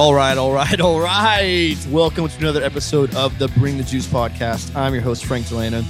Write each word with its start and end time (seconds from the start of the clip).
All 0.00 0.14
right, 0.14 0.38
all 0.38 0.50
right, 0.50 0.80
all 0.80 0.98
right. 0.98 1.76
Welcome 1.90 2.26
to 2.26 2.38
another 2.38 2.62
episode 2.62 3.14
of 3.14 3.38
the 3.38 3.48
Bring 3.48 3.76
the 3.76 3.84
Juice 3.84 4.06
podcast. 4.06 4.74
I'm 4.74 4.94
your 4.94 5.02
host, 5.02 5.26
Frank 5.26 5.46
Delano. 5.46 5.84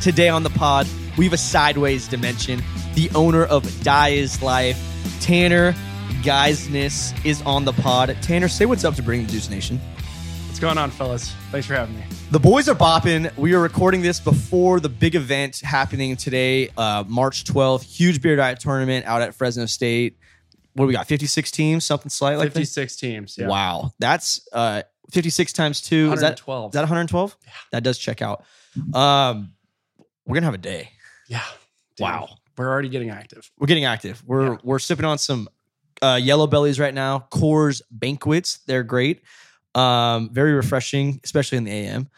Today 0.00 0.28
on 0.28 0.42
the 0.42 0.50
pod, 0.50 0.88
we 1.16 1.26
have 1.26 1.32
a 1.32 1.38
sideways 1.38 2.08
dimension. 2.08 2.60
The 2.94 3.08
owner 3.14 3.44
of 3.44 3.84
Die 3.84 4.08
is 4.08 4.42
Life, 4.42 4.76
Tanner 5.20 5.74
Guysness, 6.22 7.24
is 7.24 7.40
on 7.42 7.64
the 7.64 7.72
pod. 7.72 8.16
Tanner, 8.20 8.48
say 8.48 8.66
what's 8.66 8.82
up 8.82 8.96
to 8.96 9.02
Bring 9.04 9.24
the 9.24 9.30
Juice 9.30 9.48
Nation. 9.48 9.78
What's 10.46 10.58
going 10.58 10.76
on, 10.76 10.90
fellas? 10.90 11.32
Thanks 11.52 11.68
for 11.68 11.74
having 11.74 11.94
me. 11.94 12.02
The 12.32 12.40
boys 12.40 12.68
are 12.68 12.74
bopping. 12.74 13.34
We 13.36 13.54
are 13.54 13.60
recording 13.60 14.02
this 14.02 14.18
before 14.18 14.80
the 14.80 14.88
big 14.88 15.14
event 15.14 15.60
happening 15.60 16.16
today, 16.16 16.70
uh, 16.76 17.04
March 17.06 17.44
12th. 17.44 17.84
Huge 17.84 18.20
beer 18.20 18.34
die 18.34 18.54
tournament 18.54 19.06
out 19.06 19.22
at 19.22 19.36
Fresno 19.36 19.66
State. 19.66 20.16
What 20.76 20.84
do 20.84 20.88
we 20.88 20.92
got? 20.92 21.06
56 21.06 21.50
teams, 21.50 21.84
something 21.84 22.10
slight 22.10 22.36
like 22.36 22.48
that? 22.52 22.58
56 22.58 22.96
teams. 22.96 23.36
Yeah. 23.38 23.48
Wow. 23.48 23.92
That's 23.98 24.46
uh 24.52 24.82
56 25.10 25.52
times 25.52 25.80
2. 25.82 26.12
Is 26.12 26.20
that 26.20 26.38
112. 26.46 26.70
is 26.70 26.72
that 26.74 26.80
112? 26.82 27.36
Yeah. 27.44 27.52
That 27.72 27.82
does 27.82 27.96
check 27.98 28.20
out. 28.22 28.44
Um 28.94 29.52
we're 30.26 30.34
going 30.34 30.42
to 30.42 30.46
have 30.46 30.54
a 30.54 30.58
day. 30.58 30.90
yeah. 31.28 31.42
Dude, 31.96 32.02
Wow. 32.04 32.28
We're 32.58 32.68
already 32.68 32.88
getting 32.88 33.10
active. 33.10 33.50
We're 33.58 33.68
getting 33.68 33.84
active. 33.84 34.22
We're 34.26 34.52
Yeah. 34.52 34.58
we're 34.64 34.78
sipping 34.78 35.04
on 35.06 35.18
some 35.18 35.48
uh 36.02 36.18
yellow 36.22 36.46
bellies 36.46 36.78
right 36.78 36.92
now. 36.94 37.26
Coors 37.30 37.80
Banquets. 37.90 38.58
They're 38.66 38.82
great. 38.82 39.22
Um 39.74 40.30
very 40.32 40.52
refreshing, 40.52 41.20
especially 41.24 41.58
in 41.58 41.64
the 41.64 41.72
AM. 41.72 42.08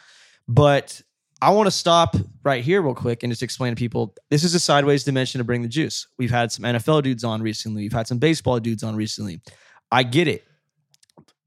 But 0.47 1.01
I 1.41 1.51
want 1.51 1.67
to 1.67 1.71
stop 1.71 2.15
right 2.43 2.63
here 2.63 2.81
real 2.81 2.93
quick 2.93 3.23
and 3.23 3.31
just 3.31 3.43
explain 3.43 3.73
to 3.73 3.79
people 3.79 4.15
this 4.29 4.43
is 4.43 4.53
a 4.55 4.59
sideways 4.59 5.03
dimension 5.03 5.39
to 5.39 5.45
bring 5.45 5.61
the 5.61 5.69
juice. 5.69 6.07
We've 6.17 6.31
had 6.31 6.51
some 6.51 6.65
NFL 6.65 7.03
dudes 7.03 7.23
on 7.23 7.41
recently. 7.41 7.83
We've 7.83 7.93
had 7.93 8.07
some 8.07 8.17
baseball 8.17 8.59
dudes 8.59 8.83
on 8.83 8.95
recently. 8.95 9.41
I 9.91 10.03
get 10.03 10.27
it. 10.27 10.43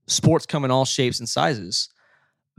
Sports 0.07 0.47
come 0.47 0.65
in 0.65 0.71
all 0.71 0.85
shapes 0.85 1.19
and 1.19 1.29
sizes. 1.29 1.91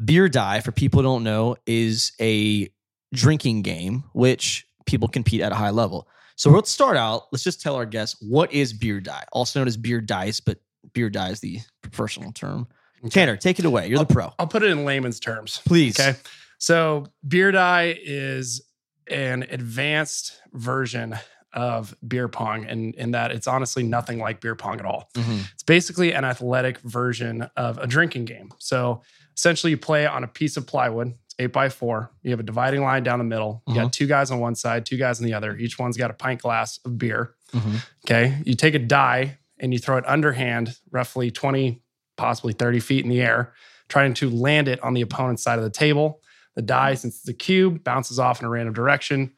Beer 0.04 0.30
die, 0.30 0.60
for 0.60 0.72
people 0.72 1.02
who 1.02 1.04
don't 1.04 1.24
know, 1.24 1.56
is 1.66 2.14
a 2.20 2.70
drinking 3.14 3.62
game 3.62 4.04
which 4.14 4.66
people 4.86 5.08
compete 5.08 5.42
at 5.42 5.52
a 5.52 5.56
high 5.56 5.70
level. 5.70 6.08
So 6.36 6.50
let's 6.50 6.72
start 6.72 6.98
out. 6.98 7.24
Let's 7.32 7.44
just 7.44 7.62
tell 7.62 7.76
our 7.76 7.86
guests 7.86 8.18
what 8.22 8.52
is 8.52 8.74
beer 8.74 9.00
die, 9.00 9.24
also 9.32 9.60
known 9.60 9.68
as 9.68 9.78
beer 9.78 10.02
dice, 10.02 10.40
but 10.40 10.60
beer 10.94 11.10
die 11.10 11.30
is 11.30 11.40
the 11.40 11.60
professional 11.82 12.32
term. 12.32 12.68
Tanner, 13.10 13.38
take 13.38 13.60
it 13.60 13.66
away. 13.66 13.88
You're 13.88 14.00
the 14.00 14.06
pro. 14.06 14.34
I'll 14.40 14.48
put 14.48 14.64
it 14.64 14.72
in 14.72 14.86
layman's 14.86 15.20
terms. 15.20 15.62
Please. 15.66 16.00
Okay. 16.00 16.18
So, 16.64 17.08
beer 17.28 17.52
die 17.52 17.98
is 18.02 18.62
an 19.10 19.44
advanced 19.50 20.40
version 20.54 21.16
of 21.52 21.94
beer 22.08 22.28
pong, 22.30 22.66
and 22.66 22.96
in 22.96 23.12
that 23.12 23.32
it's 23.32 23.48
honestly 23.48 23.84
nothing 23.84 24.18
like 24.18 24.40
beer 24.40 24.56
pong 24.56 24.80
at 24.80 24.86
all. 24.86 25.10
Mhm. 25.16 25.52
It's 25.54 25.64
basically 25.64 26.14
an 26.14 26.24
athletic 26.24 26.80
version 26.80 27.50
of 27.58 27.78
a 27.80 27.86
drinking 27.86 28.26
game. 28.26 28.50
So 28.60 29.02
essentially, 29.36 29.72
you 29.72 29.78
play 29.78 30.08
on 30.08 30.24
a 30.24 30.28
piece 30.28 30.56
of 30.58 30.66
plywood. 30.66 31.14
It's 31.26 31.36
eight 31.40 31.48
by 31.54 31.68
four. 31.70 32.12
You 32.24 32.32
have 32.32 32.40
a 32.40 32.44
dividing 32.44 32.82
line 32.82 33.04
down 33.04 33.20
the 33.20 33.26
middle. 33.26 33.62
You 33.68 33.76
got 33.76 33.94
two 33.94 34.08
guys 34.08 34.32
on 34.32 34.40
one 34.40 34.56
side, 34.56 34.86
two 34.86 34.98
guys 34.98 35.20
on 35.20 35.26
the 35.26 35.34
other. 35.34 35.56
Each 35.58 35.78
one's 35.78 35.98
got 35.98 36.10
a 36.10 36.14
pint 36.14 36.42
glass 36.42 36.80
of 36.86 36.98
beer. 36.98 37.36
Mhm. 37.54 37.86
Okay. 38.06 38.42
You 38.46 38.56
take 38.56 38.74
a 38.74 38.80
die 38.80 39.38
and 39.60 39.74
you 39.74 39.80
throw 39.80 39.98
it 39.98 40.06
underhand, 40.08 40.78
roughly 40.92 41.30
20, 41.30 41.82
possibly 42.16 42.54
30 42.54 42.80
feet 42.80 43.04
in 43.04 43.10
the 43.10 43.22
air, 43.22 43.54
trying 43.90 44.14
to 44.16 44.30
land 44.30 44.68
it 44.70 44.82
on 44.82 44.94
the 44.94 45.02
opponent's 45.02 45.44
side 45.44 45.60
of 45.60 45.64
the 45.66 45.70
table. 45.70 46.22
The 46.56 46.62
die, 46.62 46.94
since 46.96 47.20
it's 47.20 47.28
a 47.28 47.34
cube, 47.34 47.84
bounces 47.84 48.20
off 48.20 48.40
in 48.40 48.46
a 48.46 48.50
random 48.50 48.74
direction. 48.74 49.34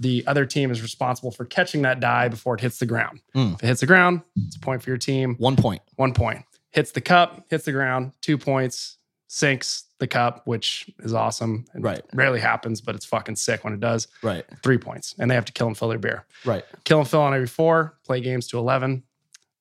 The 0.00 0.24
other 0.26 0.44
team 0.44 0.70
is 0.70 0.82
responsible 0.82 1.30
for 1.30 1.44
catching 1.44 1.82
that 1.82 2.00
die 2.00 2.28
before 2.28 2.54
it 2.54 2.60
hits 2.60 2.78
the 2.78 2.86
ground. 2.86 3.20
Mm. 3.34 3.54
If 3.54 3.62
it 3.62 3.66
hits 3.66 3.80
the 3.80 3.86
ground, 3.86 4.22
it's 4.36 4.56
a 4.56 4.60
point 4.60 4.82
for 4.82 4.90
your 4.90 4.98
team 4.98 5.36
One 5.38 5.56
point. 5.56 5.80
one 5.96 6.12
point. 6.12 6.44
Hits 6.72 6.90
the 6.92 7.00
cup, 7.00 7.46
hits 7.48 7.64
the 7.64 7.72
ground, 7.72 8.12
two 8.20 8.36
points, 8.36 8.98
sinks 9.28 9.84
the 9.98 10.06
cup, 10.06 10.42
which 10.46 10.90
is 10.98 11.14
awesome. 11.14 11.64
and 11.72 11.82
Right. 11.82 12.02
Rarely 12.12 12.40
happens, 12.40 12.80
but 12.82 12.94
it's 12.94 13.06
fucking 13.06 13.36
sick 13.36 13.64
when 13.64 13.72
it 13.72 13.80
does. 13.80 14.08
Right. 14.22 14.44
Three 14.62 14.76
points. 14.76 15.14
And 15.18 15.30
they 15.30 15.34
have 15.34 15.46
to 15.46 15.52
kill 15.52 15.68
and 15.68 15.78
fill 15.78 15.88
their 15.88 15.98
beer. 15.98 16.26
Right. 16.44 16.64
Kill 16.84 16.98
and 16.98 17.08
fill 17.08 17.22
on 17.22 17.32
every 17.32 17.46
four, 17.46 17.96
play 18.04 18.20
games 18.20 18.46
to 18.48 18.58
11, 18.58 19.02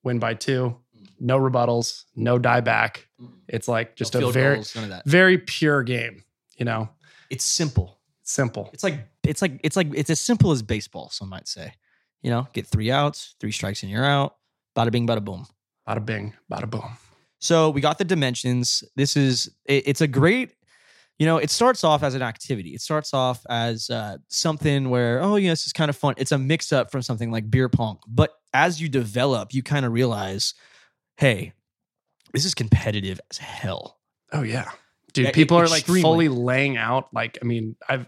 win 0.03 0.19
by 0.19 0.33
two, 0.33 0.75
no 1.19 1.39
rebuttals, 1.39 2.03
no 2.17 2.38
die 2.38 2.59
back. 2.59 3.07
It's 3.47 3.69
like 3.69 3.95
just 3.95 4.13
No 4.15 4.27
a 4.27 4.31
very, 4.33 4.55
goals, 4.55 4.75
none 4.75 4.83
of 4.83 4.89
that. 4.89 5.05
very 5.05 5.38
pure 5.38 5.81
game, 5.83 6.23
you 6.57 6.65
know, 6.65 6.89
It's 7.30 7.44
simple. 7.46 7.97
simple. 8.24 8.69
It's 8.74 8.84
like 8.84 9.08
it's 9.24 9.41
like 9.41 9.59
it's 9.63 9.75
like 9.75 9.88
it's 9.94 10.09
as 10.09 10.19
simple 10.22 10.52
as 10.52 10.62
baseball. 10.62 11.09
Some 11.09 11.30
might 11.30 11.47
say. 11.47 11.74
You 12.22 12.31
know, 12.31 12.47
get 12.53 12.66
three 12.66 12.90
outs, 12.91 13.36
three 13.40 13.52
strikes, 13.52 13.84
and 13.84 13.91
you're 13.91 14.06
out. 14.06 14.36
Bada 14.75 14.91
bing, 14.91 15.06
bada 15.08 15.24
boom. 15.24 15.46
Bada 15.88 16.03
bing, 16.03 16.34
bada 16.52 16.68
boom. 16.69 16.97
So 17.40 17.69
we 17.69 17.81
got 17.81 17.97
the 18.00 18.03
dimensions. 18.06 18.84
This 18.96 19.16
is 19.16 19.50
it- 19.66 19.84
it's 19.88 20.02
a 20.02 20.08
great. 20.08 20.53
You 21.19 21.25
know, 21.25 21.38
it 21.38 21.50
starts 21.50 21.84
off 21.86 22.03
as 22.03 22.13
an 22.13 22.22
activity. 22.22 22.72
It 22.72 22.81
starts 22.81 23.13
off 23.13 23.46
as 23.50 23.90
uh, 23.90 24.18
something 24.28 24.90
where, 24.90 25.22
oh, 25.24 25.38
yeah, 25.38 25.52
this 25.52 25.66
is 25.66 25.72
kind 25.72 25.88
of 25.88 25.96
fun. 25.96 26.13
It's 26.18 26.34
a 26.34 26.38
mix 26.38 26.74
up 26.74 26.92
from 26.92 27.02
something 27.03 27.31
like 27.31 27.50
beer 27.50 27.69
pong. 27.69 28.00
But 28.06 28.31
as 28.53 28.81
you 28.81 28.90
develop, 28.90 29.53
you 29.53 29.63
kind 29.63 29.86
of 29.86 29.94
realize, 29.94 30.56
hey, 31.16 31.53
this 32.34 32.44
is 32.44 32.53
competitive 32.53 33.22
as 33.31 33.38
hell. 33.38 33.97
Oh 34.34 34.42
yeah. 34.42 34.72
Dude, 35.15 35.33
people 35.33 35.57
are 35.57 35.67
like 35.67 35.85
fully 35.85 36.29
laying 36.29 36.77
out 36.77 37.13
like 37.13 37.37
I 37.41 37.45
mean, 37.45 37.75
I've 37.87 38.07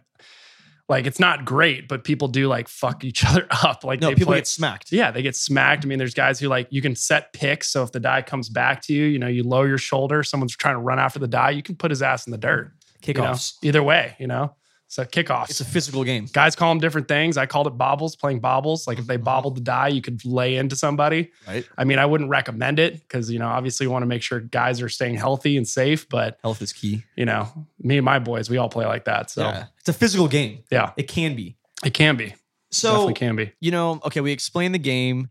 like 0.89 1.05
it's 1.05 1.19
not 1.19 1.45
great, 1.45 1.87
but 1.87 2.03
people 2.03 2.27
do 2.27 2.47
like 2.47 2.67
fuck 2.67 3.03
each 3.03 3.25
other 3.27 3.47
up. 3.49 3.83
Like 3.83 4.01
No, 4.01 4.09
they 4.09 4.15
people 4.15 4.31
play, 4.31 4.39
get 4.39 4.47
smacked. 4.47 4.91
yeah, 4.91 5.11
they 5.11 5.21
get 5.21 5.35
smacked. 5.35 5.85
I 5.85 5.87
mean, 5.87 5.99
there's 5.99 6.13
guys 6.13 6.39
who 6.39 6.47
like 6.47 6.67
you 6.69 6.81
can 6.81 6.95
set 6.95 7.33
picks. 7.33 7.69
So 7.69 7.83
if 7.83 7.91
the 7.91 7.99
die 7.99 8.21
comes 8.21 8.49
back 8.49 8.81
to 8.83 8.93
you, 8.93 9.05
you 9.05 9.19
know, 9.19 9.27
you 9.27 9.43
lower 9.43 9.67
your 9.67 9.77
shoulder, 9.77 10.23
someone's 10.23 10.55
trying 10.55 10.75
to 10.75 10.79
run 10.79 10.99
after 10.99 11.19
the 11.19 11.27
die, 11.27 11.51
you 11.51 11.63
can 11.63 11.75
put 11.75 11.91
his 11.91 12.01
ass 12.01 12.27
in 12.27 12.31
the 12.31 12.37
dirt. 12.37 12.71
you 13.05 13.13
know? 13.13 13.23
Kickoffs. 13.23 13.53
Either 13.63 13.83
way, 13.83 14.15
you 14.19 14.27
know. 14.27 14.55
So 14.89 15.03
kickoffs. 15.03 15.49
It's 15.49 15.59
a 15.59 15.65
physical 15.65 16.03
game. 16.05 16.27
Guys 16.31 16.55
call 16.55 16.69
them 16.71 16.79
different 16.79 17.07
things. 17.09 17.35
I 17.37 17.45
called 17.45 17.67
it 17.67 17.77
bobbles, 17.77 18.15
playing 18.15 18.39
bobbles. 18.39 18.87
Like 18.87 18.99
if 18.99 19.05
they 19.05 19.17
bobbled 19.17 19.55
the 19.57 19.61
die, 19.61 19.89
you 19.89 20.01
could 20.01 20.23
lay 20.23 20.55
into 20.55 20.77
somebody. 20.77 21.31
Right. 21.45 21.67
I 21.77 21.83
mean, 21.83 21.99
I 21.99 22.05
wouldn't 22.05 22.29
recommend 22.29 22.79
it 22.79 22.93
because, 23.01 23.29
you 23.29 23.37
know, 23.37 23.47
obviously 23.47 23.85
you 23.85 23.91
want 23.91 24.03
to 24.03 24.07
make 24.07 24.21
sure 24.21 24.39
guys 24.39 24.81
are 24.81 24.87
staying 24.87 25.15
healthy 25.15 25.57
and 25.57 25.67
safe. 25.67 26.07
But 26.07 26.39
Health 26.41 26.61
is 26.61 26.71
key. 26.71 27.03
you 27.17 27.25
know, 27.25 27.49
me 27.79 27.97
and 27.97 28.05
my 28.05 28.19
boys, 28.19 28.49
we 28.49 28.57
all 28.57 28.69
play 28.69 28.85
like 28.85 29.05
that. 29.05 29.29
So 29.29 29.41
yeah. 29.41 29.65
It's 29.79 29.89
a 29.89 29.93
physical 29.93 30.27
game. 30.29 30.63
yeah, 30.71 30.91
It 30.95 31.09
can 31.09 31.35
be. 31.35 31.57
it 31.85 31.93
can 31.93 32.15
be. 32.15 32.33
So 32.71 32.89
Definitely 32.91 33.13
can 33.15 33.35
be. 33.35 33.51
you 33.59 33.71
know, 33.71 33.99
okay, 34.05 34.21
we 34.21 34.31
explained 34.31 34.73
the 34.73 34.79
game. 34.79 35.29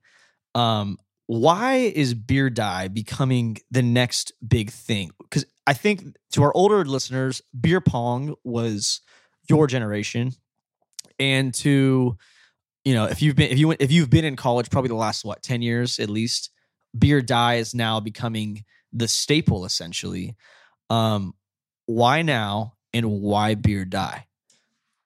Um, 0.55 0.99
why 1.27 1.77
is 1.77 2.15
beer 2.15 2.51
die 2.51 2.89
becoming 2.89 3.57
the 3.71 3.83
next 3.83 4.33
big 4.47 4.71
thing? 4.71 5.11
Because 5.19 5.45
I 5.67 5.73
think 5.73 6.15
to 6.33 6.43
our 6.45 6.53
older 6.55 6.85
listeners, 6.85 7.43
beer 7.59 7.81
pong 7.81 8.35
was 8.45 9.01
your 9.49 9.67
generation, 9.67 10.33
and 11.19 11.53
to 11.55 12.17
you 12.85 12.95
know, 12.95 13.07
if 13.07 13.21
you've 13.21 13.35
been 13.35 13.51
if 13.51 13.59
you 13.59 13.75
if 13.81 13.91
you've 13.91 14.11
been 14.11 14.25
in 14.25 14.37
college, 14.37 14.71
probably 14.71 14.89
the 14.89 14.95
last 14.95 15.25
what 15.25 15.43
ten 15.43 15.61
years 15.61 15.99
at 15.99 16.09
least, 16.09 16.51
beer 16.97 17.21
die 17.21 17.55
is 17.55 17.75
now 17.75 17.99
becoming 18.01 18.65
the 18.93 19.09
staple 19.09 19.65
essentially. 19.65 20.37
Um, 20.89 21.35
why 21.87 22.23
now 22.23 22.75
and 22.93 23.21
why 23.21 23.55
beer 23.55 23.85
die? 23.85 24.27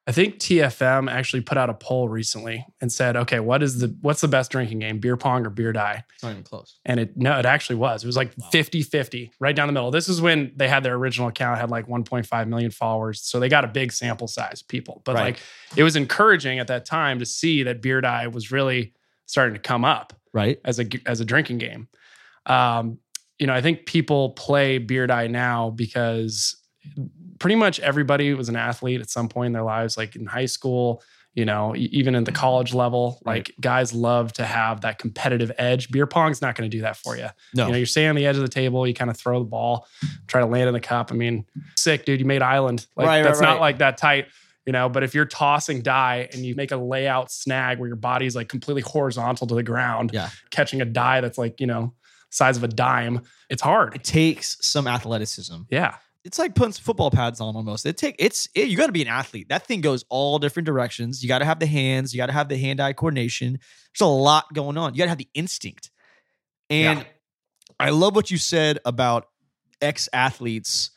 I 0.07 0.11
think 0.11 0.39
TFM 0.39 1.11
actually 1.11 1.41
put 1.41 1.59
out 1.59 1.69
a 1.69 1.75
poll 1.75 2.09
recently 2.09 2.65
and 2.81 2.91
said, 2.91 3.15
okay, 3.15 3.39
what 3.39 3.61
is 3.61 3.79
the 3.79 3.95
what's 4.01 4.21
the 4.21 4.27
best 4.27 4.51
drinking 4.51 4.79
game? 4.79 4.97
Beer 4.99 5.15
pong 5.15 5.45
or 5.45 5.51
beer 5.51 5.71
die? 5.71 6.03
It's 6.15 6.23
not 6.23 6.31
even 6.31 6.43
close. 6.43 6.79
And 6.85 6.99
it 6.99 7.15
no, 7.15 7.37
it 7.37 7.45
actually 7.45 7.75
was. 7.75 8.03
It 8.03 8.07
was 8.07 8.17
like 8.17 8.35
50-50, 8.51 9.29
right 9.39 9.55
down 9.55 9.67
the 9.67 9.73
middle. 9.73 9.91
This 9.91 10.09
is 10.09 10.19
when 10.19 10.53
they 10.55 10.67
had 10.67 10.83
their 10.83 10.95
original 10.95 11.27
account, 11.27 11.59
had 11.59 11.69
like 11.69 11.87
1.5 11.87 12.47
million 12.47 12.71
followers. 12.71 13.21
So 13.21 13.39
they 13.39 13.47
got 13.47 13.63
a 13.63 13.67
big 13.67 13.91
sample 13.91 14.27
size 14.27 14.61
of 14.61 14.67
people. 14.67 15.03
But 15.05 15.15
Right. 15.15 15.23
like 15.23 15.39
it 15.75 15.83
was 15.83 15.95
encouraging 15.95 16.57
at 16.57 16.67
that 16.67 16.85
time 16.85 17.19
to 17.19 17.25
see 17.25 17.61
that 17.63 17.81
beer 17.81 18.01
die 18.01 18.25
was 18.27 18.51
really 18.51 18.93
starting 19.27 19.53
to 19.53 19.61
come 19.61 19.85
up. 19.85 20.13
Right. 20.33 20.59
as 20.65 20.79
a 20.79 20.85
as 21.05 21.19
a 21.19 21.25
drinking 21.25 21.59
game. 21.59 21.89
Um, 22.47 22.97
you 23.37 23.47
know, 23.47 23.53
I 23.53 23.61
think 23.61 23.85
people 23.85 24.31
play 24.31 24.77
beer 24.77 25.05
die 25.05 25.27
now 25.27 25.69
because 25.69 26.55
pretty 27.41 27.55
much 27.55 27.79
everybody 27.79 28.35
was 28.35 28.49
an 28.49 28.55
athlete 28.55 29.01
at 29.01 29.09
some 29.09 29.27
point 29.27 29.47
in 29.47 29.53
their 29.53 29.63
lives, 29.63 29.97
like 29.97 30.15
in 30.15 30.27
high 30.27 30.45
school, 30.45 31.01
you 31.33 31.43
know, 31.43 31.75
even 31.75 32.13
in 32.13 32.23
the 32.23 32.31
mm-hmm. 32.31 32.39
college 32.39 32.71
level. 32.71 33.19
Right. 33.25 33.37
Like 33.37 33.55
guys 33.59 33.93
love 33.93 34.31
to 34.33 34.45
have 34.45 34.81
that 34.81 34.99
competitive 34.99 35.51
edge. 35.57 35.89
Beer 35.89 36.05
pong's 36.05 36.39
not 36.39 36.53
going 36.53 36.69
to 36.69 36.77
do 36.77 36.81
that 36.83 36.97
for 36.97 37.17
you. 37.17 37.29
No. 37.55 37.65
You 37.65 37.71
know, 37.71 37.77
you're 37.79 37.87
staying 37.87 38.09
on 38.09 38.15
the 38.15 38.27
edge 38.27 38.35
of 38.35 38.43
the 38.43 38.47
table, 38.47 38.85
you 38.85 38.93
kind 38.93 39.09
of 39.09 39.17
throw 39.17 39.39
the 39.39 39.49
ball, 39.49 39.87
try 40.27 40.39
to 40.39 40.45
land 40.45 40.67
in 40.67 40.73
the 40.73 40.79
cup. 40.79 41.11
I 41.11 41.15
mean, 41.15 41.45
sick, 41.75 42.05
dude. 42.05 42.19
You 42.19 42.27
made 42.27 42.43
island. 42.43 42.85
Like 42.95 43.07
Right, 43.07 43.17
right, 43.17 43.23
that's 43.23 43.39
right. 43.39 43.47
not 43.47 43.59
like 43.59 43.79
that 43.79 43.97
tight. 43.97 44.27
You 44.67 44.73
know, 44.73 44.87
but 44.87 45.01
if 45.01 45.15
you're 45.15 45.25
tossing 45.25 45.81
die 45.81 46.29
and 46.31 46.45
you 46.45 46.53
make 46.53 46.71
a 46.71 46.77
layout 46.77 47.31
snag 47.31 47.79
where 47.79 47.87
your 47.87 47.95
body's 47.95 48.35
like 48.35 48.49
completely 48.49 48.83
horizontal 48.83 49.47
to 49.47 49.55
the 49.55 49.63
ground, 49.63 50.11
Yeah. 50.13 50.29
catching 50.51 50.79
a 50.79 50.85
die 50.85 51.21
that's 51.21 51.39
like, 51.39 51.59
you 51.59 51.65
know, 51.65 51.95
size 52.29 52.57
of 52.57 52.63
a 52.63 52.67
dime, 52.67 53.21
it's 53.49 53.63
hard. 53.63 53.95
it 53.95 54.03
takes 54.03 54.57
some 54.61 54.85
athleticism. 54.85 55.63
Yeah. 55.71 55.95
It's 56.23 56.37
like 56.37 56.53
putting 56.53 56.73
football 56.73 57.09
pads 57.09 57.41
on 57.41 57.55
almost. 57.55 57.85
It 57.85 57.97
take 57.97 58.15
it's 58.19 58.47
it, 58.53 58.67
you 58.67 58.77
got 58.77 58.87
to 58.87 58.91
be 58.91 59.01
an 59.01 59.07
athlete. 59.07 59.49
That 59.49 59.65
thing 59.65 59.81
goes 59.81 60.05
all 60.09 60.37
different 60.37 60.65
directions. 60.67 61.23
You 61.23 61.27
got 61.27 61.39
to 61.39 61.45
have 61.45 61.59
the 61.59 61.65
hands. 61.65 62.13
You 62.13 62.17
got 62.17 62.27
to 62.27 62.33
have 62.33 62.47
the 62.47 62.57
hand-eye 62.57 62.93
coordination. 62.93 63.53
There's 63.53 64.07
a 64.07 64.11
lot 64.11 64.53
going 64.53 64.77
on. 64.77 64.93
You 64.93 64.99
got 64.99 65.05
to 65.05 65.09
have 65.09 65.17
the 65.17 65.29
instinct. 65.33 65.89
And 66.69 66.99
Yeah. 66.99 67.05
I 67.79 67.89
love 67.89 68.15
what 68.15 68.29
you 68.29 68.37
said 68.37 68.77
about 68.85 69.25
ex 69.81 70.07
athletes 70.13 70.91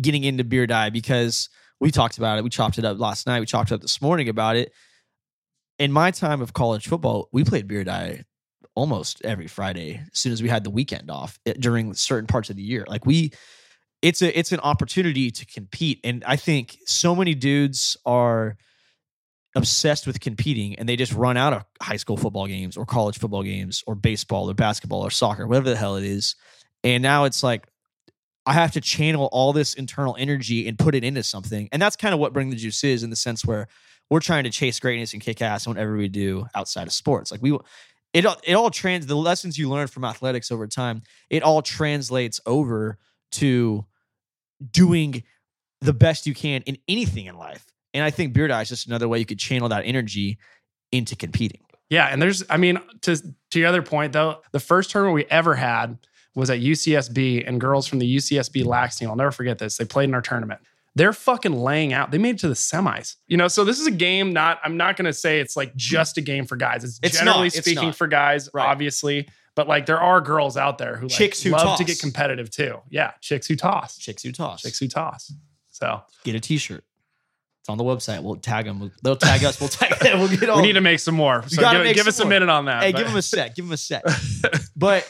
getting 0.00 0.24
into 0.24 0.42
beer 0.42 0.66
die 0.66 0.90
because 0.90 1.48
we 1.78 1.92
talked 1.92 2.18
about 2.18 2.38
it. 2.38 2.44
We 2.44 2.50
chopped 2.50 2.78
it 2.78 2.84
up 2.84 2.98
last 2.98 3.26
night. 3.28 3.40
We 3.40 3.46
chopped 3.46 3.70
it 3.70 3.74
up 3.74 3.80
this 3.80 4.02
morning 4.02 4.28
about 4.28 4.56
it. 4.56 4.72
In 5.78 5.92
my 5.92 6.10
time 6.10 6.40
of 6.40 6.52
college 6.52 6.88
football, 6.88 7.28
we 7.32 7.44
played 7.44 7.68
beer 7.68 7.84
die 7.84 8.24
almost 8.74 9.24
every 9.24 9.46
Friday 9.46 10.02
as 10.12 10.18
soon 10.18 10.32
as 10.32 10.42
we 10.42 10.48
had 10.48 10.64
the 10.64 10.70
weekend 10.70 11.10
off 11.10 11.38
it, 11.44 11.60
during 11.60 11.94
certain 11.94 12.26
parts 12.26 12.50
of 12.50 12.56
the 12.56 12.62
year. 12.62 12.84
Like 12.88 13.06
we 13.06 13.32
it's 14.04 14.20
a 14.20 14.38
it's 14.38 14.52
an 14.52 14.60
opportunity 14.60 15.30
to 15.30 15.46
compete 15.46 15.98
and 16.04 16.22
I 16.24 16.36
think 16.36 16.76
so 16.84 17.16
many 17.16 17.34
dudes 17.34 17.96
are 18.04 18.56
obsessed 19.56 20.06
with 20.06 20.20
competing 20.20 20.74
and 20.74 20.86
they 20.86 20.94
just 20.94 21.14
run 21.14 21.38
out 21.38 21.54
of 21.54 21.64
high 21.80 21.96
school 21.96 22.18
football 22.18 22.46
games 22.46 22.76
or 22.76 22.84
college 22.84 23.18
football 23.18 23.42
games 23.42 23.82
or 23.86 23.94
baseball 23.94 24.50
or 24.50 24.54
basketball 24.54 25.00
or 25.00 25.10
soccer, 25.10 25.46
whatever 25.46 25.70
the 25.70 25.76
hell 25.76 25.96
it 25.96 26.04
is. 26.04 26.36
And 26.82 27.02
now 27.02 27.24
it's 27.24 27.42
like 27.42 27.66
I 28.44 28.52
have 28.52 28.72
to 28.72 28.80
channel 28.82 29.30
all 29.32 29.54
this 29.54 29.72
internal 29.72 30.16
energy 30.18 30.68
and 30.68 30.78
put 30.78 30.94
it 30.94 31.02
into 31.02 31.22
something. 31.22 31.70
And 31.72 31.80
that's 31.80 31.96
kind 31.96 32.12
of 32.12 32.20
what 32.20 32.34
Bring 32.34 32.50
the 32.50 32.56
Juice 32.56 32.84
is 32.84 33.04
in 33.04 33.08
the 33.08 33.16
sense 33.16 33.42
where 33.42 33.68
we're 34.10 34.20
trying 34.20 34.44
to 34.44 34.50
chase 34.50 34.78
greatness 34.80 35.14
and 35.14 35.22
kick 35.22 35.40
ass 35.40 35.66
whenever 35.66 35.96
we 35.96 36.08
do 36.08 36.46
outside 36.54 36.86
of 36.86 36.92
sports. 36.92 37.32
Like 37.32 37.40
we 37.40 37.58
it 38.12 38.26
it 38.42 38.52
all 38.52 38.70
trans 38.70 39.06
the 39.06 39.16
lessons 39.16 39.56
you 39.56 39.70
learn 39.70 39.86
from 39.86 40.04
athletics 40.04 40.50
over 40.52 40.66
time, 40.66 41.00
it 41.30 41.42
all 41.42 41.62
translates 41.62 42.38
over 42.44 42.98
to 43.32 43.86
doing 44.70 45.22
the 45.80 45.92
best 45.92 46.26
you 46.26 46.34
can 46.34 46.62
in 46.62 46.78
anything 46.88 47.26
in 47.26 47.36
life. 47.36 47.64
And 47.92 48.02
I 48.02 48.10
think 48.10 48.32
Beer 48.32 48.48
die 48.48 48.62
is 48.62 48.68
just 48.68 48.86
another 48.86 49.08
way 49.08 49.18
you 49.18 49.26
could 49.26 49.38
channel 49.38 49.68
that 49.68 49.82
energy 49.84 50.38
into 50.92 51.14
competing. 51.16 51.60
Yeah, 51.90 52.06
and 52.06 52.20
there's, 52.20 52.42
I 52.48 52.56
mean, 52.56 52.80
to 53.02 53.16
to 53.50 53.58
your 53.60 53.68
other 53.68 53.82
point 53.82 54.12
though, 54.12 54.40
the 54.52 54.60
first 54.60 54.90
tournament 54.90 55.14
we 55.14 55.26
ever 55.26 55.54
had 55.54 55.98
was 56.34 56.50
at 56.50 56.58
UCSB, 56.60 57.46
and 57.46 57.60
girls 57.60 57.86
from 57.86 58.00
the 58.00 58.16
UCSB 58.16 58.64
lax 58.64 58.96
team, 58.96 59.08
I'll 59.08 59.14
never 59.16 59.30
forget 59.30 59.58
this. 59.58 59.76
They 59.76 59.84
played 59.84 60.08
in 60.08 60.14
our 60.14 60.22
tournament. 60.22 60.60
They're 60.96 61.12
fucking 61.12 61.52
laying 61.52 61.92
out. 61.92 62.10
They 62.10 62.18
made 62.18 62.36
it 62.36 62.38
to 62.40 62.48
the 62.48 62.54
semis. 62.54 63.16
You 63.28 63.36
know, 63.36 63.46
so 63.48 63.64
this 63.64 63.78
is 63.80 63.86
a 63.86 63.90
game. 63.92 64.32
Not, 64.32 64.58
I'm 64.64 64.76
not 64.76 64.96
going 64.96 65.06
to 65.06 65.12
say 65.12 65.38
it's 65.40 65.56
like 65.56 65.74
just 65.76 66.18
a 66.18 66.20
game 66.20 66.46
for 66.46 66.56
guys. 66.56 66.82
It's, 66.84 66.98
It's 67.02 67.18
generally 67.18 67.38
not, 67.38 67.46
it's 67.46 67.58
speaking 67.58 67.84
not. 67.88 67.96
for 67.96 68.06
guys, 68.06 68.48
Right. 68.54 68.66
obviously. 68.66 69.28
But 69.56 69.68
like, 69.68 69.86
there 69.86 70.00
are 70.00 70.20
girls 70.20 70.56
out 70.56 70.78
there 70.78 70.96
who 70.96 71.06
like, 71.06 71.16
Chicks 71.16 71.42
who 71.42 71.50
love 71.50 71.62
toss. 71.62 71.78
to 71.78 71.84
get 71.84 72.00
competitive 72.00 72.50
too. 72.50 72.80
Yeah, 72.90 73.12
chicks 73.20 73.46
who 73.46 73.54
toss. 73.56 73.96
Chicks 73.98 74.22
who 74.22 74.32
toss. 74.32 74.62
Chicks 74.62 74.78
who 74.78 74.88
toss. 74.88 75.32
So 75.70 76.02
Get 76.24 76.34
a 76.34 76.40
t-shirt. 76.40 76.84
It's 77.60 77.68
on 77.68 77.78
the 77.78 77.84
website. 77.84 78.22
We'll 78.22 78.36
tag 78.36 78.66
them. 78.66 78.92
They'll 79.02 79.16
tag 79.16 79.42
us. 79.44 79.58
We'll 79.58 79.68
tag 79.70 79.98
them. 80.00 80.18
We'll 80.18 80.28
get 80.28 80.48
all. 80.50 80.56
we 80.56 80.62
need 80.62 80.72
to 80.74 80.80
make 80.80 80.98
some 81.00 81.14
more. 81.14 81.42
So 81.48 81.62
give, 81.72 81.84
give 81.94 81.98
some 81.98 82.08
us 82.08 82.20
a 82.20 82.26
minute 82.26 82.48
on 82.50 82.66
that. 82.66 82.82
Hey, 82.82 82.92
but- 82.92 82.98
give 82.98 83.06
them 83.06 83.16
a 83.16 83.22
set. 83.22 83.54
Give 83.56 83.64
them 83.64 83.72
a 83.72 83.76
set. 83.76 84.04
but 84.76 85.08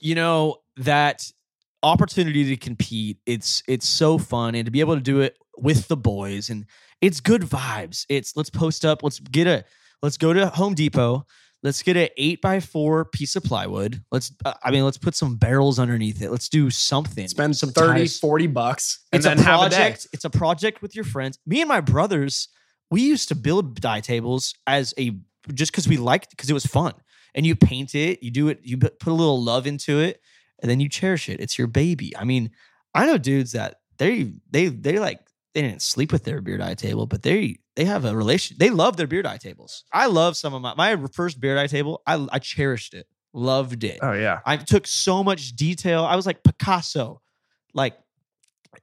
you 0.00 0.14
know 0.14 0.58
that 0.76 1.30
opportunity 1.82 2.44
to 2.44 2.56
compete. 2.56 3.18
It's 3.26 3.62
it's 3.66 3.88
so 3.88 4.18
fun, 4.18 4.54
and 4.54 4.64
to 4.66 4.70
be 4.70 4.80
able 4.80 4.94
to 4.94 5.00
do 5.00 5.20
it 5.20 5.36
with 5.56 5.88
the 5.88 5.96
boys, 5.96 6.50
and 6.50 6.66
it's 7.00 7.20
good 7.20 7.42
vibes. 7.42 8.06
It's 8.08 8.36
let's 8.36 8.50
post 8.50 8.84
up. 8.84 9.02
Let's 9.02 9.18
get 9.20 9.46
a. 9.46 9.64
Let's 10.02 10.16
go 10.18 10.32
to 10.34 10.48
Home 10.50 10.74
Depot. 10.74 11.26
Let's 11.64 11.82
get 11.82 11.96
an 11.96 12.08
eight 12.18 12.42
by 12.42 12.60
four 12.60 13.06
piece 13.06 13.36
of 13.36 13.42
plywood. 13.42 14.04
Let's. 14.12 14.32
Uh, 14.44 14.52
I 14.62 14.70
mean, 14.70 14.84
let's 14.84 14.98
put 14.98 15.14
some 15.14 15.36
barrels 15.36 15.78
underneath 15.78 16.20
it. 16.20 16.30
Let's 16.30 16.50
do 16.50 16.68
something. 16.68 17.26
spend 17.26 17.56
some 17.56 17.70
30, 17.70 18.00
ties. 18.00 18.18
40 18.18 18.46
bucks 18.48 19.00
and 19.10 19.18
it's 19.18 19.26
then 19.26 19.38
a 19.38 19.42
have 19.42 19.60
a 19.60 19.68
project. 19.70 20.06
It's 20.12 20.26
a 20.26 20.30
project 20.30 20.82
with 20.82 20.94
your 20.94 21.06
friends. 21.06 21.38
Me 21.46 21.62
and 21.62 21.68
my 21.68 21.80
brothers, 21.80 22.48
we 22.90 23.00
used 23.00 23.28
to 23.28 23.34
build 23.34 23.80
die 23.80 24.00
tables 24.00 24.54
as 24.66 24.92
a 24.98 25.16
just 25.54 25.72
because 25.72 25.88
we 25.88 25.96
liked 25.96 26.30
because 26.30 26.50
it 26.50 26.54
was 26.54 26.66
fun. 26.66 26.92
And 27.34 27.46
you 27.46 27.56
paint 27.56 27.94
it, 27.94 28.22
you 28.22 28.30
do 28.30 28.48
it, 28.48 28.60
you 28.62 28.76
put 28.76 29.00
put 29.00 29.10
a 29.10 29.14
little 29.14 29.42
love 29.42 29.66
into 29.66 30.00
it, 30.00 30.20
and 30.60 30.70
then 30.70 30.80
you 30.80 30.90
cherish 30.90 31.30
it. 31.30 31.40
It's 31.40 31.56
your 31.56 31.66
baby. 31.66 32.14
I 32.14 32.24
mean, 32.24 32.50
I 32.94 33.06
know 33.06 33.16
dudes 33.16 33.52
that 33.52 33.80
they 33.96 34.34
they 34.50 34.66
they 34.66 34.98
like 34.98 35.20
they 35.54 35.62
didn't 35.62 35.82
sleep 35.82 36.12
with 36.12 36.24
their 36.24 36.40
beer 36.40 36.58
die 36.58 36.74
table, 36.74 37.06
but 37.06 37.22
they 37.22 37.58
they 37.76 37.84
have 37.84 38.04
a 38.04 38.14
relation. 38.14 38.56
They 38.58 38.70
love 38.70 38.96
their 38.96 39.06
beer 39.06 39.22
die 39.22 39.36
tables. 39.36 39.84
I 39.92 40.06
love 40.06 40.36
some 40.36 40.52
of 40.52 40.62
my 40.62 40.74
my 40.74 40.96
first 41.12 41.40
beer 41.40 41.54
die 41.54 41.68
table. 41.68 42.02
I 42.06 42.26
I 42.32 42.38
cherished 42.40 42.92
it, 42.92 43.06
loved 43.32 43.84
it. 43.84 44.00
Oh 44.02 44.12
yeah. 44.12 44.40
I 44.44 44.56
took 44.56 44.86
so 44.86 45.22
much 45.22 45.54
detail. 45.54 46.04
I 46.04 46.16
was 46.16 46.26
like 46.26 46.42
Picasso. 46.42 47.22
Like 47.72 47.96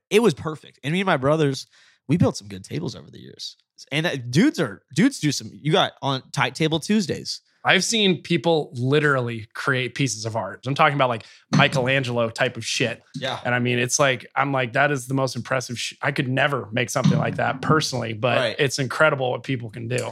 it 0.09 0.21
was 0.21 0.33
perfect. 0.33 0.79
And 0.83 0.93
me 0.93 1.01
and 1.01 1.05
my 1.05 1.17
brothers, 1.17 1.67
we 2.07 2.17
built 2.17 2.37
some 2.37 2.47
good 2.47 2.63
tables 2.63 2.95
over 2.95 3.11
the 3.11 3.19
years. 3.19 3.57
And 3.91 4.05
uh, 4.05 4.15
dudes 4.15 4.59
are 4.59 4.83
dudes 4.95 5.19
do 5.19 5.31
some. 5.31 5.49
You 5.53 5.71
got 5.71 5.93
on 6.01 6.23
tight 6.31 6.55
table 6.55 6.79
Tuesdays. 6.79 7.41
I've 7.63 7.83
seen 7.83 8.21
people 8.21 8.71
literally 8.73 9.47
create 9.53 9.93
pieces 9.95 10.25
of 10.25 10.35
art. 10.35 10.65
I'm 10.65 10.73
talking 10.75 10.95
about 10.95 11.09
like 11.09 11.25
Michelangelo 11.55 12.29
type 12.29 12.57
of 12.57 12.65
shit. 12.65 13.03
Yeah. 13.15 13.39
And 13.45 13.53
I 13.53 13.59
mean, 13.59 13.77
it's 13.77 13.99
like, 13.99 14.25
I'm 14.35 14.51
like, 14.51 14.73
that 14.73 14.91
is 14.91 15.07
the 15.07 15.13
most 15.13 15.35
impressive. 15.35 15.77
Sh- 15.77 15.93
I 16.01 16.11
could 16.11 16.27
never 16.27 16.67
make 16.71 16.89
something 16.89 17.17
like 17.19 17.35
that 17.35 17.61
personally, 17.61 18.13
but 18.13 18.37
Right. 18.37 18.55
it's 18.57 18.79
incredible 18.79 19.31
what 19.31 19.43
people 19.43 19.69
can 19.69 19.87
do. 19.87 20.11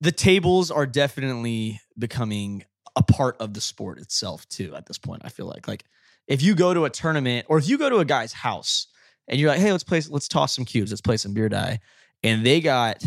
The 0.00 0.12
tables 0.12 0.70
are 0.70 0.86
definitely 0.86 1.80
becoming 1.98 2.64
a 2.94 3.02
part 3.02 3.36
of 3.40 3.54
the 3.54 3.60
sport 3.60 3.98
itself 3.98 4.46
too. 4.48 4.74
At 4.76 4.86
this 4.86 4.98
point, 4.98 5.22
I 5.24 5.28
feel 5.30 5.46
like 5.46 5.66
like 5.66 5.84
if 6.28 6.42
you 6.42 6.54
go 6.54 6.74
to 6.74 6.84
a 6.84 6.90
tournament 6.90 7.46
or 7.48 7.58
if 7.58 7.68
you 7.68 7.78
go 7.78 7.88
to 7.88 7.96
a 7.98 8.04
guy's 8.04 8.32
house 8.34 8.86
and 9.28 9.40
you're 9.40 9.48
like, 9.50 9.60
hey, 9.60 9.72
let's 9.72 9.82
play, 9.82 10.00
let's 10.10 10.28
toss 10.28 10.54
some 10.54 10.64
cubes, 10.66 10.90
let's 10.92 11.00
play 11.00 11.16
some 11.16 11.32
beer 11.32 11.48
die, 11.48 11.80
and 12.22 12.44
they 12.44 12.60
got 12.60 13.02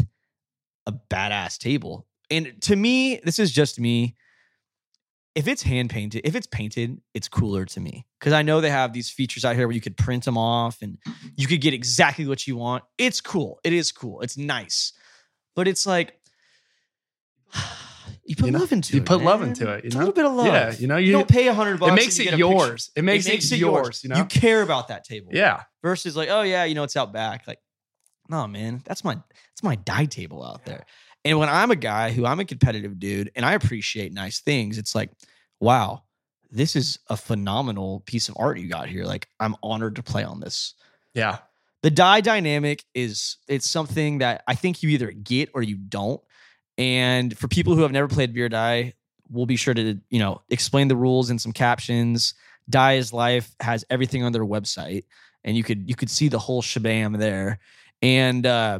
a 0.87 0.91
badass 0.91 1.57
table. 1.59 2.05
And 2.31 2.59
to 2.63 2.75
me, 2.75 3.19
this 3.23 3.39
is 3.39 3.51
just 3.51 3.79
me. 3.79 4.15
If 5.35 5.47
it's 5.49 5.61
hand 5.61 5.89
painted, 5.89 6.21
if 6.23 6.33
it's 6.33 6.47
painted, 6.47 7.01
it's 7.13 7.27
cooler 7.27 7.65
to 7.65 7.79
me 7.81 8.05
because 8.19 8.31
I 8.31 8.41
know 8.41 8.61
they 8.61 8.69
have 8.69 8.93
these 8.93 9.09
features 9.09 9.43
out 9.43 9.55
here 9.57 9.67
where 9.67 9.75
you 9.75 9.81
could 9.81 9.97
print 9.97 10.23
them 10.23 10.37
off 10.37 10.81
and 10.81 10.97
you 11.35 11.45
could 11.45 11.59
get 11.59 11.73
exactly 11.73 12.25
what 12.25 12.47
you 12.47 12.55
want. 12.55 12.85
It's 12.97 13.19
cool. 13.19 13.59
It 13.65 13.73
is 13.73 13.91
cool. 13.91 14.21
It's 14.21 14.37
nice, 14.37 14.93
but 15.53 15.67
it's 15.67 15.85
like 15.85 16.17
you 18.25 18.35
put 18.35 18.45
You 18.47 18.51
know, 18.53 18.59
love 18.59 18.71
into 18.71 18.93
you 18.93 18.97
it. 18.97 19.01
You 19.01 19.05
put 19.05 19.21
love 19.23 19.41
into 19.41 19.71
it, 19.73 19.83
you 19.83 19.87
It's 19.87 19.95
a 19.95 19.97
know? 19.97 20.05
little 20.05 20.13
bit 20.15 20.25
of 20.25 20.33
love. 20.33 20.45
Yeah. 20.47 20.73
You 20.79 20.87
know, 20.87 20.97
You 20.97 21.07
you, 21.07 21.11
don't 21.11 21.27
pay 21.27 21.47
a 21.47 21.53
hundred 21.53 21.79
bucks. 21.79 21.91
it 21.91 21.95
makes 21.95 22.19
it 22.19 22.23
get 22.23 22.33
a 22.33 22.37
picture. 22.37 22.49
yours. 22.51 22.91
It 22.95 23.03
makes 23.03 23.27
it, 23.27 23.57
yours, 23.57 24.03
you 24.03 24.09
know? 24.09 24.15
You 24.17 24.25
care 24.25 24.61
about 24.61 24.87
that 24.87 25.03
table. 25.03 25.31
yeah. 25.33 25.63
Versus 25.83 26.15
like, 26.15 26.29
oh 26.29 26.41
yeah, 26.41 26.63
you 26.63 26.75
know, 26.75 26.83
it's 26.83 26.95
out 26.95 27.13
back. 27.13 27.45
Like, 27.47 27.59
no, 28.29 28.47
man, 28.47 28.81
that's 28.85 29.03
my 29.03 29.15
that's 29.15 29.63
my 29.63 29.75
die 29.75 30.05
table 30.05 30.43
out 30.43 30.65
there. 30.65 30.85
And 31.25 31.39
when 31.39 31.49
I'm 31.49 31.71
a 31.71 31.75
guy 31.75 32.11
who 32.11 32.25
I'm 32.25 32.39
a 32.39 32.45
competitive 32.45 32.99
dude 32.99 33.31
and 33.35 33.43
I 33.43 33.53
appreciate 33.53 34.13
nice 34.13 34.39
things, 34.39 34.77
it's 34.77 34.93
like, 34.93 35.09
wow, 35.59 36.03
this 36.51 36.75
is 36.75 36.99
a 37.09 37.17
phenomenal 37.17 38.01
piece 38.01 38.29
of 38.29 38.37
art 38.39 38.59
you 38.59 38.69
got 38.69 38.87
here. 38.87 39.03
Like, 39.03 39.27
I'm 39.39 39.55
honored 39.63 39.95
to 39.95 40.03
play 40.03 40.23
on 40.23 40.39
this. 40.39 40.75
Yeah. 41.15 41.39
The 41.81 41.89
die 41.89 42.21
dynamic 42.21 42.83
is 42.93 43.37
it's 43.47 43.67
something 43.67 44.19
that 44.19 44.43
I 44.47 44.55
think 44.55 44.83
you 44.83 44.89
either 44.89 45.11
get 45.11 45.49
or 45.53 45.63
you 45.63 45.75
don't. 45.75 46.21
And 46.77 47.37
for 47.37 47.47
people 47.47 47.75
who 47.75 47.81
have 47.81 47.91
never 47.91 48.07
played 48.07 48.33
beer 48.33 48.49
die, 48.49 48.93
we'll 49.29 49.45
be 49.45 49.55
sure 49.55 49.73
to, 49.73 49.99
you 50.09 50.19
know, 50.19 50.41
explain 50.49 50.87
the 50.87 50.95
rules 50.95 51.29
and 51.29 51.41
some 51.41 51.51
captions. 51.51 52.35
Die 52.69 52.93
is 52.93 53.13
life 53.13 53.55
has 53.59 53.83
everything 53.89 54.23
on 54.23 54.31
their 54.31 54.45
website 54.45 55.05
and 55.43 55.55
you 55.55 55.63
could 55.63 55.87
you 55.87 55.95
could 55.95 56.09
see 56.09 56.27
the 56.27 56.39
whole 56.39 56.61
shabam 56.61 57.17
there. 57.17 57.59
And 58.01 58.45
uh 58.45 58.79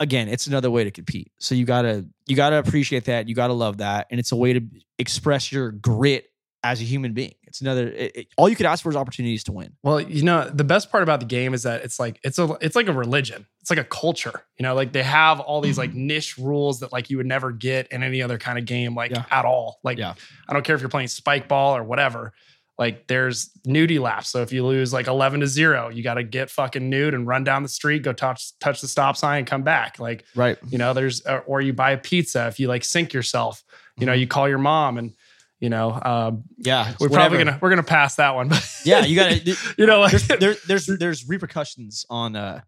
again, 0.00 0.28
it's 0.28 0.46
another 0.46 0.70
way 0.70 0.84
to 0.84 0.90
compete. 0.90 1.32
So 1.38 1.54
you 1.54 1.64
got 1.64 1.82
to 1.82 2.06
you 2.26 2.36
got 2.36 2.50
to 2.50 2.58
appreciate 2.58 3.04
that, 3.04 3.28
you 3.28 3.34
got 3.34 3.48
to 3.48 3.52
love 3.52 3.78
that 3.78 4.06
and 4.10 4.18
it's 4.20 4.32
a 4.32 4.36
way 4.36 4.52
to 4.52 4.60
express 4.98 5.52
your 5.52 5.72
grit 5.72 6.26
as 6.62 6.80
a 6.80 6.84
human 6.84 7.12
being. 7.12 7.34
It's 7.42 7.60
another 7.60 7.88
it, 7.88 8.16
it- 8.16 8.26
all 8.36 8.48
you 8.48 8.56
could 8.56 8.66
ask 8.66 8.82
for 8.82 8.88
is 8.88 8.96
opportunities 8.96 9.44
to 9.44 9.52
win. 9.52 9.74
Well, 9.82 10.00
you 10.00 10.22
know, 10.22 10.48
the 10.48 10.64
best 10.64 10.90
part 10.90 11.02
about 11.02 11.20
the 11.20 11.26
game 11.26 11.54
is 11.54 11.62
that 11.64 11.84
it's 11.84 12.00
like 12.00 12.18
it's 12.24 12.38
a 12.38 12.56
it's 12.60 12.74
like 12.74 12.88
a 12.88 12.92
religion. 12.92 13.46
It's 13.60 13.70
like 13.70 13.78
a 13.78 13.84
culture. 13.84 14.44
You 14.58 14.64
know, 14.64 14.74
like 14.74 14.92
they 14.92 15.02
have 15.02 15.40
all 15.40 15.60
these 15.60 15.78
like 15.78 15.90
mm-hmm. 15.90 16.06
niche 16.06 16.38
rules 16.38 16.80
that 16.80 16.92
like 16.92 17.10
you 17.10 17.18
would 17.18 17.26
never 17.26 17.52
get 17.52 17.88
in 17.92 18.02
any 18.02 18.22
other 18.22 18.38
kind 18.38 18.58
of 18.58 18.64
game, 18.64 18.94
like 18.94 19.10
Yeah. 19.12 19.24
at 19.30 19.44
all. 19.44 19.78
Like 19.84 19.98
Yeah. 19.98 20.14
I 20.48 20.52
don't 20.52 20.64
care 20.64 20.74
if 20.74 20.80
you're 20.80 20.90
playing 20.90 21.08
spike 21.08 21.48
ball 21.48 21.76
or 21.76 21.84
whatever. 21.84 22.32
Like 22.76 23.06
there's 23.06 23.50
nudie 23.66 24.00
laps. 24.00 24.30
So 24.30 24.42
if 24.42 24.52
you 24.52 24.66
lose 24.66 24.92
like 24.92 25.06
11 25.06 25.40
to 25.40 25.46
0, 25.46 25.90
you 25.90 26.02
got 26.02 26.14
to 26.14 26.24
get 26.24 26.50
fucking 26.50 26.90
nude 26.90 27.14
and 27.14 27.26
run 27.26 27.44
down 27.44 27.62
the 27.62 27.68
street, 27.68 28.02
go 28.02 28.12
touch 28.12 28.58
touch 28.58 28.80
the 28.80 28.88
stop 28.88 29.16
sign 29.16 29.38
and 29.38 29.46
come 29.46 29.62
back. 29.62 29.98
Like, 30.00 30.24
Right. 30.34 30.58
you 30.68 30.78
know, 30.78 30.92
there's 30.92 31.24
uh, 31.24 31.40
or 31.46 31.60
you 31.60 31.72
buy 31.72 31.92
a 31.92 31.98
pizza 31.98 32.48
if 32.48 32.58
you 32.58 32.66
like 32.68 32.84
sink 32.84 33.12
yourself. 33.12 33.62
You 33.96 34.06
know, 34.06 34.12
Mhm. 34.12 34.18
you 34.20 34.26
call 34.26 34.48
your 34.48 34.58
mom 34.58 34.98
and 34.98 35.12
you 35.60 35.70
know, 35.70 35.98
um, 36.04 36.42
Yeah, 36.58 36.92
we're 36.98 37.08
probably 37.08 37.38
gonna 37.38 37.58
we're 37.62 37.70
gonna 37.70 37.84
pass 37.84 38.16
that 38.16 38.34
one. 38.34 38.48
But 38.48 38.68
Yeah, 38.84 39.04
you 39.04 39.14
got 39.14 39.30
to. 39.46 39.56
you 39.78 39.86
know, 39.86 40.00
like 40.00 40.10
There's, 40.10 40.26
there, 40.40 40.54
there's 40.66 40.86
there's 40.86 41.28
repercussions 41.28 42.04
on 42.10 42.34
uh 42.34 42.60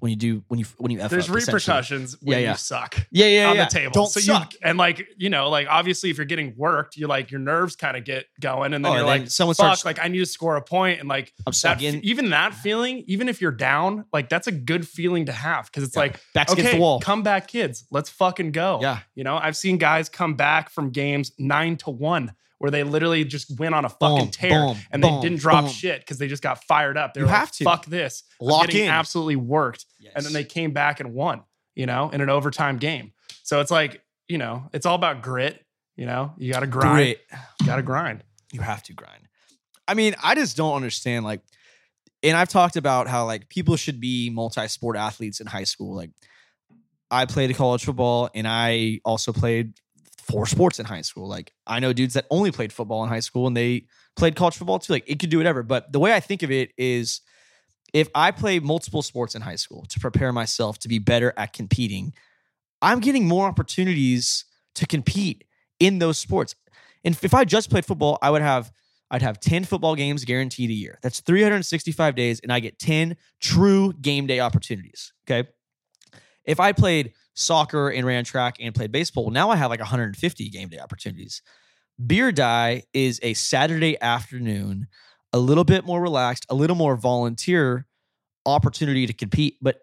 when 0.00 0.10
you 0.10 0.16
do 0.16 0.42
when 0.48 0.58
you 0.58 0.66
when 0.78 0.90
you 0.90 1.00
f 1.00 1.10
there's 1.10 1.28
up, 1.28 1.34
repercussions 1.36 2.16
when 2.20 2.38
Yeah, 2.38 2.42
yeah. 2.44 2.50
you 2.52 2.56
suck 2.56 2.96
Yeah, 3.10 3.26
yeah, 3.26 3.50
on 3.50 3.56
yeah. 3.56 3.64
the 3.66 3.70
table. 3.70 3.92
Don't 3.92 4.08
so 4.08 4.20
suck. 4.20 4.52
you 4.54 4.58
and 4.62 4.76
like 4.78 5.06
you 5.16 5.30
know 5.30 5.48
like 5.50 5.66
obviously 5.70 6.10
if 6.10 6.16
you're 6.16 6.24
getting 6.26 6.54
worked, 6.56 6.96
you 6.96 7.06
like 7.06 7.30
your 7.30 7.40
nerves 7.40 7.76
kind 7.76 7.96
of 7.96 8.04
get 8.04 8.24
going, 8.40 8.72
and 8.74 8.84
then 8.84 8.90
Oh, 8.90 8.94
you're 8.94 8.98
and 9.00 9.06
like 9.06 9.20
then 9.22 9.28
someone 9.30 9.54
fuck, 9.54 9.76
starts- 9.76 9.84
like 9.84 9.98
I 10.04 10.08
need 10.08 10.18
to 10.18 10.26
score 10.26 10.56
a 10.56 10.62
point, 10.62 11.00
and 11.00 11.08
like 11.08 11.32
I'm 11.46 11.52
that 11.62 11.82
in. 11.82 12.04
even 12.04 12.30
that 12.30 12.54
feeling, 12.54 13.04
even 13.06 13.28
if 13.28 13.40
you're 13.40 13.52
down, 13.52 14.04
like 14.12 14.28
that's 14.28 14.46
a 14.48 14.52
good 14.52 14.88
feeling 14.88 15.26
to 15.26 15.32
have 15.32 15.66
because 15.66 15.84
it's 15.84 15.94
Yeah. 15.94 16.00
like 16.02 16.20
Backs 16.34 16.52
okay, 16.52 16.62
against 16.62 16.76
the 16.76 16.80
wall. 16.80 17.00
come 17.00 17.22
back, 17.22 17.46
kids, 17.48 17.84
let's 17.90 18.10
fucking 18.10 18.52
go. 18.52 18.78
Yeah. 18.82 19.00
you 19.14 19.24
know 19.24 19.36
I've 19.36 19.56
seen 19.56 19.78
guys 19.78 20.08
come 20.08 20.34
back 20.34 20.70
from 20.70 20.90
games 20.90 21.32
nine 21.38 21.76
to 21.78 21.90
one 21.90 22.32
where 22.60 22.70
they 22.70 22.84
literally 22.84 23.24
just 23.24 23.58
went 23.58 23.74
on 23.74 23.84
a 23.84 23.88
fucking 23.88 24.18
Boom, 24.26 24.30
tear 24.30 24.66
boom, 24.66 24.76
and 24.92 25.00
boom, 25.02 25.14
they 25.16 25.20
didn't 25.28 25.40
drop 25.40 25.64
boom. 25.64 25.72
shit 25.72 26.00
because 26.00 26.18
they 26.18 26.28
just 26.28 26.42
got 26.42 26.62
fired 26.64 26.96
up. 26.96 27.14
They 27.14 27.20
You 27.20 27.26
were 27.26 27.32
like, 27.32 27.40
have 27.40 27.52
to. 27.52 27.64
fuck 27.64 27.86
this. 27.86 28.22
I'm 28.40 28.46
Lock 28.48 28.66
getting 28.66 28.84
in. 28.84 28.90
absolutely 28.90 29.36
worked. 29.36 29.86
Yes. 29.98 30.12
And 30.14 30.24
then 30.24 30.34
they 30.34 30.44
came 30.44 30.72
back 30.72 31.00
and 31.00 31.14
won, 31.14 31.42
you 31.74 31.86
know, 31.86 32.10
in 32.10 32.20
an 32.20 32.28
overtime 32.30 32.76
game. 32.76 33.12
So 33.42 33.60
it's 33.60 33.70
like, 33.70 34.02
you 34.28 34.36
know, 34.38 34.68
it's 34.74 34.84
all 34.86 34.94
about 34.94 35.22
grit. 35.22 35.64
You 35.96 36.06
know, 36.06 36.34
you 36.38 36.52
got 36.52 36.60
to 36.60 36.66
grind. 36.66 36.94
Grit. 36.96 37.20
You 37.60 37.66
got 37.66 37.76
to 37.76 37.82
grind. 37.82 38.22
You 38.52 38.60
have 38.60 38.82
to 38.84 38.92
grind. 38.92 39.26
I 39.88 39.94
mean, 39.94 40.14
I 40.22 40.34
just 40.34 40.56
don't 40.56 40.76
understand. 40.76 41.24
Like, 41.24 41.40
and 42.22 42.36
I've 42.36 42.48
talked 42.50 42.76
about 42.76 43.08
how 43.08 43.24
like 43.24 43.48
people 43.48 43.76
should 43.76 44.00
be 44.00 44.28
multi-sport 44.30 44.96
athletes 44.96 45.40
in 45.40 45.46
high 45.46 45.64
school. 45.64 45.96
Like, 45.96 46.10
I 47.10 47.24
played 47.24 47.54
college 47.56 47.84
football, 47.84 48.28
and 48.34 48.46
I 48.46 49.00
also 49.04 49.32
played 49.32 49.72
four 50.30 50.46
sports 50.46 50.78
in 50.78 50.86
high 50.86 51.02
school. 51.02 51.28
Like, 51.28 51.52
I 51.66 51.80
know 51.80 51.92
dudes 51.92 52.14
that 52.14 52.26
only 52.30 52.50
played 52.50 52.72
football 52.72 53.02
in 53.02 53.08
high 53.08 53.20
school, 53.20 53.46
and 53.46 53.56
they 53.56 53.86
played 54.16 54.36
college 54.36 54.56
football 54.56 54.78
too. 54.78 54.92
Like, 54.92 55.04
it 55.06 55.18
could 55.18 55.30
do 55.30 55.38
whatever. 55.38 55.62
But 55.62 55.92
the 55.92 55.98
way 55.98 56.14
I 56.14 56.20
think 56.20 56.42
of 56.42 56.50
it 56.50 56.72
is, 56.78 57.20
if 57.92 58.08
I 58.14 58.30
play 58.30 58.60
multiple 58.60 59.02
sports 59.02 59.34
in 59.34 59.42
high 59.42 59.56
school 59.56 59.84
to 59.88 60.00
prepare 60.00 60.32
myself 60.32 60.78
to 60.80 60.88
be 60.88 60.98
better 60.98 61.32
at 61.36 61.52
competing, 61.52 62.12
I'm 62.82 63.00
getting 63.00 63.26
more 63.26 63.46
opportunities 63.46 64.44
to 64.76 64.86
compete 64.86 65.44
in 65.78 65.98
those 65.98 66.18
sports. 66.18 66.54
And 67.04 67.18
if 67.22 67.34
I 67.34 67.44
just 67.44 67.70
played 67.70 67.84
football, 67.84 68.18
I 68.22 68.30
would 68.30 68.42
have 68.42 68.70
I'd 69.10 69.22
have 69.22 69.40
10 69.40 69.64
football 69.64 69.96
games 69.96 70.24
guaranteed 70.24 70.70
a 70.70 70.74
year. 70.74 70.98
That's 71.02 71.20
365 71.20 72.14
days 72.14 72.40
and 72.40 72.52
I 72.52 72.60
get 72.60 72.78
10 72.78 73.16
true 73.40 73.92
game 74.00 74.26
day 74.26 74.38
opportunities, 74.38 75.12
okay? 75.24 75.48
If 76.44 76.60
I 76.60 76.72
played 76.72 77.12
soccer 77.40 77.88
and 77.88 78.06
ran 78.06 78.24
track 78.24 78.56
and 78.60 78.74
played 78.74 78.92
baseball, 78.92 79.30
now 79.30 79.50
I 79.50 79.56
have 79.56 79.70
like 79.70 79.80
150 79.80 80.48
game 80.50 80.68
day 80.68 80.78
opportunities. 80.78 81.42
Beer 82.04 82.32
Die 82.32 82.82
is 82.94 83.20
a 83.22 83.34
Saturday 83.34 84.00
afternoon, 84.00 84.86
a 85.32 85.38
little 85.38 85.64
bit 85.64 85.84
more 85.84 86.00
relaxed, 86.00 86.46
a 86.48 86.54
little 86.54 86.76
more 86.76 86.96
volunteer 86.96 87.86
opportunity 88.46 89.06
to 89.06 89.12
compete, 89.12 89.56
but 89.60 89.80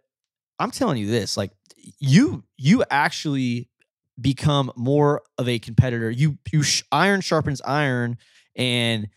I'm 0.59 0.71
telling 0.71 0.97
you 0.97 1.07
this, 1.07 1.37
like 1.37 1.51
you 1.99 2.43
you 2.57 2.83
actually 2.89 3.69
become 4.19 4.71
more 4.75 5.21
of 5.37 5.47
a 5.47 5.59
competitor. 5.59 6.09
You 6.09 6.37
you 6.51 6.63
sh- 6.63 6.83
iron 6.91 7.21
sharpens 7.21 7.61
iron, 7.61 8.17
and 8.55 9.07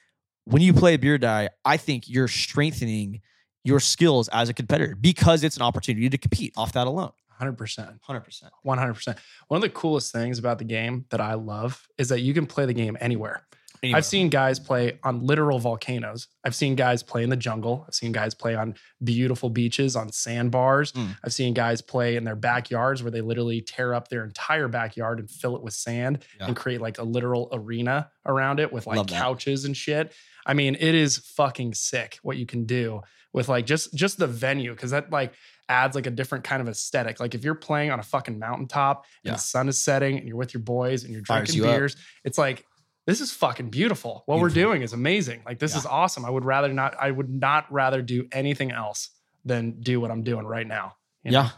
when 0.44 0.62
you 0.62 0.73
play 0.73 0.97
beer 0.97 1.18
die, 1.18 1.50
I 1.64 1.76
think 1.76 2.09
you're 2.09 2.28
strengthening 2.28 3.20
your 3.64 3.80
skills 3.80 4.28
as 4.28 4.49
a 4.49 4.54
competitor 4.54 4.97
because 4.97 5.44
it's 5.44 5.56
an 5.56 5.62
opportunity 5.62 6.09
to 6.09 6.18
compete 6.18 6.52
off 6.56 6.73
that 6.73 6.87
alone. 6.87 7.12
100%. 7.40 7.99
Hundred 8.02 8.23
percent. 8.25 8.52
100%. 8.66 9.16
One 9.49 9.59
of 9.59 9.62
the 9.62 9.70
coolest 9.70 10.12
things 10.12 10.38
about 10.38 10.59
the 10.59 10.64
game 10.64 11.06
that 11.11 11.20
I 11.20 11.35
love 11.35 11.87
is 11.99 12.09
that 12.11 12.20
you 12.20 12.35
can 12.35 12.47
play 12.47 12.66
the 12.66 12.75
game 12.75 12.97
anywhere. 13.00 13.42
I've 13.82 14.04
seen 14.04 14.28
guys 14.28 14.61
play 14.61 14.99
on 15.04 15.25
literal 15.25 15.59
volcanoes. 15.59 16.28
I've 16.44 16.54
seen 16.54 16.75
guys 16.75 17.02
play 17.02 17.23
in 17.23 17.30
the 17.30 17.37
jungle. 17.37 17.87
I've 17.88 17.94
seen 17.94 18.12
guys 18.12 18.35
play 18.35 18.54
on 18.54 18.75
beautiful 19.02 19.49
beaches, 19.49 19.97
on 19.97 20.12
sandbars. 20.12 20.92
Mm. 20.92 21.16
I've 21.25 21.32
seen 21.32 21.54
guys 21.54 21.80
play 21.80 22.16
in 22.16 22.25
their 22.25 22.37
backyards 22.37 23.02
where 23.02 23.11
they 23.11 23.23
literally 23.23 23.62
tear 23.62 23.94
up 23.94 24.09
their 24.09 24.23
entire 24.23 24.68
backyard 24.68 25.18
and 25.18 25.30
fill 25.30 25.56
it 25.56 25.62
with 25.62 25.73
sand 25.73 26.25
Yeah. 26.38 26.49
and 26.49 26.56
create 26.56 26.82
like 26.82 26.99
a 26.99 27.04
literal 27.04 27.49
arena 27.52 28.11
around 28.26 28.61
it 28.61 28.70
with 28.70 28.87
like 28.87 29.06
couches 29.06 29.64
and 29.64 29.75
shit. 29.75 30.12
I 30.44 30.52
mean, 30.52 30.75
it 30.78 30.94
is 30.94 31.16
fucking 31.16 31.73
sick 31.73 32.18
what 32.23 32.37
you 32.37 32.44
can 32.44 32.66
do 32.66 33.00
with 33.32 33.49
like 33.49 33.64
just 33.64 33.94
just 33.94 34.18
the 34.18 34.26
venue 34.26 34.73
because 34.73 34.90
that 34.90 35.11
like 35.11 35.32
adds 35.70 35.94
like 35.94 36.06
a 36.06 36.10
different 36.10 36.44
kind 36.44 36.60
of 36.60 36.68
aesthetic. 36.68 37.20
Like 37.20 37.34
if 37.34 37.44
you're 37.44 37.54
playing 37.54 37.90
on 37.90 37.98
a 37.98 38.02
fucking 38.02 38.38
mountaintop 38.38 39.04
and 39.24 39.30
Yeah. 39.30 39.32
the 39.36 39.38
sun 39.38 39.68
is 39.68 39.78
setting 39.78 40.18
and 40.18 40.26
you're 40.28 40.36
with 40.36 40.52
your 40.52 40.62
boys 40.62 41.04
and 41.04 41.12
you're 41.12 41.22
drinking 41.22 41.54
you 41.54 41.64
up. 41.64 41.70
beers, 41.76 41.96
it's 42.24 42.36
like 42.36 42.66
this 43.06 43.20
is 43.22 43.32
fucking 43.32 43.70
beautiful. 43.70 44.22
What 44.26 44.40
we're 44.40 44.50
doing 44.50 44.82
is 44.82 44.92
amazing. 44.92 45.42
Like 45.46 45.58
this 45.58 45.72
Yeah. 45.72 45.78
is 45.78 45.86
awesome. 45.86 46.24
I 46.26 46.30
would 46.30 46.44
rather 46.44 46.72
not. 46.72 46.94
I 47.00 47.10
would 47.10 47.30
not 47.30 47.72
rather 47.72 48.02
do 48.02 48.28
anything 48.32 48.70
else 48.72 49.08
than 49.44 49.80
do 49.80 50.00
what 50.00 50.10
I'm 50.10 50.22
doing 50.22 50.44
right 50.44 50.66
now. 50.66 50.96
you 51.22 51.30
know? 51.32 51.42
Yeah. 51.42 51.50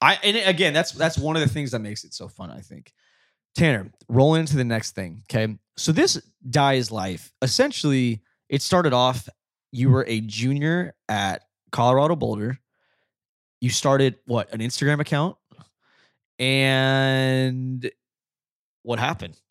I 0.00 0.18
and 0.24 0.36
again, 0.48 0.72
that's 0.72 0.92
that's 0.92 1.18
one 1.18 1.36
of 1.36 1.42
the 1.42 1.48
things 1.48 1.70
that 1.72 1.80
makes 1.80 2.04
it 2.04 2.14
so 2.14 2.26
fun, 2.28 2.50
I 2.50 2.60
think. 2.60 2.92
Tanner, 3.54 3.92
roll 4.08 4.34
into 4.36 4.56
the 4.56 4.64
next 4.64 4.92
thing. 4.94 5.22
Okay. 5.30 5.56
So 5.76 5.92
this 5.92 6.20
Die's 6.48 6.90
life, 6.90 7.32
essentially, 7.42 8.22
it 8.48 8.62
started 8.62 8.92
off, 8.92 9.28
you 9.72 9.90
were 9.90 10.04
a 10.08 10.20
junior 10.20 10.94
at 11.08 11.42
Colorado 11.72 12.16
Boulder. 12.16 12.58
You 13.60 13.70
started 13.70 14.16
what, 14.26 14.52
an 14.52 14.60
Instagram 14.60 15.00
account? 15.00 15.36
And 16.38 17.90
what 18.82 18.98
happened? 18.98 19.36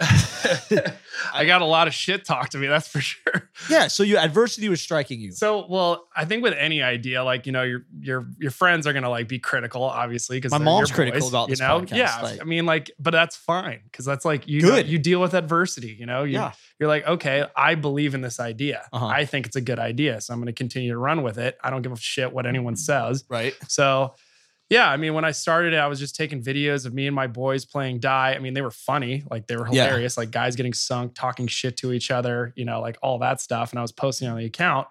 I 1.34 1.46
got 1.46 1.62
a 1.62 1.66
lot 1.66 1.88
of 1.88 1.94
shit 1.94 2.26
talked 2.26 2.54
to 2.54 2.58
me. 2.58 2.68
That's 2.68 2.88
for 2.88 3.00
sure. 3.02 3.50
Yeah. 3.70 3.88
So 3.88 4.04
you 4.04 4.18
adversity 4.18 4.70
was 4.70 4.82
striking 4.82 5.20
you. 5.20 5.32
So, 5.32 5.66
well, 5.70 6.08
I 6.16 6.26
think 6.26 6.44
with 6.44 6.54
any 6.58 6.82
idea, 6.82 7.24
like 7.24 7.46
you 7.46 7.52
know, 7.52 7.64
your 7.64 7.82
your 8.00 8.28
your 8.40 8.52
friends 8.52 8.88
are 8.88 8.94
gonna 8.94 9.10
like 9.10 9.28
be 9.28 9.38
critical, 9.40 9.84
obviously, 9.84 10.38
because 10.38 10.52
My 10.52 10.58
mom's 10.58 10.92
critical 10.92 11.28
about 11.28 11.50
you 11.50 11.54
this 11.54 11.60
know. 11.60 11.82
podcast, 11.82 11.96
Yeah, 11.98 12.22
like- 12.22 12.42
I 12.42 12.44
mean, 12.46 12.66
like, 12.66 12.92
but 13.00 13.12
that's 13.12 13.36
fine 13.36 13.82
because 13.86 14.06
that's 14.06 14.26
like 14.26 14.48
you 14.48 14.62
Good. 14.62 14.88
you 14.88 14.98
deal 14.98 15.22
with 15.22 15.34
adversity. 15.34 15.96
You 16.00 16.06
know, 16.06 16.24
you, 16.24 16.34
Yeah. 16.34 16.54
you're 16.80 16.90
like, 16.90 17.06
okay, 17.06 17.46
I 17.56 17.76
believe 17.76 18.16
in 18.16 18.22
this 18.22 18.40
idea. 18.40 18.84
Uh-huh. 18.92 19.06
I 19.06 19.26
think 19.26 19.46
it's 19.46 19.56
a 19.56 19.62
good 19.62 19.80
idea, 19.80 20.22
so 20.22 20.34
I'm 20.34 20.40
gonna 20.40 20.54
continue 20.54 20.92
to 20.92 20.98
run 20.98 21.22
with 21.24 21.38
it. 21.38 21.58
I 21.64 21.70
don't 21.70 21.82
give 21.82 21.92
a 21.92 21.98
shit 21.98 22.32
what 22.34 22.46
anyone 22.46 22.76
says. 22.76 23.26
Right. 23.30 23.54
So, 23.68 24.16
yeah, 24.70 24.90
I 24.90 24.98
mean, 24.98 25.14
when 25.16 25.26
I 25.26 25.32
started 25.32 25.74
it, 25.74 25.78
I 25.78 25.88
was 25.88 26.00
just 26.00 26.16
taking 26.16 26.44
videos 26.44 26.86
of 26.86 26.94
me 26.94 27.08
and 27.08 27.16
my 27.16 27.28
boys 27.28 27.66
playing 27.66 28.00
die. 28.00 28.34
I 28.36 28.40
mean, 28.40 28.54
they 28.54 28.62
were 28.62 28.72
funny, 28.72 29.24
like 29.32 29.48
they 29.48 29.56
were 29.58 29.66
Yeah. 29.72 29.86
hilarious, 29.86 30.18
like 30.18 30.32
guys 30.32 30.56
getting 30.56 30.74
sunk, 30.74 31.16
talking 31.16 31.48
shit 31.48 31.76
to 31.78 31.92
each 31.92 32.12
other, 32.12 32.54
you 32.56 32.66
know, 32.66 32.80
like 32.80 32.98
all 33.02 33.18
that 33.20 33.42
stuff. 33.42 33.72
And 33.72 33.80
I 33.80 33.82
was 33.82 33.92
posting 33.92 34.28
on 34.28 34.38
the 34.38 34.46
account. 34.46 34.88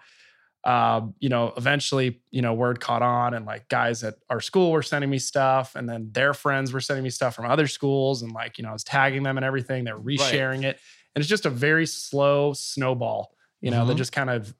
Um, 0.65 1.15
you 1.21 1.29
know, 1.29 1.55
eventually, 1.57 2.21
you 2.33 2.43
know, 2.43 2.53
word 2.53 2.81
caught 2.81 3.01
on, 3.01 3.33
and 3.33 3.47
like 3.47 3.69
guys 3.69 4.03
at 4.03 4.17
our 4.29 4.41
school 4.41 4.73
were 4.73 4.83
sending 4.83 5.09
me 5.09 5.19
stuff, 5.19 5.77
and 5.77 5.89
then 5.89 6.11
their 6.13 6.35
friends 6.35 6.73
were 6.73 6.81
sending 6.81 7.05
me 7.05 7.11
stuff 7.11 7.35
from 7.37 7.47
other 7.47 7.69
schools, 7.69 8.23
and 8.23 8.33
like, 8.33 8.59
you 8.59 8.65
know, 8.65 8.71
I 8.71 8.73
was 8.73 8.85
tagging 8.85 9.23
them 9.23 9.39
and 9.39 9.45
everything. 9.47 9.85
They're 9.85 9.97
resharing 9.99 10.65
it, 10.65 10.79
and 11.15 11.23
it's 11.23 11.29
just 11.29 11.47
a 11.47 11.51
very 11.51 11.87
slow 11.87 12.53
snowball, 12.55 13.33
you 13.61 13.71
know, 13.71 13.85
that 13.87 13.95
Mhm. 13.95 13.99
just 13.99 14.13
kind 14.13 14.29
of 14.31 14.53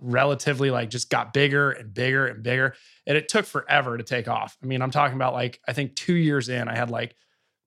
relatively 0.00 0.70
like 0.70 0.90
just 0.90 1.08
got 1.10 1.32
bigger 1.32 1.70
and 1.70 1.92
bigger 1.94 2.26
and 2.26 2.42
bigger 2.42 2.74
and 3.06 3.16
it 3.16 3.28
took 3.28 3.46
forever 3.46 3.96
to 3.96 4.04
take 4.04 4.28
off. 4.28 4.56
I 4.62 4.66
mean, 4.66 4.82
I'm 4.82 4.90
talking 4.90 5.16
about 5.16 5.32
like 5.32 5.60
I 5.66 5.72
think 5.72 5.96
2 5.96 6.14
years 6.14 6.48
in 6.48 6.68
I 6.68 6.76
had 6.76 6.90
like 6.90 7.14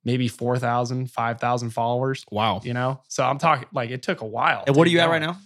maybe 0.06 0.28
4,000, 0.28 1.12
5,000 1.12 1.70
followers, 1.72 2.24
Wow. 2.32 2.62
you 2.64 2.74
know? 2.74 3.02
So 3.10 3.24
I'm 3.24 3.38
talking 3.38 3.68
like 3.74 3.90
it 3.90 4.02
took 4.04 4.22
a 4.22 4.26
while. 4.26 4.64
And 4.68 4.76
what 4.76 4.88
are 4.88 4.90
you 4.92 5.00
at 5.00 5.10
right 5.10 5.22
now? 5.22 5.38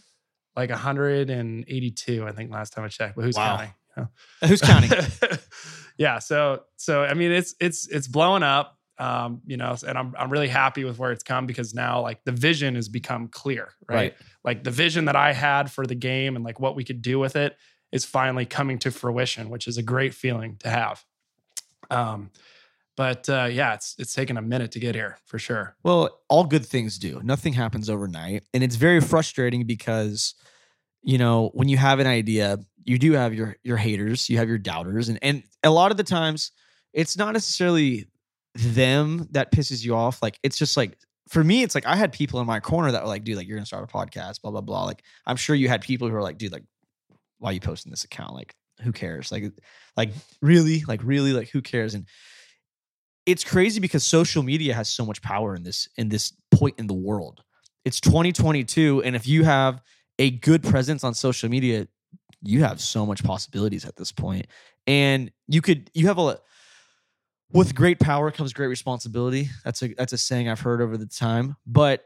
Like 0.56 0.70
182 0.70 2.26
I 2.28 2.32
think 2.32 2.52
last 2.52 2.74
time 2.74 2.86
I 2.86 2.88
checked, 2.88 3.16
but 3.16 3.24
who's 3.24 3.36
Wow. 3.36 3.58
counting? 3.58 3.74
you 3.98 4.04
know? 4.04 4.48
Who's 4.48 4.62
counting? 4.62 4.92
yeah, 5.98 6.20
so 6.20 6.64
so 6.78 7.04
I 7.04 7.14
mean 7.14 7.32
it's 7.32 7.56
it's 7.60 7.88
it's 7.88 8.08
blowing 8.08 8.44
up 8.44 8.78
um 9.00 9.42
you 9.46 9.58
know 9.58 9.76
and 9.88 9.98
I'm 9.98 10.14
I'm 10.18 10.30
really 10.30 10.48
happy 10.48 10.84
with 10.84 11.00
where 11.00 11.12
it's 11.12 11.24
come 11.24 11.46
because 11.46 11.74
now 11.74 12.02
like 12.02 12.24
the 12.26 12.32
vision 12.32 12.76
has 12.76 12.90
become 12.90 13.28
clear, 13.28 13.74
right? 13.90 14.14
like 14.44 14.64
the 14.64 14.72
vision 14.72 15.06
that 15.06 15.16
I 15.16 15.34
had 15.34 15.72
for 15.72 15.86
the 15.86 15.96
game 15.96 16.36
and 16.36 16.46
like 16.46 16.60
what 16.60 16.76
we 16.76 16.84
could 16.84 17.02
do 17.02 17.20
with 17.20 17.36
it 17.36 17.58
is 17.92 18.06
finally 18.06 18.46
coming 18.46 18.80
to 18.80 18.92
fruition, 18.92 19.50
which 19.50 19.68
is 19.68 19.78
a 19.78 19.84
great 19.84 20.14
feeling 20.14 20.58
to 20.60 20.70
have. 20.70 21.04
Um, 21.90 22.32
but 22.96 23.28
uh, 23.30 23.48
yeah, 23.52 23.74
it's 23.74 23.96
it's 23.98 24.14
taken 24.14 24.38
a 24.38 24.42
minute 24.42 24.72
to 24.74 24.80
get 24.80 24.94
here 24.96 25.18
for 25.26 25.40
sure. 25.40 25.76
Well, 25.84 26.20
all 26.30 26.44
good 26.44 26.66
things 26.66 27.00
do. 27.00 27.22
Nothing 27.24 27.54
happens 27.54 27.90
overnight. 27.90 28.44
And 28.54 28.64
it's 28.64 28.76
very 28.76 29.02
frustrating 29.02 29.66
because, 29.66 30.36
you 31.02 31.18
know, 31.18 31.50
when 31.54 31.70
you 31.70 31.78
have 31.78 32.00
an 32.00 32.08
idea, 32.08 32.60
you 32.84 33.00
do 33.00 33.14
have 33.14 33.34
your 33.34 33.56
your 33.64 33.78
haters, 33.78 34.30
you 34.30 34.38
have 34.38 34.48
your 34.48 34.60
doubters. 34.60 35.10
And 35.10 35.18
and 35.22 35.44
a 35.64 35.72
lot 35.72 35.92
of 35.92 35.98
the 35.98 36.04
times 36.04 36.52
it's 36.94 37.18
not 37.18 37.34
necessarily 37.34 38.06
them 38.56 39.28
that 39.32 39.52
pisses 39.52 39.84
you 39.84 39.96
off. 39.96 40.22
Like 40.22 40.40
it's 40.44 40.58
just 40.58 40.78
like 40.78 40.98
for 41.30 41.44
me, 41.44 41.64
it's 41.64 41.76
like 41.76 41.86
I 41.86 41.96
had 41.96 42.12
people 42.12 42.40
in 42.40 42.48
my 42.48 42.60
corner 42.60 42.92
that 42.92 43.02
were 43.02 43.08
like, 43.08 43.24
dude, 43.24 43.38
like 43.38 43.48
you're 43.48 43.58
gonna 43.58 43.66
start 43.66 43.84
a 43.84 43.94
podcast, 43.94 44.42
blah, 44.42 44.52
blah, 44.52 44.62
blah. 44.62 44.86
Like 44.86 45.04
I'm 45.26 45.36
sure 45.36 45.56
you 45.56 45.70
had 45.70 45.82
people 45.82 46.10
who 46.10 46.16
are 46.16 46.22
like, 46.22 46.38
dude, 46.38 46.52
like, 46.52 46.64
why 47.40 47.50
are 47.50 47.54
you 47.54 47.60
posting 47.60 47.92
this 47.92 48.04
account? 48.04 48.34
Like, 48.34 48.56
who 48.82 48.92
cares? 48.92 49.32
Like, 49.32 49.52
like 49.98 50.12
really, 50.42 50.84
like 50.88 51.02
really, 51.04 51.34
like 51.34 51.50
who 51.50 51.62
cares? 51.62 51.94
And 51.94 52.08
it's 53.26 53.44
crazy 53.44 53.80
because 53.80 54.04
social 54.04 54.44
media 54.44 54.74
has 54.74 54.90
so 54.90 55.06
much 55.06 55.22
power 55.22 55.56
in 55.56 55.64
this 55.64 55.88
in 55.98 56.10
this 56.10 56.34
point 56.52 56.76
in 56.78 56.88
the 56.88 56.94
world. 56.94 57.42
It's 57.86 58.00
2022 58.00 59.04
and 59.04 59.16
if 59.16 59.28
you 59.28 59.44
have 59.44 59.82
a 60.20 60.32
good 60.32 60.64
presence 60.64 61.04
on 61.04 61.14
social 61.14 61.50
media, 61.50 61.88
you 62.42 62.64
have 62.64 62.80
so 62.80 63.06
much 63.06 63.24
possibilities 63.24 63.86
at 63.86 63.96
this 63.96 64.12
point. 64.12 64.48
And 64.86 65.32
you 65.48 65.62
could 65.62 65.90
you 65.94 66.08
have 66.08 66.18
a 66.18 66.40
with 67.54 67.76
great 67.76 68.00
power 68.00 68.32
comes 68.32 68.54
great 68.54 68.68
responsibility. 68.68 69.50
That's 69.64 69.82
a 69.84 69.94
that's 69.94 70.14
a 70.14 70.18
saying 70.18 70.50
I've 70.50 70.60
heard 70.60 70.82
over 70.82 70.98
the 70.98 71.06
time. 71.06 71.56
But 71.66 72.04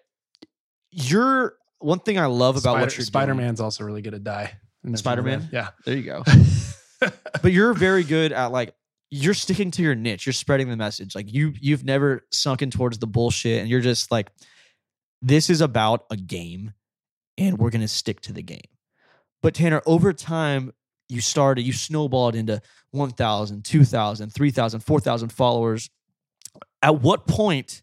you're 0.91 1.55
one 1.79 1.99
thing 1.99 2.17
I 2.17 2.25
love 2.25 2.57
about 2.57 2.79
what 2.79 2.97
you're 2.97 3.05
Spider 3.05 3.35
Man's 3.35 3.61
also 3.61 3.83
really 3.83 4.01
good 4.01 4.13
at 4.13 4.23
die. 4.23 4.43
And 4.43 4.51
if 4.51 4.85
you 4.85 4.91
know 4.91 4.97
Spider-Man? 4.97 5.49
Yeah. 5.51 5.69
There 5.85 5.97
you 5.97 6.03
go. 6.03 6.23
but 7.41 7.51
you're 7.51 7.73
very 7.73 8.03
good 8.03 8.31
at 8.31 8.51
like 8.51 8.73
you're 9.09 9.33
sticking 9.33 9.71
to 9.71 9.81
your 9.81 9.95
niche. 9.95 10.25
You're 10.25 10.33
spreading 10.33 10.69
the 10.69 10.77
message. 10.77 11.15
Like 11.15 11.31
you 11.31 11.53
you've 11.59 11.83
never 11.83 12.25
sunken 12.31 12.71
towards 12.71 12.99
the 12.99 13.07
bullshit 13.07 13.61
and 13.61 13.69
you're 13.69 13.81
just 13.81 14.11
like 14.11 14.31
this 15.21 15.49
is 15.49 15.61
about 15.61 16.05
a 16.11 16.17
game 16.17 16.73
and 17.37 17.57
we're 17.57 17.69
going 17.69 17.81
to 17.81 17.87
stick 17.87 18.21
to 18.21 18.33
the 18.33 18.41
game. 18.41 18.61
But 19.41 19.53
Tanner, 19.53 19.81
over 19.85 20.13
time, 20.13 20.73
you 21.09 21.21
started, 21.21 21.61
you 21.61 21.73
snowballed 21.73 22.35
into 22.35 22.61
1,000, 22.91 23.63
2,000, 23.63 24.29
3,000, 24.29 24.79
4,000 24.81 25.29
followers. 25.29 25.89
At 26.81 27.01
what 27.01 27.27
point 27.27 27.81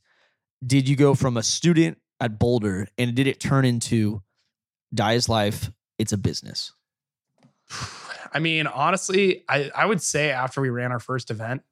did 0.67 0.89
you 0.89 0.97
go 0.97 1.15
from 1.15 1.37
a 1.37 1.43
student 1.43 1.99
at 2.21 2.39
Boulder 2.39 2.89
and 2.99 3.15
did 3.15 3.27
it 3.27 3.41
turn 3.41 3.65
into 3.65 4.23
Die's 4.93 5.29
Life? 5.29 5.71
It's 5.99 6.13
a 6.13 6.19
business. 6.19 6.73
I 8.33 8.41
mean, 8.41 8.67
honestly, 8.67 9.45
I, 9.49 9.71
I 9.75 9.87
would 9.87 10.03
say 10.03 10.31
after 10.31 10.61
we 10.61 10.69
ran 10.71 10.93
our 10.93 10.99
first 10.99 11.31
event, 11.31 11.63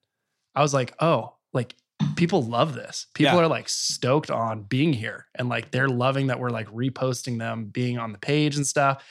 I 0.55 0.63
was 0.63 0.73
like, 0.73 0.95
oh, 1.01 1.35
like 1.53 1.75
people 2.17 2.43
love 2.43 2.75
this. 2.75 3.07
People 3.15 3.35
Yeah. 3.35 3.41
are 3.45 3.49
like 3.49 3.69
stoked 3.69 4.31
on 4.31 4.63
being 4.63 4.93
here 4.93 5.27
and 5.35 5.49
like 5.49 5.71
they're 5.71 5.89
loving 5.89 6.29
that 6.29 6.39
we're 6.41 6.51
like 6.51 6.69
reposting 6.69 7.39
them 7.39 7.67
being 7.67 7.99
on 7.99 8.13
the 8.13 8.19
page 8.19 8.57
and 8.57 8.67
stuff. 8.67 9.05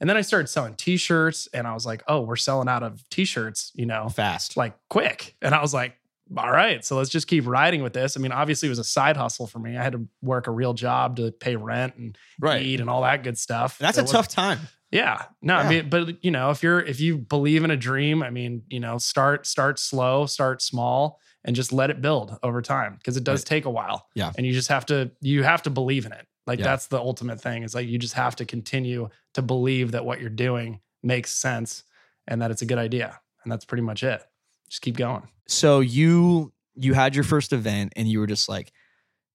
And 0.00 0.08
then 0.08 0.16
I 0.16 0.20
started 0.20 0.48
selling 0.48 0.74
t-shirts 0.74 1.48
and 1.52 1.66
I 1.66 1.74
was 1.74 1.84
like, 1.84 2.02
oh, 2.06 2.20
we're 2.20 2.36
selling 2.36 2.68
out 2.68 2.82
of 2.82 3.02
t-shirts, 3.10 3.72
you 3.74 3.86
know, 3.86 4.08
Fast. 4.08 4.56
like 4.56 4.74
quick. 4.88 5.34
And 5.42 5.54
I 5.54 5.60
was 5.60 5.74
like, 5.74 5.94
all 6.36 6.50
right, 6.50 6.84
so 6.84 6.96
let's 6.96 7.08
just 7.10 7.26
keep 7.26 7.46
riding 7.46 7.82
with 7.82 7.94
this. 7.94 8.16
I 8.16 8.20
mean, 8.20 8.32
obviously 8.32 8.68
it 8.68 8.70
was 8.70 8.78
a 8.78 8.84
side 8.84 9.16
hustle 9.16 9.46
for 9.46 9.58
me. 9.58 9.76
I 9.76 9.82
had 9.82 9.92
to 9.94 10.06
work 10.22 10.46
a 10.46 10.50
real 10.50 10.74
job 10.74 11.16
to 11.16 11.32
pay 11.32 11.56
rent 11.56 11.96
and 11.96 12.16
Right. 12.38 12.62
eat 12.62 12.80
and 12.80 12.90
all 12.90 13.02
that 13.02 13.22
good 13.24 13.38
stuff. 13.38 13.80
And 13.80 13.86
that's 13.88 13.96
It 13.98 14.02
a 14.02 14.04
was- 14.04 14.12
tough 14.12 14.28
time. 14.28 14.60
yeah. 14.92 15.22
No, 15.42 15.54
Yeah. 15.54 15.60
I 15.60 15.68
mean, 15.68 15.88
but 15.88 16.22
you 16.22 16.30
know, 16.30 16.50
if 16.50 16.62
you're 16.62 16.80
if 16.80 17.00
you 17.00 17.16
believe 17.18 17.64
in 17.64 17.70
a 17.70 17.76
dream, 17.78 18.22
I 18.22 18.28
mean, 18.30 18.62
you 18.68 18.78
know, 18.78 18.98
start 18.98 19.46
start 19.46 19.78
slow, 19.78 20.26
start 20.26 20.60
small, 20.60 21.18
and 21.44 21.56
just 21.56 21.72
let 21.72 21.88
it 21.88 22.02
build 22.02 22.36
over 22.42 22.60
time 22.60 22.96
because 22.98 23.16
it 23.16 23.24
does 23.24 23.40
Right. 23.40 23.46
take 23.46 23.64
a 23.64 23.70
while. 23.70 24.06
Yeah. 24.14 24.30
And 24.36 24.46
you 24.46 24.52
just 24.52 24.68
have 24.68 24.84
to 24.86 25.10
you 25.22 25.42
have 25.44 25.62
to 25.62 25.70
believe 25.70 26.04
in 26.04 26.12
it. 26.12 26.26
Like 26.48 26.58
Yeah. 26.58 26.64
that's 26.64 26.88
the 26.88 26.98
ultimate 26.98 27.40
thing. 27.40 27.62
Is 27.62 27.74
like 27.74 27.86
you 27.86 27.98
just 27.98 28.14
have 28.14 28.34
to 28.36 28.44
continue 28.44 29.08
to 29.34 29.42
believe 29.42 29.92
that 29.92 30.04
what 30.04 30.20
you're 30.20 30.30
doing 30.30 30.80
makes 31.02 31.32
sense 31.32 31.84
and 32.26 32.42
that 32.42 32.50
it's 32.50 32.62
a 32.62 32.66
good 32.66 32.78
idea. 32.78 33.20
And 33.44 33.52
that's 33.52 33.64
pretty 33.64 33.82
much 33.82 34.02
it. 34.02 34.20
Just 34.68 34.82
keep 34.82 34.96
going. 34.96 35.28
So 35.46 35.78
you 35.80 36.52
you 36.74 36.94
had 36.94 37.14
your 37.14 37.24
first 37.24 37.52
event 37.52 37.92
and 37.96 38.08
you 38.08 38.18
were 38.18 38.26
just 38.26 38.48
like, 38.48 38.72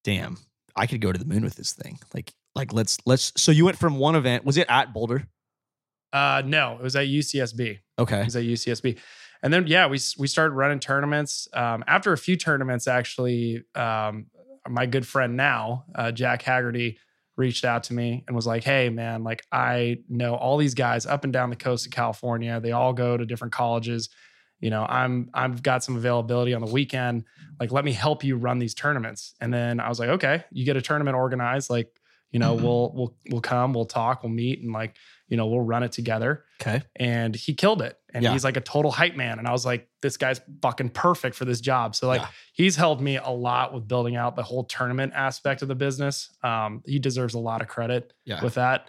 damn, 0.03 0.37
I 0.75 0.87
could 0.87 0.99
go 1.01 1.11
to 1.11 1.19
the 1.19 1.25
moon 1.25 1.43
with 1.43 1.55
this 1.55 1.73
thing. 1.73 1.99
Like, 2.13 2.33
like 2.55 2.73
let's 2.73 2.97
let's 3.05 3.31
so 3.37 3.51
you 3.51 3.63
went 3.65 3.77
from 3.77 3.97
one 3.97 4.15
event, 4.15 4.43
was 4.43 4.57
it 4.57 4.67
at 4.69 4.91
Boulder? 4.93 5.27
Uh 6.11 6.41
no, 6.45 6.73
it 6.75 6.81
was 6.83 6.95
at 6.95 7.05
UCSB. 7.07 7.79
Okay. 7.99 8.23
He's 8.23 8.35
at 8.35 8.43
UCSB. 8.43 8.97
And 9.41 9.51
then 9.53 9.67
yeah, 9.67 9.87
we 9.87 9.99
we 10.17 10.27
started 10.27 10.53
running 10.55 10.79
tournaments. 10.79 11.47
Um, 11.53 11.83
after 11.85 12.13
a 12.13 12.17
few 12.17 12.37
tournaments, 12.37 12.87
actually, 12.87 13.63
um, 13.75 14.27
my 14.69 14.85
good 14.85 15.05
friend 15.07 15.35
now, 15.35 15.85
uh, 15.95 16.11
Jack 16.11 16.41
Haggerty, 16.41 16.97
reached 17.35 17.65
out 17.65 17.83
to 17.85 17.93
me 17.93 18.23
and 18.27 18.35
was 18.35 18.45
like, 18.45 18.63
"Hey, 18.63 18.89
man, 18.89 19.23
like 19.23 19.43
I 19.51 19.99
know 20.07 20.35
all 20.35 20.57
these 20.57 20.75
guys 20.75 21.05
up 21.05 21.23
and 21.23 21.33
down 21.33 21.49
the 21.49 21.55
coast 21.55 21.85
of 21.85 21.91
California. 21.91 22.59
They 22.59 22.71
all 22.71 22.93
go 22.93 23.17
to 23.17 23.25
different 23.25 23.53
colleges. 23.53 24.09
You 24.59 24.69
know, 24.69 24.85
I'm 24.87 25.29
I've 25.33 25.63
got 25.63 25.83
some 25.83 25.95
availability 25.95 26.53
on 26.53 26.61
the 26.61 26.71
weekend. 26.71 27.25
Like, 27.59 27.71
let 27.71 27.85
me 27.85 27.91
help 27.91 28.23
you 28.23 28.37
run 28.37 28.59
these 28.59 28.73
tournaments." 28.73 29.33
And 29.41 29.53
then 29.53 29.79
I 29.79 29.89
was 29.89 29.99
like, 29.99 30.09
"Okay, 30.09 30.43
you 30.51 30.65
get 30.65 30.77
a 30.77 30.81
tournament 30.81 31.15
organized. 31.15 31.69
Like, 31.69 31.89
you 32.31 32.39
know, 32.39 32.53
we'll 32.53 32.93
we'll 32.93 33.17
we'll 33.29 33.41
come, 33.41 33.73
we'll 33.73 33.85
talk, 33.85 34.23
we'll 34.23 34.31
meet, 34.31 34.61
and 34.61 34.71
like, 34.71 34.95
you 35.33 35.37
know, 35.37 35.47
we'll 35.47 35.61
run 35.61 35.81
it 35.83 35.91
together." 35.91 36.45
Okay. 36.61 36.81
and 36.95 37.35
he 37.35 37.53
killed 37.53 37.81
it. 37.81 37.97
And 38.13 38.23
Yeah. 38.23 38.31
he's 38.31 38.45
like 38.45 38.55
a 38.55 38.61
total 38.61 38.89
hype 38.89 39.15
man. 39.17 39.37
And 39.37 39.45
I 39.49 39.51
was 39.51 39.65
like, 39.65 39.89
this 40.01 40.15
guy's 40.15 40.39
fucking 40.61 40.91
perfect 40.91 41.35
for 41.35 41.43
this 41.43 41.59
job. 41.59 41.93
So 41.93 42.07
like 42.07 42.21
Yeah. 42.21 42.27
he's 42.53 42.77
helped 42.77 43.01
me 43.01 43.17
a 43.17 43.29
lot 43.31 43.73
with 43.73 43.85
building 43.85 44.15
out 44.15 44.37
the 44.37 44.43
whole 44.43 44.63
tournament 44.63 45.11
aspect 45.13 45.61
of 45.61 45.67
the 45.67 45.75
business. 45.75 46.29
Um, 46.41 46.81
he 46.85 46.99
deserves 46.99 47.33
a 47.33 47.39
lot 47.39 47.61
of 47.61 47.67
credit 47.67 48.13
Yeah. 48.23 48.41
with 48.41 48.53
that. 48.53 48.87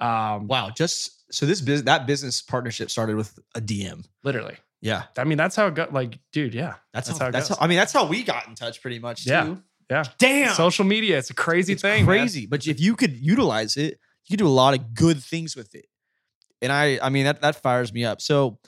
Um, 0.00 0.48
Wow. 0.48 0.70
Just 0.74 1.32
so 1.32 1.46
this 1.46 1.60
business 1.60 1.84
that 1.84 2.06
business 2.08 2.42
partnership 2.42 2.90
started 2.90 3.14
with 3.14 3.38
a 3.54 3.60
DM. 3.60 4.04
literally. 4.24 4.56
Yeah. 4.80 5.04
I 5.16 5.22
mean, 5.22 5.38
that's 5.38 5.54
how 5.54 5.68
it 5.68 5.74
got 5.74 5.92
like, 5.92 6.18
dude, 6.32 6.54
yeah. 6.54 6.74
That's, 6.92 7.06
That's 7.06 7.18
how, 7.20 7.24
how 7.26 7.28
it 7.28 7.32
that's 7.32 7.48
goes. 7.50 7.58
how 7.58 7.64
I 7.64 7.68
mean 7.68 7.76
that's 7.78 7.92
how 7.92 8.06
we 8.06 8.24
got 8.24 8.48
in 8.48 8.56
touch 8.56 8.82
pretty 8.82 8.98
much 8.98 9.24
too. 9.26 9.30
Yeah. 9.30 9.54
Yeah. 9.90 10.04
Damn. 10.18 10.54
Social 10.54 10.84
media, 10.84 11.18
it's 11.18 11.30
a 11.30 11.34
crazy 11.34 11.74
it's 11.74 11.82
thing. 11.82 12.04
man. 12.04 12.18
crazy. 12.18 12.46
But 12.46 12.66
if 12.66 12.80
you 12.80 12.96
could 12.96 13.12
utilize 13.16 13.76
it, 13.76 14.00
you 14.26 14.36
could 14.36 14.38
do 14.42 14.48
a 14.48 14.48
lot 14.48 14.74
of 14.74 14.94
good 14.94 15.22
things 15.22 15.54
with 15.54 15.74
it. 15.74 15.86
And 16.62 16.72
I 16.72 16.98
I 17.02 17.08
mean 17.10 17.24
that 17.24 17.40
that 17.42 17.56
fires 17.56 17.92
me 17.92 18.04
up. 18.04 18.20
So 18.20 18.58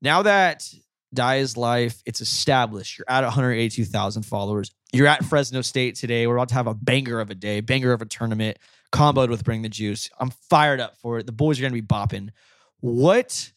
now 0.00 0.22
that 0.22 0.66
Die's 1.12 1.56
Life, 1.56 2.02
it's 2.06 2.20
established. 2.20 2.98
You're 2.98 3.06
at 3.08 3.22
182,000 3.22 4.22
followers. 4.22 4.70
You're 4.92 5.06
at 5.06 5.24
Fresno 5.24 5.60
State 5.60 5.96
today. 5.96 6.26
We're 6.26 6.36
about 6.36 6.48
to 6.48 6.54
have 6.54 6.66
a 6.66 6.74
banger 6.74 7.20
of 7.20 7.30
a 7.30 7.34
day, 7.34 7.60
banger 7.60 7.92
of 7.92 8.02
a 8.02 8.06
tournament, 8.06 8.58
comboed 8.92 9.28
with 9.28 9.44
Bring 9.44 9.62
the 9.62 9.68
Juice. 9.68 10.10
I'm 10.18 10.30
fired 10.30 10.80
up 10.80 10.96
for 10.98 11.18
it. 11.18 11.26
The 11.26 11.32
boys 11.32 11.58
are 11.58 11.62
gonna 11.62 11.72
be 11.72 11.82
bopping. 11.82 12.30
What 12.80 13.52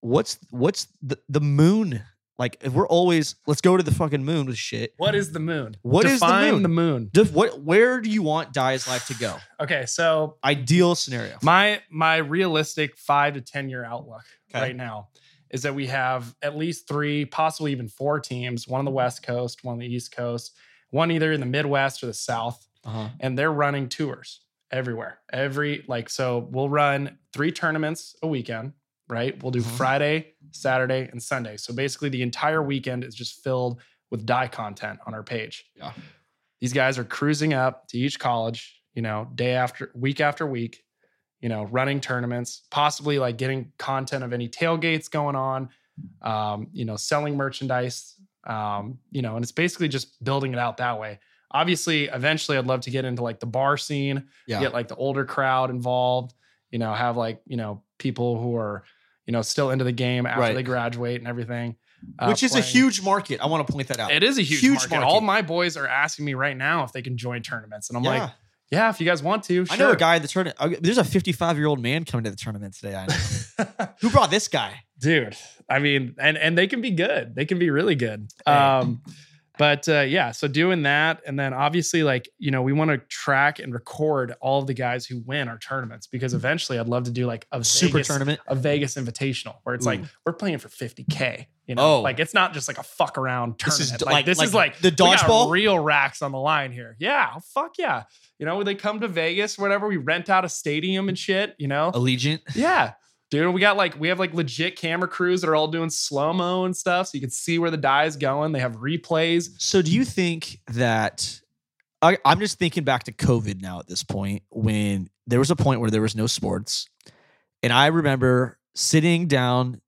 what's 0.00 0.38
what's 0.50 0.88
the, 1.02 1.18
the 1.28 1.40
moon? 1.40 2.02
Like 2.38 2.58
if 2.60 2.72
we're 2.72 2.86
always 2.88 3.34
let's 3.46 3.60
go 3.62 3.76
to 3.76 3.82
the 3.82 3.92
fucking 3.94 4.24
moon 4.24 4.46
with 4.46 4.58
shit. 4.58 4.92
What 4.98 5.14
is 5.14 5.32
the 5.32 5.40
moon? 5.40 5.76
What 5.82 6.04
is 6.04 6.20
the 6.20 6.26
moon? 6.52 6.62
the 6.62 6.68
moon? 6.68 7.08
Def- 7.12 7.32
what 7.32 7.62
where 7.62 8.00
do 8.00 8.10
you 8.10 8.22
want 8.22 8.52
Die's 8.52 8.86
Life 8.86 9.06
to 9.08 9.14
go? 9.14 9.36
Okay, 9.60 9.86
so 9.86 10.36
Ideal 10.44 10.94
scenario. 10.94 11.38
My 11.42 11.80
my 11.90 12.16
realistic 12.16 12.98
five 12.98 13.34
to 13.34 13.40
ten 13.40 13.70
year 13.70 13.84
outlook 13.84 14.24
Okay. 14.50 14.60
right 14.60 14.76
now 14.76 15.08
is 15.50 15.62
that 15.62 15.74
we 15.74 15.86
have 15.86 16.34
at 16.42 16.56
least 16.58 16.86
three, 16.88 17.24
possibly 17.24 17.72
even 17.72 17.88
four 17.88 18.20
teams. 18.20 18.68
One 18.68 18.80
on 18.80 18.84
the 18.84 18.90
West 18.90 19.22
Coast, 19.22 19.64
one 19.64 19.74
on 19.74 19.78
the 19.78 19.86
East 19.86 20.12
Coast, 20.14 20.54
one 20.90 21.10
either 21.10 21.32
in 21.32 21.40
the 21.40 21.46
Midwest 21.46 22.02
or 22.02 22.06
the 22.06 22.12
South, 22.14 22.66
Uh-huh. 22.84 23.08
and 23.20 23.38
they're 23.38 23.52
running 23.52 23.88
tours 23.88 24.40
everywhere. 24.70 25.20
Every 25.32 25.84
like 25.88 26.10
so, 26.10 26.46
we'll 26.50 26.68
run 26.68 27.16
three 27.32 27.50
tournaments 27.52 28.14
a 28.22 28.26
weekend. 28.26 28.72
Right, 29.08 29.40
we'll 29.42 29.52
do 29.52 29.60
Mhm. 29.62 29.76
Friday, 29.76 30.34
Saturday, 30.50 31.08
and 31.12 31.22
Sunday. 31.22 31.56
So 31.58 31.72
basically, 31.72 32.08
the 32.08 32.22
entire 32.22 32.62
weekend 32.62 33.04
is 33.04 33.14
just 33.14 33.42
filled 33.44 33.80
with 34.10 34.26
die 34.26 34.48
content 34.48 34.98
on 35.06 35.14
our 35.14 35.22
page. 35.22 35.64
Yeah. 35.76 35.92
These 36.60 36.72
guys 36.72 36.98
are 36.98 37.04
cruising 37.04 37.54
up 37.54 37.86
to 37.88 37.98
each 37.98 38.18
college, 38.18 38.82
you 38.94 39.02
know, 39.02 39.30
day 39.34 39.52
after 39.52 39.90
week 39.94 40.20
after 40.20 40.44
week, 40.46 40.84
you 41.40 41.48
know, 41.48 41.64
running 41.66 42.00
tournaments, 42.00 42.62
possibly 42.70 43.18
like 43.20 43.36
getting 43.36 43.72
content 43.78 44.24
of 44.24 44.32
any 44.32 44.48
tailgates 44.48 45.08
going 45.10 45.36
on, 45.36 45.68
um, 46.22 46.68
you 46.72 46.84
know, 46.84 46.96
selling 46.96 47.36
merchandise, 47.36 48.14
um, 48.44 48.98
you 49.10 49.22
know, 49.22 49.36
and 49.36 49.44
it's 49.44 49.52
basically 49.52 49.86
just 49.88 50.22
building 50.24 50.52
it 50.52 50.58
out 50.58 50.78
that 50.78 50.98
way. 50.98 51.20
Obviously, 51.52 52.04
eventually 52.06 52.58
I'd 52.58 52.66
love 52.66 52.80
to 52.82 52.90
get 52.90 53.04
into 53.04 53.22
like 53.22 53.38
the 53.38 53.46
bar 53.46 53.76
scene, 53.76 54.28
Yeah. 54.48 54.60
get 54.60 54.72
like 54.72 54.88
the 54.88 54.96
older 54.96 55.24
crowd 55.24 55.70
involved, 55.70 56.34
you 56.70 56.78
know, 56.80 56.92
have 56.92 57.16
like, 57.16 57.40
you 57.46 57.56
know, 57.56 57.82
people 57.98 58.40
who 58.40 58.56
are, 58.56 58.82
you 59.26 59.32
know, 59.32 59.42
still 59.42 59.70
into 59.70 59.84
the 59.84 59.92
game 59.92 60.24
after 60.26 60.40
Right. 60.40 60.54
they 60.54 60.62
graduate 60.62 61.20
and 61.20 61.28
everything. 61.28 61.76
uh, 62.18 62.26
Which 62.26 62.42
is 62.42 62.52
a 62.52 62.58
playing. 62.60 62.66
huge 62.72 63.02
market. 63.02 63.40
I 63.40 63.46
want 63.46 63.66
to 63.66 63.72
point 63.72 63.88
that 63.88 63.98
out. 63.98 64.10
It 64.12 64.22
is 64.22 64.38
a 64.38 64.42
huge, 64.42 64.60
Huge 64.60 64.74
market. 64.76 64.90
market. 64.90 65.06
All 65.06 65.20
my 65.20 65.42
boys 65.42 65.76
are 65.76 65.86
asking 65.88 66.24
me 66.26 66.34
right 66.34 66.56
now 66.56 66.84
if 66.84 66.92
they 66.92 67.02
can 67.02 67.16
join 67.16 67.42
tournaments, 67.42 67.88
and 67.90 67.96
I'm 67.96 68.02
like, 68.04 68.30
yeah, 68.70 68.90
if 68.90 69.00
you 69.00 69.06
guys 69.06 69.22
want 69.22 69.44
to, 69.44 69.64
sure. 69.64 69.74
I 69.74 69.78
know 69.78 69.90
a 69.92 69.96
guy 69.96 70.16
at 70.16 70.22
the 70.22 70.28
tournament. 70.28 70.56
uh, 70.60 70.70
There's 70.80 70.98
a 70.98 71.04
55 71.04 71.56
year 71.56 71.66
old 71.66 71.80
man 71.80 72.04
coming 72.04 72.24
to 72.24 72.30
the 72.30 72.36
tournament 72.36 72.74
today. 72.74 72.94
I 72.96 73.06
know. 73.06 73.86
Who 74.00 74.10
brought 74.10 74.30
this 74.30 74.48
guy? 74.48 74.82
dude. 74.98 75.36
I 75.68 75.78
mean, 75.78 76.14
and 76.18 76.36
and 76.38 76.56
they 76.56 76.66
can 76.68 76.80
be 76.80 76.90
good. 76.90 77.34
They 77.34 77.44
can 77.44 77.58
be 77.58 77.70
really 77.70 77.94
good. 77.96 78.28
Um, 78.46 79.02
but 79.58 79.88
uh, 79.88 80.00
yeah, 80.00 80.30
so 80.32 80.48
doing 80.48 80.82
that, 80.82 81.22
and 81.26 81.38
then 81.38 81.52
obviously, 81.54 82.02
like 82.02 82.28
you 82.38 82.50
know, 82.50 82.62
we 82.62 82.72
want 82.72 82.90
to 82.90 82.98
track 83.08 83.58
and 83.58 83.72
record 83.72 84.34
all 84.40 84.60
of 84.60 84.66
the 84.66 84.74
guys 84.74 85.06
who 85.06 85.20
win 85.26 85.48
our 85.48 85.58
tournaments 85.58 86.06
because 86.06 86.34
eventually, 86.34 86.78
I'd 86.78 86.88
love 86.88 87.04
to 87.04 87.10
do 87.10 87.26
like 87.26 87.46
a 87.52 87.62
Super 87.64 87.94
Vegas, 87.94 88.06
tournament. 88.08 88.40
a 88.46 88.54
Vegas 88.54 88.94
Invitational 88.96 89.56
where 89.62 89.74
it's 89.74 89.86
like 89.86 90.00
we're 90.24 90.32
playing 90.34 90.58
for 90.58 90.68
50k. 90.68 91.46
You 91.66 91.74
know, 91.74 91.96
Oh. 91.96 92.00
like 92.02 92.20
it's 92.20 92.32
not 92.32 92.52
just 92.54 92.68
like 92.68 92.78
a 92.78 92.82
fuck 92.84 93.18
around 93.18 93.58
This 93.64 93.80
is 93.80 93.90
like, 93.90 94.12
like- 94.14 94.24
this 94.26 94.38
like 94.38 94.46
is 94.48 94.54
like 94.54 94.78
the 94.78 94.92
dodgeball? 94.92 95.50
real 95.50 95.76
racks 95.78 96.22
on 96.22 96.30
the 96.30 96.38
line 96.38 96.70
here. 96.70 96.94
Yeah, 97.00 97.34
fuck 97.54 97.72
yeah. 97.76 98.04
You 98.38 98.46
know, 98.46 98.56
when 98.56 98.66
they 98.66 98.76
come 98.76 99.00
to 99.00 99.08
Vegas, 99.08 99.58
whatever, 99.58 99.88
we 99.88 99.96
rent 99.96 100.30
out 100.30 100.44
a 100.44 100.48
stadium 100.48 101.08
and 101.08 101.18
shit. 101.18 101.56
You 101.58 101.66
know, 101.66 101.90
Allegiant. 101.92 102.40
yeah. 102.54 102.92
Dude, 103.30 103.52
we 103.52 103.60
got 103.60 103.76
like 103.76 103.98
we 103.98 104.08
have 104.08 104.20
like 104.20 104.34
legit 104.34 104.76
camera 104.76 105.08
crews 105.08 105.40
that 105.40 105.50
are 105.50 105.56
all 105.56 105.68
doing 105.68 105.90
slow 105.90 106.32
mo 106.32 106.64
and 106.64 106.76
stuff, 106.76 107.08
so 107.08 107.12
you 107.14 107.20
can 107.20 107.30
see 107.30 107.58
where 107.58 107.70
the 107.70 107.76
die 107.76 108.04
is 108.04 108.16
going. 108.16 108.52
They 108.52 108.60
have 108.60 108.76
replays. 108.76 109.50
So 109.58 109.82
do 109.82 109.90
you 109.90 110.04
think 110.04 110.60
that 110.68 111.40
I, 112.02 112.18
I'm 112.24 112.38
just 112.38 112.58
thinking 112.58 112.84
back 112.84 113.04
to 113.04 113.12
COVID 113.12 113.60
now 113.60 113.80
at 113.80 113.88
this 113.88 114.02
point 114.02 114.42
when 114.50 115.10
there 115.26 115.38
was 115.38 115.50
a 115.50 115.56
point 115.56 115.80
where 115.80 115.90
there 115.90 116.02
was 116.02 116.14
no 116.14 116.26
sports. 116.26 116.88
And 117.62 117.72
I 117.72 117.86
remember 117.86 118.58
sitting 118.74 119.26
down 119.26 119.80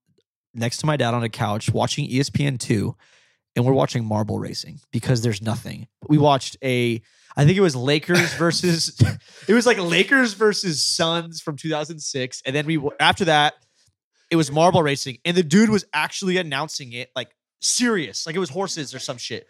next 0.55 0.79
to 0.79 0.87
my 0.87 0.97
dad 0.97 1.15
on 1.15 1.23
a 1.23 1.29
couch 1.29 1.71
watching 1.71 2.07
E 2.07 2.19
ESPN2 2.19 2.95
and 3.55 3.65
we're 3.65 3.73
watching 3.73 4.05
marble 4.05 4.39
racing 4.39 4.81
because 4.91 5.23
there's 5.23 5.43
nothing. 5.43 5.87
We 6.09 6.19
watched 6.19 6.57
a 6.63 7.03
I 7.39 7.45
think 7.47 7.57
it 7.57 7.61
was 7.63 7.75
Lakers 7.77 8.35
versus 8.35 9.01
it 9.49 9.55
was 9.55 9.65
like 9.65 9.79
Lakers 9.79 10.35
versus 10.35 10.85
Suns 10.85 11.41
from 11.41 11.57
2006 11.57 12.43
and 12.45 12.55
then 12.55 12.67
we 12.67 12.79
after 13.01 13.25
that 13.27 13.55
it 14.31 14.37
was 14.37 14.51
marble 14.53 14.83
racing 14.83 15.19
and 15.25 15.35
the 15.37 15.43
dude 15.43 15.71
was 15.71 15.85
actually 15.95 16.37
announcing 16.37 16.93
it 16.93 17.11
like 17.17 17.31
serious 17.61 18.27
like 18.27 18.35
it 18.37 18.41
was 18.41 18.51
horses 18.51 18.95
or 18.95 18.99
some 18.99 19.17
shit. 19.17 19.47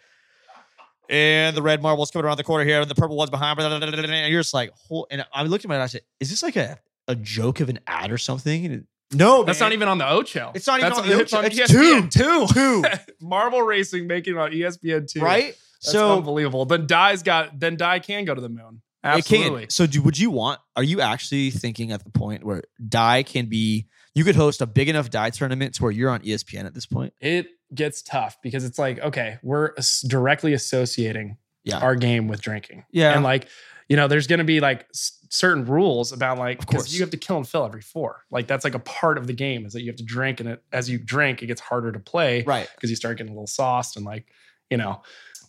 and 1.09 1.57
the 1.57 1.61
red 1.61 1.81
marble's 1.81 2.11
coming 2.11 2.25
around 2.25 2.37
the 2.37 2.43
corner 2.43 2.63
here, 2.63 2.81
and 2.81 2.89
the 2.89 2.95
purple 2.95 3.17
one's 3.17 3.31
behind. 3.31 3.57
blah, 3.57 3.67
blah, 3.67 3.79
blah, 3.79 3.99
And 3.99 4.31
you're 4.31 4.41
just 4.41 4.53
like, 4.53 4.71
whole, 4.87 5.07
and 5.09 5.25
I 5.33 5.43
looked 5.43 5.65
at 5.65 5.69
my 5.69 5.75
and 5.75 5.83
I 5.83 5.87
said, 5.87 6.01
"Is 6.19 6.29
this 6.29 6.43
like 6.43 6.55
a, 6.55 6.77
a 7.07 7.15
joke 7.15 7.59
of 7.61 7.69
an 7.69 7.79
ad 7.87 8.11
or 8.11 8.17
something?" 8.19 8.65
And 8.65 8.73
it- 8.75 8.85
no, 9.11 9.43
That's 9.43 9.59
man. 9.59 9.69
not 9.69 9.73
even 9.73 9.87
on 9.87 9.97
the 9.97 10.07
Ocho. 10.07 10.51
It's 10.53 10.67
not 10.67 10.79
even 10.79 10.89
That's 10.91 11.01
on 11.01 11.07
the 11.07 11.19
it's 11.19 11.33
Ocho. 11.33 11.39
on 11.39 11.45
It's 11.51 11.59
ESPN 11.59 12.11
two. 12.11 12.45
two, 12.53 12.83
Marble 13.27 13.63
Racing 13.63 14.05
making 14.05 14.35
it 14.35 14.39
on 14.39 14.51
ESPN 14.51 15.11
two. 15.11 15.19
right? 15.21 15.55
That's 15.83 15.91
so 15.93 16.17
unbelievable. 16.17 16.65
Then 16.65 16.85
Die's 16.87 17.23
got 17.23 17.59
then 17.59 17.77
Die 17.77 17.99
can 17.99 18.25
go 18.25 18.35
to 18.35 18.41
the 18.41 18.49
moon. 18.49 18.81
Absolutely. 19.03 19.67
So, 19.69 19.85
do, 19.87 20.01
would 20.01 20.17
you 20.19 20.29
want? 20.29 20.59
Are 20.75 20.83
you 20.83 20.99
actually 20.99 21.51
thinking 21.51 21.91
at 21.93 22.03
the 22.03 22.09
point 22.09 22.43
where 22.43 22.63
die 22.85 23.23
can 23.23 23.45
be? 23.45 23.87
You 24.13 24.25
could 24.25 24.35
host 24.35 24.61
a 24.61 24.65
big 24.67 24.89
enough 24.89 25.09
die 25.09 25.29
tournament 25.29 25.75
to 25.75 25.83
where 25.83 25.91
you're 25.91 26.09
on 26.09 26.19
ESPN 26.21 26.65
at 26.65 26.73
this 26.73 26.85
point. 26.85 27.13
It 27.21 27.47
gets 27.73 28.01
tough 28.01 28.37
because 28.43 28.65
it's 28.65 28.77
like, 28.77 28.99
okay, 28.99 29.37
we're 29.41 29.73
directly 30.07 30.51
associating 30.53 31.37
Yeah. 31.63 31.77
our 31.77 31.95
game 31.95 32.27
with 32.27 32.41
drinking. 32.41 32.83
Yeah. 32.91 33.13
And 33.13 33.23
like, 33.23 33.47
you 33.87 33.95
know, 33.95 34.07
there's 34.09 34.27
going 34.27 34.39
to 34.39 34.43
be 34.45 34.59
like 34.59 34.87
certain 34.91 35.63
rules 35.65 36.11
about 36.11 36.37
like, 36.37 36.59
Of 36.59 36.65
'cause 36.67 36.75
course. 36.75 36.93
you 36.93 36.99
have 37.01 37.11
to 37.11 37.17
kill 37.17 37.37
and 37.37 37.47
fill 37.47 37.63
every 37.65 37.81
four. 37.81 38.25
Like 38.31 38.47
that's 38.47 38.65
like 38.65 38.75
a 38.75 38.79
part 38.79 39.17
of 39.17 39.27
the 39.27 39.33
game 39.33 39.65
is 39.65 39.73
that 39.73 39.81
you 39.81 39.87
have 39.87 39.97
to 39.97 40.03
drink, 40.03 40.39
and 40.41 40.49
it, 40.49 40.63
as 40.73 40.89
you 40.89 40.97
drink, 40.97 41.41
it 41.41 41.45
gets 41.45 41.61
harder 41.61 41.91
to 41.93 41.99
play 41.99 42.43
Right. 42.43 42.67
because 42.75 42.89
you 42.89 42.95
start 42.97 43.17
getting 43.17 43.31
a 43.31 43.35
little 43.35 43.47
sauced 43.47 43.95
and 43.95 44.05
like, 44.05 44.25
you 44.69 44.77
know, 44.77 45.01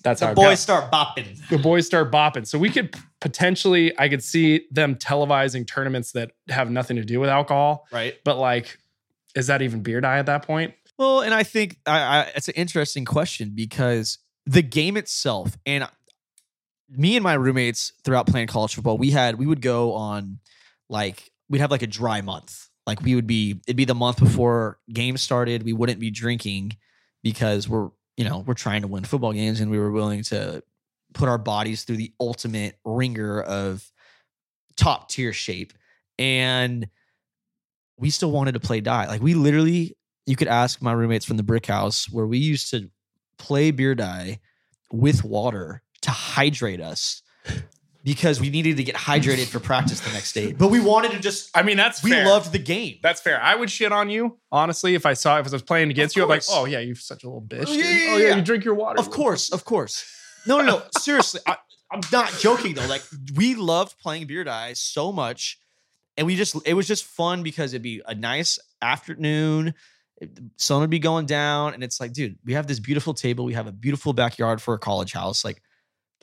that's 0.02 0.20
how 0.20 0.28
The 0.34 0.40
it 0.40 0.44
boys 0.44 0.60
start 0.60 0.90
bopping. 0.90 1.48
the 1.48 1.58
boys 1.58 1.86
start 1.86 2.10
bopping. 2.10 2.46
So 2.46 2.58
we 2.58 2.70
could 2.70 2.94
potentially, 3.20 3.92
I 3.98 4.08
could 4.08 4.22
see 4.24 4.66
them 4.70 4.94
televising 4.96 5.66
tournaments 5.66 6.12
that 6.12 6.32
have 6.48 6.70
nothing 6.70 6.96
to 6.96 7.04
do 7.04 7.20
with 7.20 7.28
alcohol, 7.30 7.86
Right. 7.92 8.16
but 8.24 8.38
like, 8.38 8.78
is 9.34 9.46
that 9.48 9.62
even 9.62 9.82
beer 9.82 10.00
die 10.00 10.18
at 10.18 10.26
that 10.26 10.42
point? 10.42 10.74
Well, 10.98 11.20
and 11.20 11.32
I 11.32 11.42
think 11.44 11.78
I, 11.86 11.98
I, 12.00 12.32
it's 12.34 12.48
an 12.48 12.54
interesting 12.54 13.04
question 13.04 13.52
because 13.54 14.18
the 14.46 14.62
game 14.62 14.96
itself, 14.96 15.56
and 15.64 15.88
me 16.90 17.16
and 17.16 17.22
my 17.22 17.34
roommates 17.34 17.92
throughout 18.04 18.26
playing 18.26 18.48
college 18.48 18.74
football, 18.74 18.98
we 18.98 19.10
had 19.10 19.36
we 19.38 19.46
would 19.46 19.60
go 19.62 19.92
on 19.94 20.40
like 20.88 21.30
we'd 21.48 21.60
have 21.60 21.70
like 21.70 21.82
a 21.82 21.86
dry 21.86 22.20
month. 22.20 22.68
Like 22.86 23.02
we 23.02 23.14
would 23.14 23.26
be 23.26 23.60
it'd 23.66 23.76
be 23.76 23.84
the 23.84 23.94
month 23.94 24.18
before 24.18 24.78
games 24.92 25.22
started. 25.22 25.62
We 25.62 25.72
wouldn't 25.72 26.00
be 26.00 26.10
drinking 26.10 26.76
because 27.22 27.68
we're 27.68 27.90
you 28.20 28.28
know 28.28 28.44
we're 28.46 28.52
trying 28.52 28.83
to 28.83 28.87
win 28.87 29.02
football 29.02 29.33
games, 29.33 29.61
and 29.61 29.70
we 29.70 29.78
were 29.78 29.90
willing 29.90 30.22
to 30.24 30.62
put 31.14 31.26
our 31.26 31.38
bodies 31.38 31.85
through 31.85 31.96
the 31.96 32.12
ultimate 32.20 32.76
ringer 32.85 33.40
of 33.40 33.90
top 34.76 35.09
tier 35.09 35.33
shape, 35.33 35.72
and 36.18 36.87
we 37.96 38.11
still 38.11 38.30
wanted 38.30 38.52
to 38.52 38.61
play 38.61 38.83
die. 38.83 39.06
Like 39.06 39.22
we 39.22 39.33
literally 39.33 39.96
you 40.26 40.37
could 40.37 40.48
ask 40.48 40.83
my 40.83 40.92
roommates 40.92 41.24
from 41.24 41.38
the 41.38 41.42
brick 41.42 41.64
house 41.64 42.11
where 42.11 42.26
we 42.26 42.37
used 42.37 42.70
to 42.72 42.90
play 43.38 43.70
beer 43.70 43.94
die 43.94 44.38
with 44.92 45.24
water 45.24 45.83
to 46.02 46.11
hydrate 46.11 46.83
us 46.83 47.22
because 48.02 48.40
we 48.40 48.50
needed 48.50 48.76
to 48.78 48.82
get 48.82 48.94
hydrated 48.94 49.46
for 49.46 49.60
practice 49.60 50.00
the 50.00 50.12
next 50.12 50.32
day. 50.32 50.52
But 50.52 50.68
we 50.68 50.80
wanted 50.80 51.12
to 51.12 51.20
just 51.20 51.56
I 51.56 51.62
mean, 51.62 51.76
that's 51.76 52.02
we 52.02 52.10
fair. 52.10 52.26
loved 52.26 52.52
the 52.52 52.58
game. 52.58 52.98
That's 53.02 53.20
fair. 53.20 53.40
I 53.40 53.54
would 53.54 53.70
shit 53.70 53.92
on 53.92 54.08
you, 54.08 54.38
honestly, 54.50 54.94
if 54.94 55.04
I 55.04 55.14
saw 55.14 55.38
if 55.38 55.46
I 55.46 55.50
was 55.50 55.62
playing 55.62 55.90
against 55.90 56.16
you. 56.16 56.22
I'm 56.22 56.28
like, 56.28 56.42
oh 56.50 56.64
yeah, 56.64 56.78
you're 56.78 56.94
such 56.96 57.24
a 57.24 57.26
little 57.26 57.42
bitch. 57.42 57.66
Oh, 57.68 57.72
yeah, 57.72 57.84
yeah, 57.84 58.12
oh 58.12 58.16
yeah, 58.16 58.28
yeah. 58.28 58.36
you 58.36 58.42
drink 58.42 58.64
your 58.64 58.74
water. 58.74 58.98
Of 58.98 59.10
course, 59.10 59.52
of 59.52 59.64
course. 59.64 60.04
No, 60.46 60.58
no, 60.58 60.64
no. 60.64 60.82
Seriously, 60.98 61.40
I, 61.46 61.56
I'm 61.90 62.00
not 62.12 62.30
joking 62.38 62.74
though. 62.74 62.86
Like 62.86 63.02
we 63.34 63.54
loved 63.54 63.98
playing 63.98 64.26
Beer 64.26 64.44
die 64.44 64.72
so 64.72 65.12
much, 65.12 65.58
and 66.16 66.26
we 66.26 66.36
just 66.36 66.56
it 66.66 66.74
was 66.74 66.86
just 66.86 67.04
fun 67.04 67.42
because 67.42 67.72
it'd 67.72 67.82
be 67.82 68.02
a 68.06 68.14
nice 68.14 68.58
afternoon. 68.80 69.74
sun 70.56 70.80
would 70.80 70.90
be 70.90 70.98
going 70.98 71.26
down, 71.26 71.74
and 71.74 71.84
it's 71.84 72.00
like, 72.00 72.12
dude, 72.12 72.38
we 72.44 72.54
have 72.54 72.66
this 72.66 72.80
beautiful 72.80 73.12
table. 73.12 73.44
We 73.44 73.54
have 73.54 73.66
a 73.66 73.72
beautiful 73.72 74.12
backyard 74.12 74.62
for 74.62 74.74
a 74.74 74.78
college 74.78 75.12
house. 75.12 75.44
Like, 75.44 75.62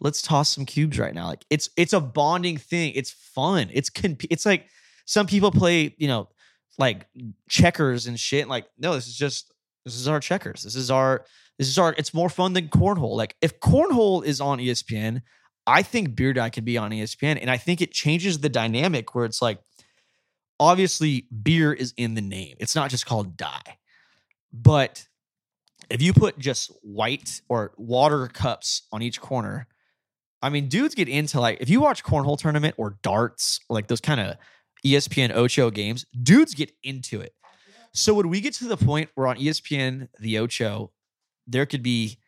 let's 0.02 0.22
toss 0.22 0.54
some 0.54 0.66
cubes 0.66 1.00
right 1.00 1.14
now. 1.14 1.28
Like, 1.28 1.46
it's 1.50 1.70
it's 1.78 1.94
a 1.94 2.00
bonding 2.00 2.58
thing. 2.58 2.94
It's 2.96 3.12
fun. 3.12 3.70
It's 3.74 3.90
comp- 3.90 4.26
It's 4.30 4.46
like 4.46 4.68
some 5.06 5.28
people 5.28 5.52
play, 5.52 5.96
you 5.98 6.08
know, 6.08 6.30
like 6.78 7.08
checkers 7.50 8.08
and 8.08 8.20
shit. 8.20 8.48
Like, 8.48 8.68
no, 8.78 8.94
this 8.94 9.08
is 9.08 9.16
just 9.16 9.54
this 9.86 9.96
is 9.96 10.08
our 10.08 10.20
checkers. 10.20 10.64
This 10.64 10.76
is 10.76 10.92
our 10.92 11.26
this 11.58 11.68
is 11.68 11.78
our. 11.78 11.96
It's 11.98 12.14
more 12.14 12.30
fun 12.30 12.54
than 12.54 12.68
cornhole. 12.68 13.16
Like, 13.16 13.36
if 13.42 13.60
cornhole 13.60 14.24
is 14.24 14.40
on 14.40 14.60
ESPN, 14.60 15.22
I 15.66 15.82
think 15.82 16.16
beer 16.16 16.34
die 16.34 16.50
could 16.50 16.66
be 16.66 16.78
on 16.78 16.92
ESPN, 16.92 17.40
and 17.42 17.50
I 17.50 17.58
think 17.58 17.82
it 17.82 17.92
changes 17.92 18.40
the 18.40 18.50
dynamic 18.50 19.16
where 19.16 19.26
it's 19.26 19.42
like, 19.42 19.60
obviously, 20.60 21.28
beer 21.44 21.74
is 21.74 21.94
in 21.98 22.14
the 22.14 22.22
name. 22.22 22.56
It's 22.60 22.76
not 22.76 22.92
just 22.92 23.06
called 23.06 23.38
die, 23.38 23.78
but 24.54 25.06
if 25.90 26.02
you 26.02 26.14
put 26.14 26.38
just 26.38 26.72
white 26.84 27.42
or 27.50 27.74
water 27.78 28.28
cups 28.28 28.84
on 28.92 29.02
each 29.02 29.20
corner, 29.20 29.68
I 30.42 30.50
mean, 30.50 30.68
dudes 30.68 30.94
get 30.96 31.08
into 31.10 31.40
like 31.40 31.58
if 31.62 31.70
you 31.70 31.82
watch 31.82 32.04
cornhole 32.04 32.38
tournament 32.38 32.76
or 32.78 32.98
darts 33.02 33.60
or 33.70 33.76
like 33.76 33.88
those 33.88 34.02
kind 34.02 34.20
of 34.20 34.38
ESPN 34.86 35.34
Ocho 35.36 35.72
games, 35.72 36.06
dudes 36.22 36.54
get 36.54 36.72
into 36.84 37.22
it. 37.22 37.34
So 37.94 38.14
when 38.14 38.30
we 38.30 38.42
get 38.42 38.54
to 38.56 38.66
the 38.68 38.78
point 38.78 39.10
where 39.16 39.28
on 39.28 39.38
ESPN 39.38 40.08
the 40.20 40.38
Ocho, 40.40 40.92
there 41.48 41.66
could 41.66 41.82
be 41.82 42.20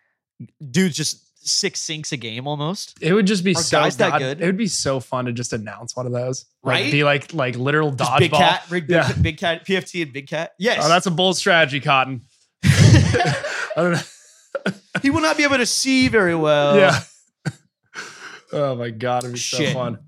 dudes 0.71 0.95
just 0.95 1.25
six 1.47 1.79
sinks 1.79 2.11
a 2.11 2.17
game 2.17 2.47
almost. 2.47 2.97
It 3.01 3.13
would 3.13 3.27
just 3.27 3.43
be 3.43 3.51
Are 3.51 3.61
so 3.61 3.79
guys 3.79 3.97
that 3.97 4.11
god- 4.11 4.19
good? 4.19 4.41
It 4.41 4.45
would 4.45 4.57
be 4.57 4.67
so 4.67 4.99
fun 4.99 5.25
to 5.25 5.31
just 5.31 5.53
announce 5.53 5.95
one 5.95 6.05
of 6.07 6.11
those, 6.11 6.45
like 6.63 6.73
Right? 6.83 6.91
be 6.91 7.03
like 7.03 7.33
like 7.33 7.55
literal 7.55 7.91
Just 7.91 8.17
big 8.17 8.31
cat, 8.31 8.63
big, 8.69 8.87
big, 8.87 8.95
Yeah. 8.95 9.11
big 9.21 9.37
cat, 9.37 9.65
PFT 9.65 10.01
and 10.01 10.11
big 10.11 10.27
cat. 10.27 10.53
Yes. 10.57 10.79
Oh, 10.83 10.89
that's 10.89 11.05
a 11.05 11.11
bold 11.11 11.37
strategy, 11.37 11.79
Cotton. 11.79 12.21
I 12.63 13.35
don't 13.75 13.91
know. 13.93 14.71
he 15.01 15.09
will 15.11 15.21
not 15.21 15.37
be 15.37 15.43
able 15.43 15.57
to 15.57 15.65
see 15.65 16.07
very 16.07 16.35
well. 16.35 16.75
yeah. 16.77 17.01
Oh 18.51 18.75
my 18.75 18.89
god, 18.89 19.23
it'd 19.23 19.33
be 19.33 19.39
Shit. 19.39 19.69
so 19.69 19.73
fun. 19.73 19.99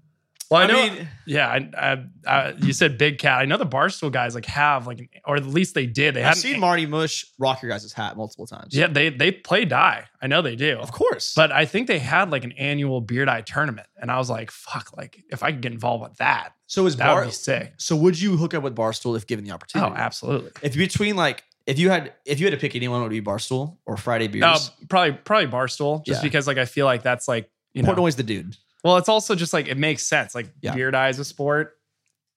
Well, 0.49 0.60
I, 0.60 0.63
I 0.65 0.67
know. 0.67 0.73
mean, 0.93 1.08
yeah, 1.25 1.47
I, 1.47 1.69
I, 1.77 2.04
I, 2.27 2.51
you 2.62 2.73
said 2.73 2.97
big 2.97 3.19
cat. 3.19 3.39
I 3.39 3.45
know 3.45 3.56
the 3.56 3.65
Barstool 3.65 4.12
guys 4.12 4.36
like 4.36 4.45
have 4.47 4.86
like, 4.86 4.99
an, 4.99 5.08
or 5.25 5.38
at 5.38 5.45
least 5.45 5.75
they 5.75 5.86
did. 5.86 6.13
They 6.13 6.25
I've 6.25 6.36
seen 6.36 6.60
Marty 6.60 6.86
Mush 6.86 7.25
rock 7.39 7.62
your 7.62 7.71
guys' 7.71 7.93
hat 7.93 8.17
multiple 8.17 8.45
times. 8.45 8.75
Yeah, 8.75 8.88
they 8.88 9.08
they 9.08 9.32
play 9.32 9.63
die. 9.63 10.08
I 10.21 10.27
know 10.27 10.41
they 10.41 10.58
do. 10.58 10.77
Of 10.80 10.91
course. 10.91 11.34
But 11.36 11.54
I 11.54 11.63
think 11.65 11.88
they 11.88 11.99
had 11.99 12.32
like 12.32 12.43
an 12.43 12.51
annual 12.54 12.99
beer 12.99 13.23
die 13.23 13.41
tournament, 13.41 13.88
and 13.95 14.12
I 14.12 14.17
was 14.17 14.30
like, 14.30 14.51
"Fuck! 14.51 14.91
Like, 14.97 15.23
if 15.30 15.41
I 15.41 15.51
could 15.54 15.62
get 15.62 15.71
involved 15.71 16.04
with 16.04 16.17
that, 16.17 16.49
so 16.67 16.86
is 16.86 16.97
that 16.97 17.15
would 17.15 17.25
be 17.27 17.32
sick." 17.32 17.71
So 17.77 17.95
would 17.95 18.19
you 18.19 18.36
hook 18.36 18.54
up 18.54 18.62
with 18.62 18.75
Barstool 18.75 19.15
if 19.15 19.25
given 19.27 19.45
the 19.45 19.51
opportunity? 19.51 19.89
Oh, 19.89 19.95
absolutely. 19.95 20.51
If 20.62 20.75
between 20.75 21.15
like 21.15 21.45
if 21.65 21.80
you 21.80 21.91
had 21.91 22.12
if 22.25 22.39
you 22.41 22.45
had 22.47 22.51
to 22.51 22.60
pick 22.60 22.75
anyone, 22.75 22.99
it 22.99 23.04
would 23.04 23.12
be 23.12 23.21
Barstool 23.21 23.77
or 23.86 23.95
Friday 23.95 24.27
Beers? 24.27 24.41
No, 24.41 24.58
probably 24.89 25.13
probably 25.13 25.47
Barstool, 25.47 26.04
just 26.06 26.19
Yeah. 26.21 26.23
because 26.27 26.45
like 26.47 26.58
I 26.58 26.65
feel 26.65 26.86
like 26.86 27.04
that's 27.04 27.27
like 27.30 27.49
you 27.73 27.84
know. 27.84 27.93
Portnoy's 27.93 28.15
the 28.15 28.23
dude. 28.23 28.57
Well, 28.84 28.97
it's 28.97 29.10
also 29.10 29.36
just 29.36 29.53
like 29.53 29.67
it 29.67 29.77
makes 29.77 30.03
sense. 30.03 30.34
Like 30.36 30.51
Yeah. 30.62 30.73
beer 30.73 30.91
die 30.91 31.10
is 31.10 31.19
a 31.19 31.25
sport. 31.25 31.77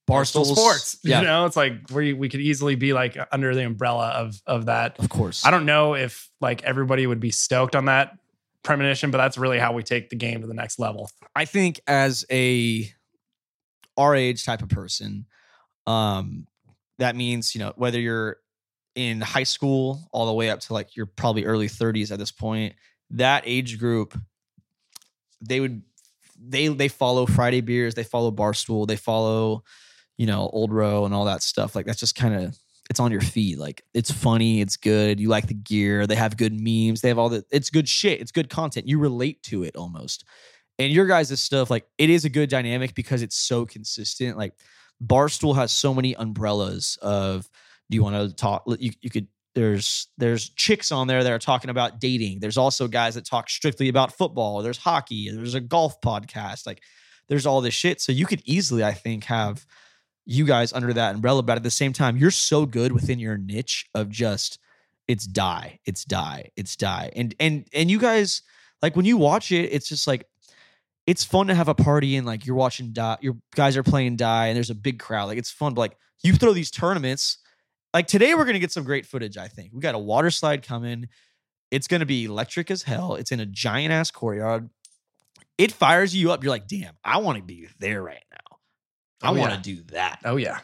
Barstool 0.09 0.45
sports. 0.45 0.99
Yeah, 1.03 1.21
You 1.21 1.27
know, 1.27 1.47
it's 1.47 1.57
like 1.57 1.91
we 1.91 2.13
we 2.13 2.29
could 2.29 2.41
easily 2.41 2.75
be 2.75 2.93
like 2.93 3.17
under 3.33 3.55
the 3.55 3.65
umbrella 3.65 4.09
of 4.09 4.41
of 4.47 4.67
that. 4.67 4.99
of 4.99 5.09
course. 5.09 5.47
I 5.47 5.51
don't 5.51 5.65
know 5.65 5.95
if 5.95 6.31
like 6.43 6.63
everybody 6.63 7.07
would 7.07 7.21
be 7.21 7.31
stoked 7.31 7.75
on 7.75 7.87
that 7.87 8.19
premonition, 8.63 9.11
but 9.11 9.17
that's 9.19 9.39
really 9.39 9.59
how 9.59 9.73
we 9.73 9.83
take 9.83 10.11
the 10.11 10.17
game 10.17 10.43
to 10.43 10.47
the 10.47 10.53
next 10.55 10.79
level. 10.79 11.11
I 11.35 11.47
think 11.47 11.81
as 11.87 12.27
a 12.31 12.93
our 13.97 14.15
age 14.15 14.45
type 14.45 14.61
of 14.61 14.69
person, 14.69 15.25
um, 15.87 16.47
that 16.99 17.17
means 17.17 17.55
you 17.55 17.61
know 17.61 17.73
whether 17.77 17.99
you're 17.99 18.37
in 18.95 19.23
high 19.23 19.43
school 19.45 20.07
all 20.13 20.27
the 20.27 20.33
way 20.35 20.51
up 20.51 20.61
to 20.61 20.73
like 20.75 20.97
you're 20.97 21.07
probably 21.07 21.45
early 21.47 21.69
30s 21.69 22.13
at 22.13 22.19
this 22.19 22.31
point. 22.31 22.75
That 23.11 23.43
age 23.47 23.79
group, 23.79 24.17
they 25.47 25.61
would 25.61 25.83
they 26.39 26.69
they 26.69 26.89
follow 26.89 27.27
Friday 27.27 27.61
beers, 27.61 27.95
they 27.95 28.05
follow 28.05 28.31
Barstool, 28.31 28.87
they 28.87 28.97
follow 28.97 29.65
you 30.17 30.27
know 30.27 30.49
Old 30.53 30.73
Row 30.73 31.05
and 31.05 31.15
all 31.15 31.25
that 31.27 31.43
stuff. 31.43 31.75
Like 31.75 31.87
that's 31.87 32.01
just 32.01 32.15
kind 32.15 32.35
of 32.35 32.59
it's 32.91 33.01
on 33.01 33.11
your 33.11 33.21
feed. 33.21 33.59
Like 33.59 33.83
it's 33.95 34.11
funny, 34.11 34.61
it's 34.61 34.77
good. 34.77 35.19
You 35.19 35.29
like 35.29 35.47
the 35.47 35.55
gear. 35.55 36.07
They 36.07 36.17
have 36.17 36.37
good 36.37 36.53
memes. 36.53 37.01
They 37.01 37.09
have 37.09 37.19
all 37.19 37.29
the. 37.29 37.45
It's 37.51 37.71
good 37.71 37.89
shit. 37.89 38.21
It's 38.21 38.33
good 38.33 38.51
content. 38.51 38.87
You 38.89 38.99
relate 38.99 39.43
to 39.45 39.63
it 39.63 39.77
almost. 39.77 40.25
And 40.79 40.93
your 40.93 41.07
guys' 41.07 41.41
stuff, 41.41 41.71
like 41.71 41.87
it 41.99 42.11
is 42.11 42.25
a 42.25 42.29
good 42.29 42.51
dynamic 42.51 42.95
because 42.95 43.23
it's 43.23 43.37
so 43.37 43.65
consistent. 43.65 44.37
Like 44.37 44.55
Barstool 45.05 45.55
has 45.57 45.73
so 45.73 45.95
many 45.95 46.15
umbrellas 46.15 46.99
of. 47.01 47.49
Do 47.91 47.97
you 47.97 48.03
want 48.03 48.17
to 48.17 48.35
talk? 48.35 48.65
You 48.79 48.93
you 49.03 49.11
could. 49.11 49.29
There's 49.55 50.09
there's 50.19 50.51
chicks 50.51 50.91
on 50.91 51.07
there 51.07 51.23
that 51.23 51.33
are 51.33 51.39
talking 51.39 51.71
about 51.71 52.01
dating. 52.01 52.41
There's 52.41 52.59
also 52.59 52.89
guys 52.89 53.15
that 53.15 53.25
talk 53.25 53.49
strictly 53.49 53.89
about 53.89 54.13
football. 54.13 54.63
There's 54.63 54.79
hockey. 54.79 55.31
There's 55.31 55.55
a 55.55 55.61
golf 55.61 56.01
podcast. 56.01 56.67
Like 56.67 56.83
there's 57.29 57.47
all 57.47 57.61
this 57.61 57.75
shit. 57.75 58.01
So 58.01 58.13
you 58.13 58.27
could 58.27 58.43
easily, 58.45 58.85
I 58.85 58.93
think, 58.93 59.25
have 59.25 59.65
you 60.27 60.45
guys 60.45 60.73
under 60.73 60.93
that 60.93 61.15
umbrella. 61.15 61.43
But 61.43 61.57
at 61.57 61.63
the 61.63 61.71
same 61.71 61.93
time, 61.93 62.17
you're 62.17 62.31
so 62.31 62.67
good 62.67 62.93
within 62.93 63.19
your 63.19 63.37
niche 63.39 63.87
of 63.95 64.11
just 64.11 64.59
it's 65.07 65.27
die, 65.27 65.81
it's 65.85 66.05
die, 66.05 66.51
it's 66.57 66.77
die. 66.77 67.11
And 67.15 67.35
and 67.39 67.67
and 67.73 67.91
you 67.91 67.99
guys 67.99 68.43
like 68.83 68.97
when 68.97 69.05
you 69.05 69.17
watch 69.17 69.53
it, 69.53 69.71
it's 69.73 69.89
just 69.89 70.07
like 70.07 70.27
it's 71.07 71.25
fun 71.25 71.49
to 71.49 71.55
have 71.55 71.69
a 71.69 71.75
party 71.75 72.17
and 72.17 72.27
like 72.27 72.47
you're 72.47 72.57
watching 72.57 72.93
die, 72.93 73.19
your 73.21 73.37
guys 73.55 73.77
are 73.77 73.83
playing 73.83 74.17
die, 74.17 74.49
and 74.49 74.57
there's 74.57 74.71
a 74.71 74.75
big 74.75 74.99
crowd. 74.99 75.27
Like 75.27 75.39
it's 75.39 75.51
fun, 75.51 75.75
but 75.75 75.83
like 75.83 75.97
you 76.23 76.33
throw 76.33 76.53
these 76.53 76.71
tournaments. 76.71 77.39
Like 77.95 78.09
today, 78.09 78.35
we're 78.35 78.45
gonna 78.45 78.59
get 78.59 78.73
some 78.73 78.85
great 78.85 79.07
footage. 79.07 79.39
I 79.39 79.47
think 79.49 79.71
we 79.73 79.81
got 79.81 79.95
a 79.95 79.99
water 79.99 80.31
slide 80.31 80.67
coming. 80.67 81.09
It's 81.71 81.87
gonna 81.87 82.05
be 82.07 82.25
electric 82.25 82.71
as 82.71 82.83
hell. 82.83 83.15
It's 83.15 83.31
in 83.33 83.39
a 83.41 83.47
giant 83.47 83.93
ass 83.93 84.11
courtyard. 84.11 84.69
It 85.57 85.71
fires 85.71 86.15
you 86.15 86.33
up. 86.33 86.43
You're 86.43 86.51
like, 86.51 86.67
damn, 86.67 86.95
I 87.05 87.19
want 87.19 87.39
to 87.39 87.45
be 87.45 87.69
there 87.79 88.03
right 88.03 88.25
now. 88.33 88.59
Oh, 89.23 89.29
I 89.29 89.31
Oh, 89.31 89.35
want 89.41 89.51
to 89.65 89.71
yeah. 89.71 89.77
do 89.77 89.83
that. 89.93 90.19
Oh 90.25 90.37
yeah. 90.37 90.59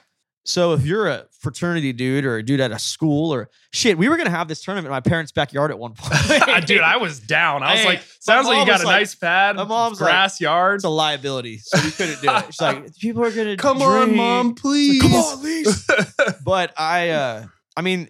So 0.50 0.72
if 0.72 0.84
you're 0.84 1.06
a 1.06 1.26
fraternity 1.38 1.92
dude 1.92 2.24
or 2.24 2.36
a 2.38 2.42
dude 2.42 2.58
at 2.60 2.72
a 2.72 2.78
school 2.78 3.32
or 3.32 3.48
shit, 3.72 3.96
we 3.96 4.08
were 4.08 4.16
gonna 4.16 4.30
have 4.30 4.48
this 4.48 4.60
tournament 4.62 4.86
in 4.86 4.90
my 4.90 5.00
parents' 5.00 5.30
backyard 5.30 5.70
at 5.70 5.78
one 5.78 5.94
point. 5.96 6.66
Dude, 6.66 6.80
I 6.80 6.96
was 6.96 7.20
down. 7.20 7.62
I 7.62 7.72
was 7.72 7.80
Hey, 7.80 7.86
like, 7.86 8.02
sounds 8.18 8.46
like 8.48 8.58
you 8.58 8.66
got 8.66 8.82
a 8.82 8.86
like- 8.86 9.00
nice 9.00 9.14
pad, 9.14 9.54
my 9.56 9.64
mom's 9.64 10.00
like, 10.00 10.10
grass 10.10 10.40
yard. 10.40 10.76
it's 10.76 10.84
a 10.84 10.88
liability, 10.88 11.58
so 11.58 11.78
we 11.84 11.90
couldn't 11.92 12.20
do 12.20 12.28
it. 12.30 12.46
She's 12.46 12.60
like, 12.60 12.96
people 13.00 13.24
are 13.24 13.30
gonna 13.30 13.56
Come 13.56 13.80
on, 13.80 14.16
mom, 14.16 14.54
please. 14.56 15.00
Come 15.00 15.14
on, 15.14 15.42
Lise. 15.42 15.86
but 16.44 16.72
I, 16.76 17.10
uh, 17.10 17.46
I 17.76 17.82
mean, 17.82 18.08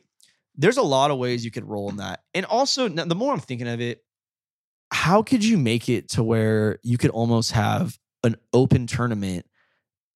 there's 0.57 0.79
a 0.79 0.83
lot 0.83 1.11
of 1.11 1.19
ways 1.19 1.45
you 1.45 1.51
could 1.51 1.65
roll 1.69 1.91
in 1.91 1.99
that, 1.99 2.21
and 2.33 2.47
also 2.47 2.89
the 2.89 3.15
more 3.15 3.33
I'm 3.35 3.41
thinking 3.41 3.69
of 3.69 3.81
it, 3.83 4.03
how 4.91 5.23
could 5.23 5.45
you 5.45 5.59
make 5.59 5.89
it 5.91 6.09
to 6.11 6.23
where 6.23 6.79
you 6.83 6.97
could 6.97 7.11
almost 7.11 7.53
have 7.53 7.99
an 8.25 8.37
open 8.55 8.87
tournament 8.87 9.45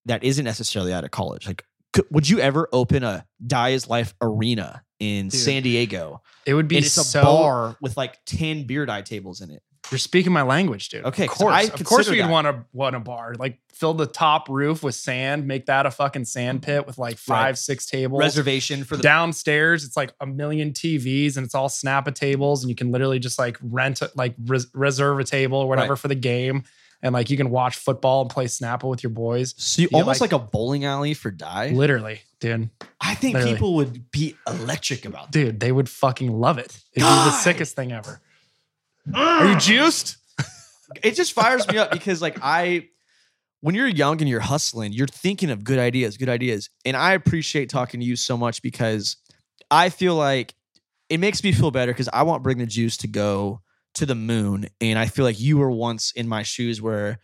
that 0.07 0.25
isn't 0.25 0.45
necessarily 0.45 0.93
out 0.93 1.05
of 1.05 1.11
college? 1.11 1.47
Like, 1.47 1.65
could, 1.95 2.05
would 2.11 2.29
you 2.29 2.41
ever 2.41 2.69
open 2.73 3.03
a 3.03 3.25
Die 3.47 3.69
Is 3.71 3.89
Life 3.89 4.13
arena 4.21 4.83
in 5.01 5.29
Dude, 5.29 5.41
San 5.41 5.63
Diego? 5.63 6.21
It 6.45 6.53
would 6.53 6.69
be 6.69 6.77
it's 6.79 6.93
so. 6.93 7.21
a 7.21 7.25
bar 7.25 7.77
with 7.81 7.97
like 7.97 8.19
ten 8.27 8.67
beer 8.67 8.85
die 8.85 9.01
tables 9.01 9.41
in 9.41 9.51
it. 9.51 9.63
You're 9.91 9.99
speaking 9.99 10.33
my 10.33 10.41
language, 10.43 10.89
dude. 10.89 11.05
Okay, 11.05 11.25
of 11.25 11.31
course, 11.31 11.69
of 11.69 11.85
course, 11.85 12.09
we'd 12.11 12.21
that. 12.21 12.31
want 12.31 12.47
a 12.47 12.65
want 12.73 12.97
a 12.97 13.01
bar. 13.01 13.35
Like 13.39 13.59
fill 13.75 13.93
the 13.93 14.07
top 14.07 14.49
roof 14.49 14.83
with 14.83 14.95
sand, 14.95 15.47
make 15.47 15.67
that 15.67 15.85
a 15.85 15.91
fucking 15.91 16.25
sand 16.25 16.63
pit 16.63 16.87
with 16.87 16.97
like 16.97 17.19
five, 17.19 17.45
Right. 17.49 17.59
six 17.59 17.85
tables. 17.87 18.19
Reservation 18.21 18.85
for 18.85 18.97
the 18.97 19.03
downstairs 19.03 19.85
it's 19.85 19.97
like 19.97 20.13
a 20.21 20.27
million 20.27 20.71
tvs 20.73 21.37
and 21.37 21.45
it's 21.45 21.55
all 21.55 21.69
snappa 21.69 22.15
tables 22.15 22.63
and 22.63 22.71
you 22.71 22.75
can 22.77 22.93
literally 22.93 23.19
just 23.19 23.39
like 23.39 23.59
rent 23.63 24.01
like 24.17 24.35
res- 24.47 24.69
reserve 24.75 25.19
a 25.21 25.25
table 25.25 25.59
or 25.59 25.69
whatever 25.69 25.93
Right. 25.93 25.99
for 25.99 26.09
the 26.09 26.15
game 26.15 26.65
and 27.05 27.13
like 27.13 27.31
you 27.31 27.37
can 27.37 27.51
watch 27.51 27.77
football 27.77 28.23
and 28.23 28.31
play 28.31 28.47
snappa 28.47 28.89
with 28.91 29.05
your 29.05 29.11
boys 29.11 29.55
so 29.57 29.83
you, 29.83 29.89
get, 29.89 29.97
almost 29.97 30.21
like- 30.21 30.33
like, 30.33 30.43
a 30.43 30.45
bowling 30.45 30.85
alley 30.85 31.15
for 31.15 31.31
die. 31.31 31.69
literally 31.69 32.23
dude 32.41 32.69
I 33.01 33.15
think 33.15 33.35
literally. 33.35 33.55
people 33.55 33.75
would 33.77 34.11
be 34.11 34.35
electric 34.49 35.05
about 35.05 35.31
that. 35.31 35.39
dude 35.39 35.61
they 35.61 35.71
would 35.71 35.89
fucking 35.89 36.33
love 36.33 36.59
it 36.59 36.77
it'd 36.95 37.07
be 37.07 37.15
the 37.25 37.31
sickest 37.31 37.77
thing 37.77 37.93
ever 37.93 38.21
are 39.15 39.47
you 39.47 39.57
juiced 39.59 40.17
it 41.03 41.15
just 41.15 41.33
fires 41.33 41.67
me 41.69 41.79
up 41.79 41.93
because 41.93 42.21
like 42.21 42.39
I 42.43 42.89
when 43.61 43.75
you're 43.75 43.89
young 43.89 44.21
and 44.21 44.29
you're 44.29 44.41
hustling, 44.41 44.93
you're 44.93 45.07
thinking 45.07 45.49
of 45.49 45.65
good 45.65 45.79
ideas, 45.79 46.19
good 46.19 46.29
ideas. 46.29 46.69
And 46.85 46.95
I 46.95 47.15
appreciate 47.15 47.71
talking 47.71 47.99
to 47.99 48.05
you 48.05 48.15
so 48.15 48.37
much 48.37 48.61
because 48.61 49.17
I 49.71 49.89
feel 49.89 50.17
like 50.17 50.55
it 51.09 51.19
makes 51.19 51.43
me 51.43 51.51
feel 51.51 51.71
better 51.71 51.91
because 51.91 52.11
I 52.13 52.25
want 52.25 52.43
Bring 52.43 52.59
the 52.59 52.67
Juice 52.67 52.99
to 52.99 53.09
go 53.09 53.63
to 53.95 54.07
the 54.07 54.15
moon. 54.15 54.69
And 54.81 54.99
I 54.99 55.07
feel 55.07 55.25
like 55.25 55.41
you 55.41 55.59
were 55.59 55.71
once 55.71 56.13
in 56.13 56.29
my 56.29 56.43
shoes 56.43 56.81
where, 56.81 57.19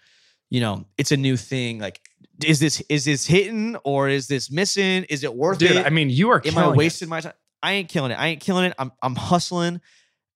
you 0.51 0.61
know, 0.61 0.87
it's 0.99 1.13
a 1.13 1.17
new 1.17 1.37
thing. 1.37 1.79
Like, 1.79 2.01
is 2.45 2.61
this 2.61 2.81
is 2.89 3.05
this 3.05 3.27
hitting 3.27 3.77
or 3.85 4.09
is 4.09 4.29
this 4.29 4.51
missing? 4.51 5.05
Is 5.05 5.25
it 5.25 5.35
worth 5.35 5.59
dude 5.59 5.73
it? 5.73 5.87
i 5.87 5.91
mean 5.91 6.11
you 6.11 6.31
are 6.31 6.41
Am 6.45 6.57
I 6.57 6.63
killing 6.63 6.75
it. 6.75 6.77
wasting 6.77 7.09
my 7.09 7.21
time? 7.21 7.35
I 7.63 7.73
ain't 7.73 7.89
killing 7.89 8.13
it. 8.13 8.15
I 8.15 8.29
ain't 8.29 8.41
killing 8.41 8.65
it. 8.65 8.75
I'm 8.79 8.93
I'm 9.03 9.15
hustling 9.15 9.81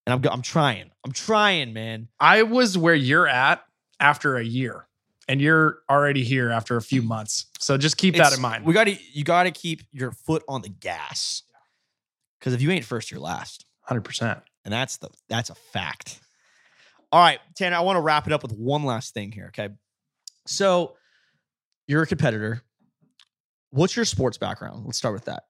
and 0.07 0.27
I'm 0.27 0.33
I'm 0.33 0.43
trying. 0.43 0.91
I'm 1.05 1.13
trying, 1.13 1.73
man. 1.73 2.09
i 2.21 2.43
was 2.43 2.77
where 2.77 2.95
you're 2.95 3.27
at 3.27 3.65
after 4.01 4.37
a 4.37 4.45
year 4.45 4.87
and 5.29 5.41
you're 5.41 5.79
already 5.89 6.25
here 6.25 6.51
after 6.51 6.77
a 6.77 6.83
few 6.83 7.01
mm. 7.03 7.07
months 7.07 7.47
so 7.59 7.79
just 7.79 7.97
keep 7.97 8.17
that 8.17 8.35
in 8.35 8.41
mind 8.41 8.65
We 8.65 8.75
got 8.75 8.85
to 8.85 8.97
you 9.13 9.25
got 9.25 9.45
to 9.45 9.51
keep 9.51 9.83
your 9.93 10.13
foot 10.13 10.43
on 10.49 10.63
the 10.63 10.69
gas. 10.69 11.43
Cuz 12.41 12.53
if 12.53 12.61
you 12.61 12.71
ain't 12.71 12.85
first, 12.85 13.11
you're 13.11 13.21
last. 13.21 13.65
100% 13.89 14.43
And 14.65 14.73
that's 14.73 14.99
the 14.99 15.09
that's 15.29 15.51
a 15.51 15.55
fact. 15.55 16.21
All 17.15 17.21
right, 17.21 17.39
Tanner, 17.55 17.77
I 17.77 17.81
want 17.83 17.95
to 17.97 18.01
wrap 18.01 18.27
it 18.27 18.33
up 18.33 18.43
with 18.43 18.51
one 18.51 18.83
last 18.83 19.15
thing 19.15 19.31
here, 19.31 19.47
okay? 19.57 19.69
So, 20.49 20.97
you're 21.87 22.03
a 22.03 22.07
competitor. 22.09 22.61
What's 23.71 23.95
your 23.95 24.05
sports 24.05 24.37
background? 24.37 24.85
Let's 24.85 24.99
start 24.99 25.15
with 25.15 25.27
that. 25.27 25.45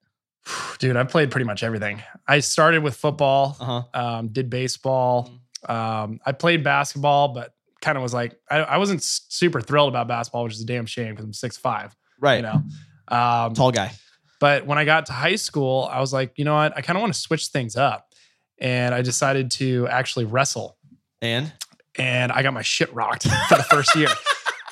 Dude, 0.78 0.94
I 0.94 1.04
played 1.04 1.30
pretty 1.30 1.46
much 1.46 1.62
everything. 1.62 2.02
I 2.28 2.40
started 2.40 2.82
with 2.82 2.94
football, 2.96 3.56
Uh-huh. 3.58 3.82
um, 3.98 4.28
did 4.28 4.50
baseball. 4.50 5.30
Um, 5.66 6.20
I 6.26 6.32
played 6.32 6.62
basketball, 6.64 7.28
but 7.28 7.54
kind 7.80 7.96
of 7.96 8.02
was 8.02 8.12
like, 8.12 8.38
I, 8.50 8.58
I 8.58 8.76
wasn't 8.76 9.02
super 9.02 9.62
thrilled 9.62 9.88
about 9.88 10.06
basketball, 10.06 10.44
which 10.44 10.52
is 10.52 10.60
a 10.60 10.66
damn 10.66 10.84
shame 10.84 11.12
because 11.12 11.24
I'm 11.24 11.32
six 11.32 11.56
five, 11.56 11.96
Right. 12.20 12.36
you 12.36 12.42
know. 12.42 12.62
Um, 13.08 13.54
Tall 13.54 13.72
guy. 13.72 13.90
but 14.38 14.66
when 14.66 14.76
I 14.76 14.84
got 14.84 15.06
to 15.06 15.12
high 15.14 15.36
school, 15.36 15.88
I 15.90 15.98
was 16.00 16.12
like, 16.12 16.34
you 16.36 16.44
know 16.44 16.56
what? 16.56 16.76
I 16.76 16.82
kind 16.82 16.98
of 16.98 17.00
want 17.00 17.14
to 17.14 17.18
switch 17.18 17.46
things 17.46 17.74
up. 17.74 18.08
And 18.60 18.94
I 18.94 19.00
decided 19.00 19.50
to 19.52 19.88
actually 19.88 20.26
wrestle. 20.26 20.76
And 21.24 21.52
And 21.98 22.30
I 22.32 22.42
got 22.42 22.52
my 22.54 22.62
shit 22.62 22.92
rocked 22.94 23.22
for 23.48 23.56
the 23.56 23.62
first 23.64 23.94
year. 23.96 24.08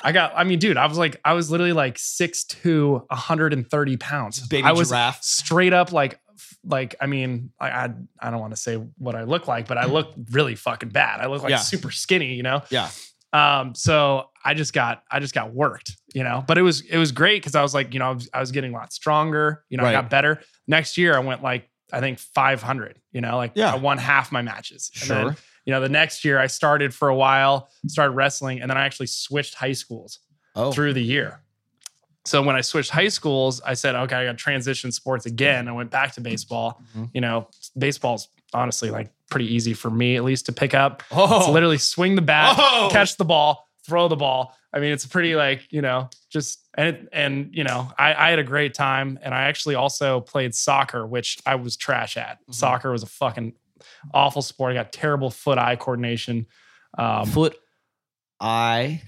I 0.05 0.11
got, 0.11 0.33
I 0.35 0.43
mean, 0.43 0.59
dude, 0.59 0.75
I 0.77 0.85
was 0.87 0.97
like, 0.97 1.19
I 1.23 1.33
was 1.33 1.49
literally 1.49 1.71
like 1.73 1.97
six 1.97 2.43
to 2.45 3.03
130 3.09 3.97
pounds. 3.97 4.45
baby 4.47 4.63
I 4.63 4.73
was 4.73 4.89
giraffe. 4.89 5.23
straight 5.23 5.73
up 5.73 5.91
like 5.91 6.19
like 6.65 6.95
I 7.01 7.07
mean 7.07 7.51
I 7.59 7.69
I, 7.69 7.89
I 8.19 8.31
don't 8.31 8.39
want 8.39 8.53
to 8.55 8.59
say 8.61 8.75
what 8.97 9.15
I 9.15 9.23
look 9.23 9.47
like, 9.47 9.67
but 9.67 9.77
I 9.77 9.85
look 9.85 10.13
really 10.31 10.55
fucking 10.55 10.89
bad. 10.89 11.19
I 11.21 11.27
look 11.27 11.41
like 11.43 11.51
Yeah. 11.51 11.57
super 11.57 11.91
skinny, 11.91 12.33
you 12.35 12.43
know. 12.43 12.61
Yeah. 12.69 12.89
Um. 13.33 13.73
So 13.75 14.29
I 14.45 14.53
just 14.53 14.73
got 14.73 15.03
I 15.11 15.19
just 15.19 15.33
got 15.33 15.53
worked, 15.53 15.97
you 16.13 16.23
know. 16.23 16.43
But 16.47 16.57
it 16.57 16.61
was 16.61 16.81
it 16.81 16.97
was 16.97 17.11
great 17.11 17.41
because 17.41 17.55
I 17.55 17.61
was 17.61 17.73
like 17.73 17.93
you 17.93 17.99
know 17.99 18.09
I 18.09 18.11
was, 18.13 18.29
I 18.33 18.39
was 18.39 18.51
getting 18.51 18.73
a 18.73 18.77
lot 18.77 18.93
stronger. 18.93 19.63
You 19.69 19.77
know, 19.77 19.83
Right. 19.83 19.95
I 19.95 20.01
got 20.01 20.09
better. 20.09 20.41
Next 20.67 20.97
year 20.97 21.15
I 21.15 21.19
went 21.19 21.41
like 21.43 21.69
I 21.91 21.99
think 21.99 22.19
500. 22.19 22.99
You 23.11 23.21
know, 23.21 23.37
like 23.37 23.53
Yeah. 23.55 23.73
I 23.73 23.77
won 23.77 23.97
half 23.97 24.31
my 24.31 24.41
matches. 24.41 24.89
Sure. 24.93 25.35
You 25.65 25.71
know, 25.71 25.79
the 25.81 25.89
next 25.89 26.23
year 26.25 26.39
I 26.39 26.47
started 26.47 26.93
for 26.93 27.07
a 27.09 27.15
while, 27.15 27.69
started 27.87 28.11
wrestling, 28.11 28.61
and 28.61 28.69
then 28.69 28.77
I 28.77 28.85
actually 28.85 29.07
switched 29.07 29.55
high 29.55 29.73
schools 29.73 30.19
Oh. 30.55 30.71
through 30.71 30.93
the 30.93 31.03
year. 31.03 31.39
So 32.25 32.41
when 32.41 32.55
I 32.55 32.61
switched 32.61 32.91
high 32.91 33.09
schools, 33.09 33.59
I 33.65 33.73
said, 33.73 33.95
okay, 33.95 34.15
I 34.15 34.25
got 34.25 34.31
to 34.31 34.37
transition 34.37 34.91
sports 34.91 35.25
again. 35.25 35.67
I 35.67 35.71
went 35.73 35.89
back 35.91 36.13
to 36.13 36.21
baseball. 36.21 36.81
Mhm. 36.95 37.09
You 37.13 37.21
know, 37.21 37.49
baseball's 37.77 38.29
honestly 38.53 38.89
like 38.91 39.09
pretty 39.29 39.53
easy 39.53 39.73
for 39.73 39.89
me 39.89 40.15
at 40.15 40.23
least 40.23 40.45
to 40.45 40.53
pick 40.53 40.73
up. 40.73 41.03
Oh. 41.11 41.39
It's 41.39 41.49
literally 41.49 41.77
swing 41.79 42.15
the 42.15 42.21
bat, 42.21 42.55
Oh. 42.57 42.87
catch 42.91 43.17
the 43.17 43.25
ball, 43.25 43.67
throw 43.85 44.07
the 44.07 44.15
ball. 44.15 44.55
I 44.73 44.79
mean, 44.79 44.91
it's 44.93 45.05
pretty 45.05 45.35
like, 45.35 45.67
you 45.71 45.81
know, 45.81 46.09
just 46.29 46.61
and 46.75 46.87
it, 46.95 47.09
and 47.11 47.49
you 47.53 47.63
know, 47.63 47.91
I, 47.97 48.13
I 48.13 48.29
had 48.29 48.39
a 48.39 48.43
great 48.43 48.73
time 48.73 49.19
and 49.21 49.33
I 49.33 49.43
actually 49.43 49.75
also 49.75 50.21
played 50.21 50.55
soccer, 50.55 51.05
which 51.05 51.39
I 51.45 51.55
was 51.55 51.75
trash 51.75 52.15
at. 52.15 52.39
Mhm. 52.49 52.53
Soccer 52.53 52.91
was 52.91 53.03
a 53.03 53.07
fucking 53.07 53.53
awful 54.13 54.41
sport. 54.41 54.71
I 54.71 54.75
got 54.75 54.91
terrible 54.91 55.29
foot-eye 55.29 55.75
coordination. 55.77 56.47
Um, 56.97 57.25
Foot 57.27 57.55
eye. 58.39 59.01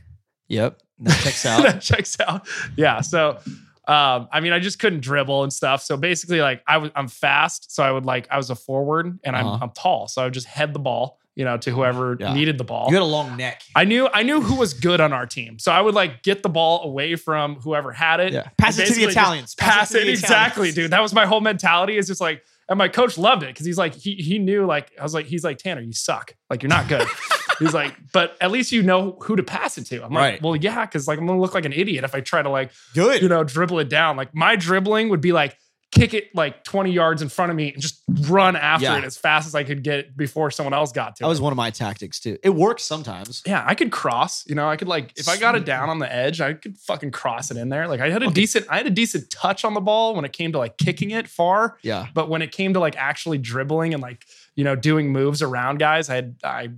Yep. 0.48 0.82
That 1.00 1.20
checks 1.24 1.46
out. 1.46 1.64
that 1.64 1.82
checks 1.82 2.18
out. 2.20 2.48
Yeah. 2.76 3.02
So, 3.02 3.40
um, 3.88 4.28
I 4.32 4.40
mean, 4.42 4.54
I 4.54 4.60
just 4.60 4.80
couldn't 4.80 5.02
dribble 5.02 5.44
and 5.44 5.52
stuff. 5.54 5.82
So 5.84 5.98
basically, 5.98 6.42
like 6.42 6.64
I 6.68 6.78
was, 6.78 6.92
I'm 6.96 7.08
fast. 7.08 7.74
So 7.76 7.84
I 7.84 7.92
would 7.92 8.06
like, 8.06 8.28
I 8.32 8.38
was 8.38 8.50
a 8.50 8.56
forward 8.56 9.20
and 9.24 9.36
I'm, 9.36 9.46
Uh-huh. 9.48 9.60
I'm 9.64 9.70
tall. 9.72 10.08
So 10.08 10.22
I 10.22 10.26
would 10.26 10.34
just 10.34 10.48
head 10.48 10.74
the 10.74 10.80
ball, 10.80 11.20
you 11.36 11.44
know, 11.46 11.58
to 11.58 11.70
whoever 11.72 12.16
Yeah. 12.20 12.34
needed 12.34 12.58
the 12.58 12.64
ball. 12.64 12.88
you 12.90 12.96
had 12.96 13.02
a 13.04 13.06
long 13.06 13.36
neck. 13.38 13.62
I 13.76 13.84
knew, 13.84 14.08
I 14.12 14.24
knew 14.24 14.42
who 14.42 14.56
was 14.56 14.74
good 14.74 15.02
on 15.02 15.14
our 15.14 15.26
team. 15.28 15.60
So 15.60 15.72
I 15.72 15.82
would 15.82 15.94
like 15.94 16.24
get 16.24 16.42
the 16.44 16.50
ball 16.50 16.84
away 16.84 17.16
from 17.16 17.56
whoever 17.58 17.92
had 17.92 18.20
it. 18.22 18.34
Yeah. 18.34 18.48
Pass 18.58 18.80
it 18.80 18.88
to 18.88 18.94
the 18.94 19.04
Italians. 19.04 19.54
Pass 19.56 19.90
to 19.90 20.02
it 20.02 20.06
the 20.06 20.12
exactly, 20.12 20.72
dude. 20.72 20.92
That 20.92 21.02
was 21.02 21.14
my 21.14 21.26
whole 21.26 21.42
mentality. 21.42 21.98
Is 21.98 22.08
just 22.08 22.22
like, 22.22 22.44
and 22.68 22.78
my 22.78 22.88
coach 22.88 23.18
loved 23.18 23.44
it 23.44 23.48
because 23.48 23.66
he's 23.66 23.78
like, 23.78 23.94
he 23.94 24.16
he 24.16 24.40
knew 24.40 24.66
like 24.66 24.92
I 25.00 25.04
was 25.04 25.14
like, 25.14 25.26
he's 25.26 25.44
like 25.44 25.58
Tanner, 25.58 25.82
you 25.82 25.94
suck. 25.94 26.36
Like 26.50 26.64
you're 26.64 26.70
not 26.70 26.88
good. 26.88 27.08
he's 27.60 27.74
like, 27.74 27.96
but 28.12 28.36
at 28.42 28.52
least 28.52 28.72
you 28.72 28.82
know 28.82 29.18
who 29.22 29.36
to 29.36 29.44
pass 29.44 29.78
it 29.78 29.86
to. 29.88 30.04
I'm 30.04 30.12
like, 30.14 30.42
well, 30.42 30.56
yeah, 30.56 30.86
because 30.86 31.08
like 31.08 31.20
I'm 31.20 31.28
gonna 31.28 31.40
look 31.40 31.54
like 31.54 31.66
an 31.66 31.74
idiot 31.74 32.04
if 32.04 32.16
I 32.16 32.22
try 32.22 32.42
to 32.42 32.50
like 32.50 32.72
Good. 32.94 33.22
you 33.22 33.30
know 33.30 33.44
dribble 33.44 33.80
it 33.80 33.90
down. 33.90 34.18
Like 34.18 34.34
my 34.34 34.56
dribbling 34.56 35.10
would 35.10 35.22
be 35.22 35.32
like 35.32 35.58
kick 35.96 36.14
it 36.14 36.36
like 36.36 36.64
20 36.66 36.92
yards 36.92 37.22
in 37.22 37.30
front 37.30 37.50
of 37.50 37.56
me 37.56 37.72
and 37.74 37.82
just 37.82 38.04
run 38.30 38.56
after 38.56 38.84
Yeah. 38.86 38.98
it 38.98 39.04
as 39.06 39.18
fast 39.18 39.48
as 39.48 39.56
I 39.56 39.64
could 39.64 39.82
get 39.84 40.16
before 40.18 40.52
someone 40.52 40.74
else 40.74 40.92
got 40.92 41.06
to 41.06 41.10
it. 41.12 41.16
that 41.22 41.26
it. 41.26 41.30
was 41.30 41.40
one 41.42 41.54
of 41.54 41.58
my 41.58 41.70
tactics 41.72 42.20
too. 42.20 42.38
It 42.44 42.50
works 42.50 42.84
sometimes. 42.84 43.42
Yeah, 43.46 43.64
I 43.66 43.74
could 43.76 43.92
cross. 43.92 44.46
You 44.48 44.56
know, 44.56 44.68
I 44.70 44.76
could 44.76 44.88
like 44.90 45.14
if 45.18 45.28
I 45.30 45.38
got 45.38 45.56
it 45.56 45.66
down 45.66 45.90
on 45.90 46.00
the 46.00 46.14
edge, 46.14 46.42
I 46.42 46.54
could 46.54 46.78
fucking 46.78 47.12
cross 47.12 47.50
it 47.50 47.58
in 47.58 47.70
there. 47.70 47.88
Like 47.88 48.02
I 48.02 48.10
had 48.10 48.22
a 48.22 48.26
Okay. 48.26 48.34
decent, 48.34 48.66
I 48.70 48.78
had 48.78 48.88
a 48.88 48.92
decent 48.92 49.30
touch 49.30 49.64
on 49.66 49.74
the 49.74 49.82
ball 49.82 50.14
when 50.16 50.26
it 50.26 50.34
came 50.34 50.52
to 50.52 50.58
like 50.58 50.78
kicking 50.78 51.12
it 51.12 51.28
far. 51.28 51.78
Yeah. 51.82 52.08
But 52.14 52.30
when 52.30 52.42
it 52.42 52.52
came 52.52 52.74
to 52.74 52.80
like 52.80 52.96
actually 52.98 53.38
dribbling 53.38 53.94
and 53.94 54.04
like 54.04 54.26
you 54.56 54.64
know 54.64 54.76
doing 54.76 55.12
moves 55.12 55.42
around 55.42 55.80
guys, 55.80 56.10
I 56.10 56.16
had 56.16 56.36
I 56.44 56.70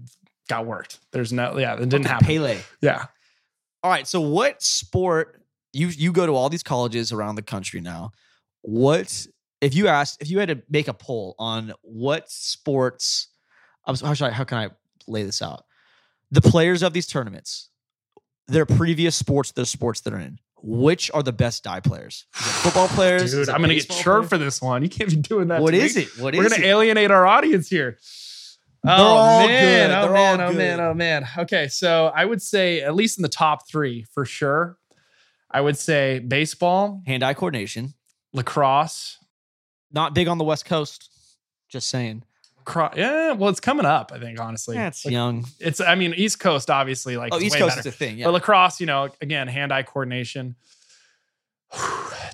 got 0.48 0.66
worked. 0.66 1.00
There's 1.12 1.34
no 1.34 1.58
yeah, 1.58 1.74
it 1.74 1.90
didn't 1.90 2.06
happen. 2.06 2.28
Pele. 2.28 2.58
Yeah. 2.82 3.06
All 3.84 3.92
right. 3.92 4.08
So 4.08 4.22
what 4.22 4.62
sport 4.62 5.42
you 5.74 5.88
you 5.88 6.12
go 6.12 6.26
to 6.26 6.34
all 6.34 6.50
these 6.50 6.64
colleges 6.64 7.12
around 7.12 7.36
the 7.36 7.42
country 7.42 7.82
now? 7.82 8.12
What 8.68 9.26
if 9.62 9.74
you 9.74 9.88
asked 9.88 10.22
if 10.22 10.30
you 10.30 10.40
had 10.40 10.50
to 10.50 10.62
make 10.70 10.90
a 10.90 10.94
poll 10.94 11.36
on 11.40 11.72
what 11.84 12.30
sports? 12.30 13.30
How 13.86 14.14
should 14.14 14.26
I? 14.26 14.32
How 14.32 14.44
can 14.44 14.58
I 14.58 14.70
lay 15.08 15.24
this 15.24 15.42
out? 15.42 15.64
The 16.32 16.42
players 16.42 16.84
of 16.84 16.92
these 16.92 17.08
tournaments, 17.08 17.70
their 18.48 18.66
previous 18.66 19.16
sports, 19.16 19.54
their 19.54 19.64
sports 19.64 20.02
they're 20.02 20.18
in. 20.18 20.40
Which 20.62 21.10
are 21.14 21.24
the 21.24 21.32
best 21.32 21.64
die 21.64 21.80
players? 21.80 22.26
Football 22.34 22.90
players? 22.90 23.32
Dude, 23.32 23.48
I'm 23.48 23.62
gonna 23.62 23.76
get 23.76 23.88
players? 23.88 24.28
for 24.28 24.38
this 24.38 24.62
one. 24.62 24.84
You 24.84 24.90
can't 24.90 25.12
be 25.12 25.16
doing 25.16 25.48
that. 25.48 25.62
What 25.62 25.74
is 25.74 25.96
me. 25.96 26.02
it? 26.02 26.20
What 26.20 26.36
We're 26.36 26.48
is 26.48 26.52
gonna 26.52 26.66
it? 26.66 26.68
alienate 26.68 27.10
our 27.10 27.26
audience 27.26 27.70
here. 27.70 27.98
Oh 28.86 28.90
all 28.90 29.48
man, 29.48 29.92
oh 29.92 30.02
They're 30.02 30.12
man, 30.12 30.42
oh 30.42 30.52
man, 30.52 30.80
oh 30.82 30.94
man. 30.94 31.28
Okay, 31.38 31.70
so 31.70 32.12
I 32.14 32.26
would 32.26 32.42
say 32.42 32.82
at 32.82 32.96
least 32.96 33.18
in 33.18 33.22
the 33.22 33.30
top 33.30 33.66
three 33.70 34.06
for 34.14 34.26
sure. 34.26 34.78
I 35.50 35.62
would 35.62 35.78
say 35.78 36.20
baseball, 36.20 37.02
Hand-eye 37.08 37.36
coordination. 37.36 37.94
Lacrosse. 38.38 39.18
Not 39.92 40.14
big 40.14 40.28
on 40.28 40.38
the 40.38 40.44
West 40.44 40.66
Coast. 40.66 41.10
Just 41.70 41.90
saying. 41.90 42.24
Cro- 42.66 42.92
yeah, 42.96 43.32
well, 43.32 43.50
it's 43.50 43.60
coming 43.62 43.86
up. 43.86 44.12
I 44.14 44.20
think 44.20 44.40
honestly, 44.40 44.76
That's 44.76 45.06
Like, 45.06 45.12
young. 45.14 45.46
it's. 45.60 45.80
I 45.80 45.96
mean, 45.96 46.14
East 46.14 46.40
Coast 46.40 46.70
obviously 46.70 47.16
like 47.18 47.34
Oh, 47.34 47.38
it's 47.38 47.46
East 47.46 47.56
Coast 47.58 47.78
better. 47.78 47.88
is 47.90 47.94
a 47.94 47.98
thing. 47.98 48.18
Yeah. 48.18 48.26
But 48.26 48.32
lacrosse, 48.34 48.80
you 48.82 48.86
know, 48.86 49.10
again, 49.22 49.48
hand-eye 49.48 49.84
coordination. 49.84 50.56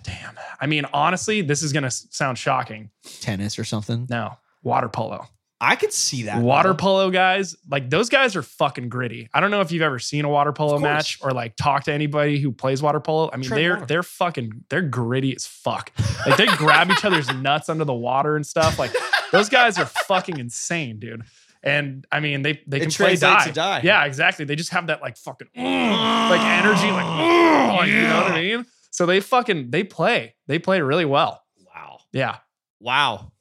Damn. 0.03 0.37
I 0.59 0.65
mean, 0.67 0.85
honestly, 0.93 1.41
this 1.41 1.61
is 1.61 1.73
gonna 1.73 1.91
sound 1.91 2.37
shocking. 2.37 2.89
Tennis 3.21 3.57
or 3.59 3.63
something. 3.63 4.07
No, 4.09 4.37
water 4.63 4.89
polo. 4.89 5.27
I 5.63 5.75
could 5.77 5.93
see 5.93 6.23
that. 6.23 6.41
water 6.41 6.73
polo 6.73 7.09
guys, 7.09 7.55
like 7.69 7.89
those 7.89 8.09
guys 8.09 8.35
are 8.35 8.41
fucking 8.41 8.89
gritty. 8.89 9.29
I 9.33 9.39
don't 9.39 9.49
know 9.49 9.61
if 9.61 9.71
you've 9.71 9.81
ever 9.81 9.97
seen 9.97 10.25
a 10.25 10.29
water 10.29 10.51
polo 10.51 10.77
match 10.77 11.19
or 11.21 11.31
like 11.31 11.55
talked 11.55 11.85
to 11.85 11.93
anybody 11.93 12.39
who 12.39 12.51
plays 12.51 12.81
water 12.81 12.99
polo. 12.99 13.29
I 13.31 13.37
mean, 13.37 13.47
Tread 13.47 13.59
they're 13.59 13.73
water. 13.75 13.85
they're 13.85 14.03
fucking 14.03 14.65
they're 14.69 14.81
gritty 14.81 15.33
as 15.35 15.45
fuck. 15.47 15.91
Like 16.27 16.37
they 16.37 16.47
grab 16.47 16.91
each 16.91 17.05
other's 17.05 17.33
nuts 17.35 17.69
under 17.69 17.85
the 17.85 17.93
water 17.93 18.35
and 18.35 18.45
stuff. 18.45 18.77
Like 18.77 18.91
those 19.31 19.47
guys 19.47 19.79
are 19.79 19.85
fucking 19.85 20.37
insane, 20.37 20.99
dude. 20.99 21.23
And 21.63 22.05
I 22.11 22.19
mean, 22.19 22.41
they 22.41 22.61
they 22.67 22.77
It 22.77 22.81
can 22.81 22.91
play 22.91 23.15
die. 23.15 23.45
to 23.47 23.53
die. 23.53 23.81
Yeah, 23.85 24.03
exactly. 24.03 24.43
They 24.43 24.57
just 24.57 24.71
have 24.71 24.87
that 24.87 25.01
like 25.01 25.15
fucking 25.15 25.47
"Mm," 25.55 25.91
like 26.29 26.41
energy, 26.41 26.91
like, 26.91 27.05
"Mm," 27.05 27.67
like, 27.77 27.87
you 27.87 28.01
know 28.01 28.21
what 28.21 28.31
I 28.33 28.41
mean. 28.41 28.65
So 28.91 29.05
they 29.05 29.21
fucking 29.21 29.71
they 29.71 29.85
play. 29.85 30.35
They 30.47 30.59
play 30.59 30.81
really 30.81 31.05
well. 31.05 31.41
Wow. 31.73 31.99
Yeah. 32.11 32.37
Wow. 32.81 33.31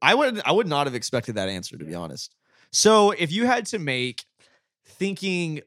I 0.00 0.14
would 0.14 0.40
I 0.44 0.52
would 0.52 0.66
not 0.66 0.86
have 0.86 0.94
expected 0.94 1.34
that 1.36 1.48
answer 1.48 1.76
to 1.76 1.84
be 1.84 1.94
honest. 1.94 2.34
So 2.70 3.10
if 3.12 3.32
you 3.32 3.46
had 3.46 3.66
to 3.66 3.78
make 3.78 4.24
thinking 4.84 5.62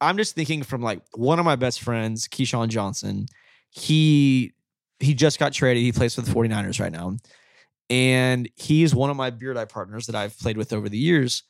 I'm 0.00 0.16
just 0.16 0.34
thinking 0.34 0.62
from 0.62 0.82
like 0.82 1.00
one 1.14 1.38
of 1.38 1.44
my 1.44 1.56
best 1.56 1.80
friends, 1.80 2.28
Keyshawn 2.28 2.68
Johnson. 2.68 3.26
He 3.70 4.52
he 5.00 5.14
just 5.14 5.38
got 5.38 5.52
traded. 5.52 5.82
He 5.82 5.92
plays 5.92 6.14
for 6.14 6.20
the 6.20 6.30
49ers 6.30 6.80
right 6.80 6.92
now. 6.92 7.16
And 7.90 8.48
he's 8.54 8.94
one 8.94 9.10
of 9.10 9.16
my 9.16 9.30
beer 9.30 9.52
die 9.52 9.64
partners 9.64 10.06
that 10.06 10.14
I've 10.14 10.38
played 10.38 10.56
with 10.56 10.72
over 10.72 10.88
the 10.88 10.98
years. 10.98 11.42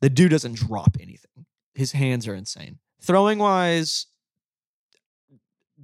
The 0.00 0.10
dude 0.10 0.30
doesn't 0.30 0.54
drop 0.54 0.96
anything. 1.00 1.46
His 1.74 1.92
hands 1.92 2.28
are 2.28 2.34
insane. 2.34 2.78
Throwing 3.00 3.38
wise, 3.38 4.06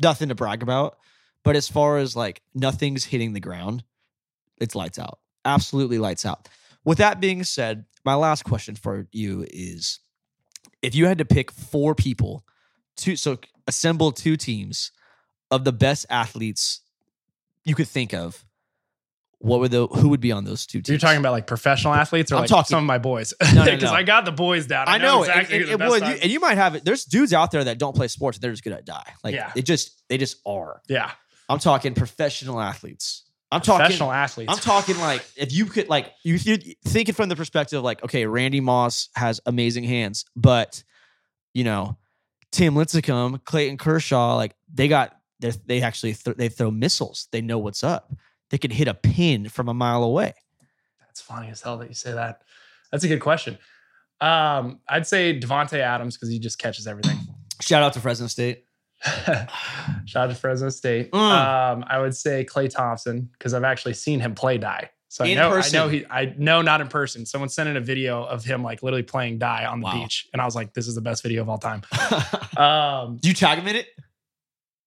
nothing 0.01 0.29
to 0.29 0.35
brag 0.35 0.63
about. 0.63 0.99
But 1.43 1.57
as 1.57 1.69
far 1.69 1.99
as 1.99 2.17
like 2.17 2.43
nothing's 2.55 3.05
hitting 3.05 3.33
the 3.33 3.41
ground, 3.41 3.85
it's 4.59 4.75
lights 4.75 4.99
out. 4.99 5.19
Absolutely 5.47 5.99
lights 5.99 6.27
out. 6.27 6.49
With 6.85 6.99
that 6.99 7.21
being 7.21 7.43
said, 7.45 7.85
my 8.05 8.15
last 8.15 8.45
question 8.45 8.75
for 8.77 9.07
you 9.13 9.47
is 9.51 10.01
if 10.83 10.95
you 10.95 11.07
had 11.07 11.19
to 11.19 11.25
pick 11.25 11.51
four 11.51 11.95
people 11.95 12.45
to 12.99 13.17
so 13.17 13.39
assemble 13.67 14.13
two 14.13 14.37
teams 14.37 14.93
of 15.51 15.65
the 15.65 15.73
best 15.73 16.07
athletes 16.11 16.81
you 17.65 17.75
could 17.75 17.89
think 17.89 18.13
of, 18.15 18.45
what 19.39 19.61
would 19.61 19.71
the 19.71 19.87
who 19.87 20.09
would 20.09 20.21
be 20.21 20.33
on 20.33 20.45
those 20.45 20.65
two 20.67 20.79
teams? 20.79 20.89
You're 20.89 20.99
talking 20.99 21.19
about 21.19 21.33
like 21.33 21.47
professional 21.47 21.93
athletes 21.93 22.33
or 22.33 22.37
I'm 22.37 22.41
like 22.43 22.51
talking- 22.51 22.69
some 22.71 22.79
of 22.79 22.87
my 22.87 22.99
boys? 22.99 23.35
Because 23.39 23.55
no, 23.55 23.77
no. 23.77 23.91
I 23.93 24.03
got 24.03 24.25
the 24.25 24.33
boys 24.33 24.67
down. 24.67 24.87
I 24.89 24.99
know, 24.99 25.21
exactly 25.23 25.63
and, 25.63 25.71
and, 25.71 25.81
well, 25.81 25.99
you, 25.99 26.19
and 26.23 26.31
you 26.31 26.41
might 26.41 26.57
have 26.57 26.75
it. 26.75 26.85
There's 26.85 27.05
dudes 27.05 27.33
out 27.33 27.51
there 27.51 27.65
that 27.65 27.79
don't 27.79 27.95
play 27.95 28.09
sports. 28.09 28.39
They're 28.39 28.51
just 28.53 28.65
good 28.65 28.73
at 28.73 28.85
die. 28.87 29.13
Like 29.23 29.35
Yeah. 29.35 29.53
it 29.55 29.63
just 29.67 30.03
they 30.09 30.17
just 30.19 30.39
are. 30.47 30.81
yeah, 30.89 31.11
I'm 31.49 31.59
talking 31.59 31.95
professional 31.95 32.61
athletes. 32.61 33.25
I'm 33.53 33.61
talking 33.61 33.85
professional 33.87 34.13
athletes. 34.13 34.53
I'm 34.53 34.59
talking 34.59 34.99
like 34.99 35.25
if 35.37 35.53
you 35.53 35.67
could 35.67 35.89
like 35.89 36.13
you 36.25 36.39
th- 36.39 36.77
think 36.85 37.09
it 37.09 37.15
from 37.15 37.29
the 37.29 37.37
perspective 37.37 37.79
of 37.79 37.85
like 37.85 38.03
okay, 38.05 38.27
Randy 38.27 38.61
Moss 38.61 39.09
has 39.15 39.41
amazing 39.47 39.85
hands, 39.85 40.25
but 40.35 40.83
you 41.55 41.65
know 41.65 41.97
Tim 42.51 42.75
Lincecum, 42.75 43.45
Clayton 43.45 43.79
Kershaw, 43.79 44.37
like 44.37 44.55
they 44.73 44.89
got 44.89 45.17
they 45.41 45.53
they 45.67 45.83
actually 45.83 46.15
th- 46.15 46.37
they 46.37 46.49
throw 46.49 46.71
missiles. 46.71 47.29
They 47.31 47.41
know 47.41 47.59
what's 47.59 47.85
up. 47.85 48.13
They 48.51 48.59
could 48.59 48.73
hit 48.73 48.89
a 48.89 48.95
pin 48.95 49.49
from 49.49 49.69
a 49.69 49.75
mile 49.75 50.03
away. 50.03 50.35
That's 51.01 51.21
funny 51.21 51.49
as 51.49 51.63
hell 51.63 51.79
that 51.79 51.89
you 51.89 51.95
say 51.95 52.13
that. 52.13 52.43
That's 52.91 53.05
a 53.05 53.09
good 53.09 53.21
question. 53.21 53.59
Um, 54.21 54.81
I'd 54.89 55.07
say 55.07 55.39
Davante 55.39 55.79
Adams 55.79 56.17
because 56.17 56.31
he 56.31 56.39
just 56.39 56.59
catches 56.59 56.87
everything. 56.87 57.19
Shout 57.61 57.83
out 57.83 57.93
to 57.95 58.01
Fresno 58.01 58.27
State. 58.27 58.66
Shout 60.07 60.17
out 60.17 60.27
to 60.29 60.35
Fresno 60.35 60.69
State. 60.71 61.11
Mm. 61.13 61.19
Um, 61.19 61.85
I 61.89 61.99
would 61.99 62.15
say 62.17 62.45
Klay 62.45 62.69
Thompson 62.71 63.29
because 63.33 63.55
I've 63.55 63.65
actually 63.65 63.95
seen 63.95 64.21
him 64.21 64.35
play 64.35 64.59
die. 64.59 64.91
So 65.09 65.25
I 65.25 65.35
know, 65.35 65.51
person? 65.51 65.79
I 65.79 65.83
know 65.85 65.89
he, 65.89 66.07
I 66.11 66.35
know 66.37 66.63
not 66.63 66.81
in 66.81 66.89
person. 66.89 67.25
Someone 67.25 67.49
sent 67.49 67.69
in 67.69 67.77
a 67.77 67.81
video 67.81 68.25
of 68.25 68.45
him 68.45 68.63
like 68.63 68.83
literally 68.83 69.03
playing 69.05 69.39
die 69.39 69.65
on 69.65 69.81
the 69.81 69.85
Wow. 69.87 69.95
beach, 70.03 70.27
and 70.33 70.43
I 70.43 70.45
was 70.45 70.55
like, 70.57 70.75
"This 70.75 70.89
is 70.89 70.95
the 70.95 71.01
best 71.01 71.23
video 71.23 71.43
of 71.43 71.49
all 71.49 71.59
time." 71.59 71.83
Um, 72.57 73.19
Do 73.21 73.29
you 73.29 73.35
tag 73.35 73.59
him 73.59 73.69
in 73.69 73.77
it? 73.77 73.87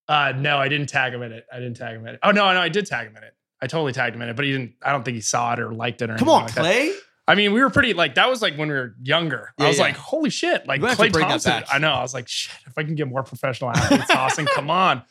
uh, 0.08 0.34
no, 0.36 0.58
I 0.58 0.70
didn't 0.70 0.90
tag 0.90 1.14
him 1.14 1.22
in 1.22 1.32
it. 1.32 1.46
I 1.54 1.60
didn't 1.60 1.78
tag 1.78 1.96
him 1.96 2.08
in 2.08 2.16
it. 2.16 2.20
Oh 2.24 2.32
no, 2.32 2.52
no, 2.52 2.60
I 2.60 2.70
did 2.70 2.88
tag 2.88 3.08
him 3.08 3.16
in 3.16 3.24
it. 3.24 3.34
I 3.62 3.68
totally 3.68 3.92
tagged 3.94 4.16
him 4.16 4.22
in 4.24 4.30
it, 4.30 4.36
but 4.36 4.44
he 4.46 4.52
didn't. 4.52 4.74
I 4.82 4.92
don't 4.92 5.04
think 5.06 5.16
he 5.16 5.22
saw 5.22 5.54
it 5.54 5.60
or 5.60 5.72
liked 5.74 6.02
it 6.02 6.10
or 6.10 6.14
anything. 6.14 6.26
Come 6.28 6.34
on, 6.34 6.44
like 6.46 6.54
that. 6.56 6.94
I 7.30 7.36
mean, 7.36 7.54
we 7.54 7.62
were 7.62 7.70
pretty 7.70 7.94
like 7.94 8.16
that 8.16 8.28
was 8.30 8.42
like 8.42 8.56
when 8.58 8.70
we 8.70 8.74
were 8.74 8.96
younger. 9.04 9.54
Yeah, 9.60 9.66
I 9.66 9.68
was 9.68 9.78
yeah. 9.78 9.84
like, 9.84 9.96
holy 9.96 10.30
shit, 10.32 10.66
like 10.68 10.82
You 10.82 10.88
might 10.88 10.98
Klay 10.98 11.12
Thompson. 11.12 11.64
I 11.72 11.78
know. 11.78 11.94
I 11.94 12.02
was 12.02 12.14
like, 12.14 12.28
shit, 12.28 12.56
if 12.66 12.78
I 12.78 12.84
can 12.84 12.96
get 12.96 13.08
more 13.08 13.22
professional 13.24 13.70
athletes, 13.70 14.08
Dawson, 14.08 14.46
come 14.56 14.70
on. 14.72 15.04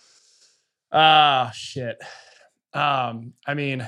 Ah, 0.91 1.53
shit. 1.55 1.99
Um, 2.75 3.35
I 3.47 3.55
mean, 3.55 3.87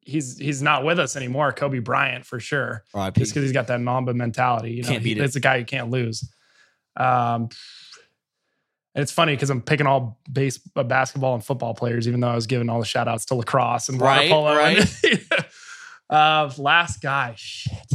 he's 0.00 0.38
he's 0.38 0.62
not 0.62 0.84
with 0.84 0.98
us 0.98 1.16
anymore. 1.16 1.52
Kobe 1.52 1.80
Bryant 1.80 2.24
for 2.24 2.38
sure. 2.40 2.84
R.I.P. 2.94 3.20
Just 3.20 3.32
because 3.32 3.42
he's 3.44 3.52
got 3.52 3.66
that 3.66 3.80
Mamba 3.80 4.14
mentality. 4.14 4.72
You 4.72 4.82
know, 4.82 4.88
Can't 4.90 5.02
he- 5.02 5.14
beat 5.14 5.20
it. 5.20 5.24
it's 5.24 5.36
a 5.36 5.40
guy 5.40 5.56
you 5.56 5.64
can't 5.64 5.90
lose. 5.90 6.22
Um, 6.96 7.48
and 8.94 9.02
it's 9.02 9.12
funny 9.12 9.34
because 9.34 9.50
I'm 9.50 9.60
picking 9.60 9.86
all 9.86 10.18
base 10.32 10.58
uh, 10.74 10.82
basketball 10.82 11.34
and 11.34 11.44
football 11.44 11.74
players, 11.74 12.08
even 12.08 12.20
though 12.20 12.28
I 12.30 12.34
was 12.34 12.46
giving 12.46 12.70
all 12.70 12.78
the 12.80 12.86
shout 12.86 13.08
outs 13.08 13.26
to 13.26 13.34
lacrosse 13.34 13.88
and 13.90 14.00
water 14.00 14.20
Right, 14.20 14.30
polo. 14.30 14.56
and- 14.58 14.88
uh, 16.10 16.50
last 16.58 17.00
guy, 17.02 17.34
shit. 17.36 17.92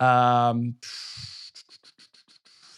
Um, 0.00 0.76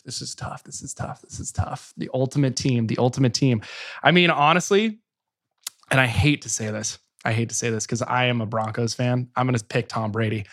this 0.04 0.22
is 0.22 0.34
tough. 0.34 0.64
This 0.64 0.82
is 0.82 0.94
tough. 0.94 1.20
This 1.22 1.38
is 1.40 1.52
tough. 1.52 1.92
The 1.96 2.10
ultimate 2.14 2.56
team. 2.56 2.86
The 2.86 2.98
ultimate 2.98 3.34
team. 3.34 3.62
I 4.02 4.10
mean, 4.10 4.30
honestly, 4.30 4.98
and 5.90 6.00
I 6.00 6.06
hate 6.06 6.42
to 6.42 6.48
say 6.48 6.70
this. 6.70 6.98
I 7.24 7.32
hate 7.32 7.50
to 7.50 7.54
say 7.54 7.70
this 7.70 7.84
because 7.84 8.02
I 8.02 8.26
am 8.26 8.40
a 8.40 8.46
Broncos 8.46 8.94
fan. 8.94 9.28
I'm 9.36 9.46
going 9.46 9.58
to 9.58 9.64
pick 9.64 9.88
Tom 9.88 10.10
Brady 10.10 10.46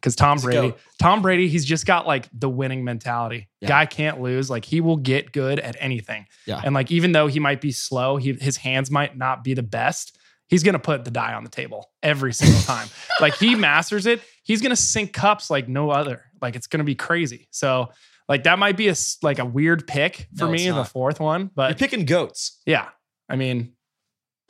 because 0.00 0.16
Tom 0.16 0.36
Let's 0.36 0.44
Brady, 0.44 0.70
go. 0.70 0.76
Tom 0.98 1.22
Brady, 1.22 1.48
he's 1.48 1.64
just 1.64 1.84
got 1.84 2.06
like 2.06 2.28
the 2.32 2.48
winning 2.48 2.84
mentality. 2.84 3.48
Yeah. 3.60 3.68
Guy 3.68 3.86
can't 3.86 4.20
lose. 4.20 4.48
Like 4.48 4.64
he 4.64 4.80
will 4.80 4.96
get 4.96 5.32
good 5.32 5.60
at 5.60 5.76
anything. 5.78 6.26
Yeah. 6.46 6.62
And 6.64 6.74
like 6.74 6.90
even 6.90 7.12
though 7.12 7.26
he 7.26 7.40
might 7.40 7.60
be 7.60 7.72
slow, 7.72 8.16
he, 8.16 8.32
his 8.32 8.56
hands 8.56 8.90
might 8.90 9.16
not 9.16 9.44
be 9.44 9.52
the 9.52 9.62
best. 9.62 10.16
He's 10.48 10.62
gonna 10.62 10.78
put 10.78 11.04
the 11.04 11.10
die 11.10 11.32
on 11.34 11.42
the 11.44 11.50
table 11.50 11.90
every 12.02 12.32
single 12.34 12.60
time. 12.62 12.88
like 13.20 13.34
he 13.36 13.54
masters 13.54 14.06
it. 14.06 14.20
He's 14.44 14.60
gonna 14.62 14.76
sink 14.76 15.12
cups 15.12 15.50
like 15.50 15.68
no 15.68 15.90
other. 15.90 16.22
Like 16.42 16.54
it's 16.56 16.66
gonna 16.66 16.84
be 16.84 16.94
crazy. 16.94 17.48
So 17.50 17.90
like 18.28 18.44
that 18.44 18.58
might 18.58 18.76
be 18.76 18.88
a 18.88 18.94
like 19.22 19.38
a 19.38 19.44
weird 19.44 19.86
pick 19.86 20.28
for 20.36 20.44
No, 20.46 20.50
me 20.52 20.70
the 20.70 20.84
fourth 20.84 21.20
one. 21.20 21.40
You're 21.42 21.50
But 21.54 21.78
picking 21.78 22.04
goats. 22.04 22.60
yeah, 22.66 22.88
I 23.28 23.36
mean, 23.36 23.72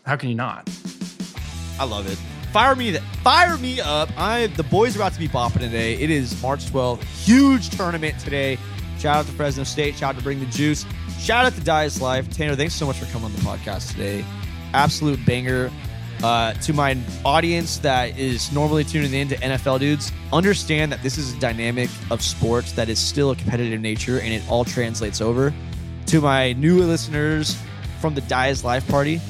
how 0.04 0.16
can 0.16 0.28
you 0.28 0.34
not? 0.34 0.68
I 1.78 1.84
love 1.84 2.06
it. 2.10 2.18
Fire 2.52 2.76
me 2.76 2.96
fire 3.22 3.56
me 3.58 3.80
up. 3.80 4.08
I 4.16 4.46
the 4.48 4.62
boys 4.64 4.94
are 4.96 5.00
about 5.00 5.12
to 5.14 5.18
be 5.18 5.28
bopping 5.28 5.58
today. 5.60 5.94
It 5.94 6.10
is 6.10 6.40
March 6.42 6.64
12th. 6.66 7.02
Huge 7.24 7.70
tournament 7.70 8.18
today. 8.20 8.58
Shout 8.98 9.16
out 9.16 9.26
to 9.26 9.32
Fresno 9.32 9.64
State. 9.64 9.96
Shout 9.96 10.14
out 10.14 10.18
to 10.18 10.22
Bring 10.22 10.38
the 10.40 10.46
Juice. 10.46 10.86
Shout 11.18 11.44
out 11.46 11.54
to 11.54 11.60
Die's 11.60 12.00
Life. 12.00 12.30
Tanner, 12.30 12.54
thanks 12.54 12.74
so 12.74 12.86
much 12.86 12.96
for 12.98 13.06
coming 13.06 13.24
on 13.26 13.32
the 13.32 13.40
podcast 13.40 13.90
today. 13.90 14.24
Absolute 14.74 15.24
banger. 15.24 15.70
Uh, 16.22 16.54
to 16.54 16.72
my 16.72 16.96
audience 17.24 17.78
that 17.78 18.16
is 18.18 18.50
normally 18.52 18.82
tuning 18.84 19.12
in 19.12 19.28
to 19.28 19.36
NFL 19.36 19.80
dudes, 19.80 20.10
understand 20.32 20.90
that 20.90 21.02
this 21.02 21.18
is 21.18 21.34
a 21.34 21.38
dynamic 21.40 21.90
of 22.10 22.22
sports 22.22 22.72
that 22.72 22.88
is 22.88 22.98
still 22.98 23.30
a 23.32 23.36
competitive 23.36 23.80
nature 23.80 24.20
and 24.20 24.32
it 24.32 24.42
all 24.48 24.64
translates 24.64 25.20
over. 25.20 25.52
To 26.06 26.20
my 26.20 26.52
new 26.54 26.82
listeners 26.82 27.58
from 28.00 28.14
the 28.14 28.20
Die's 28.22 28.64
Life 28.64 28.86
Party, 28.88 29.20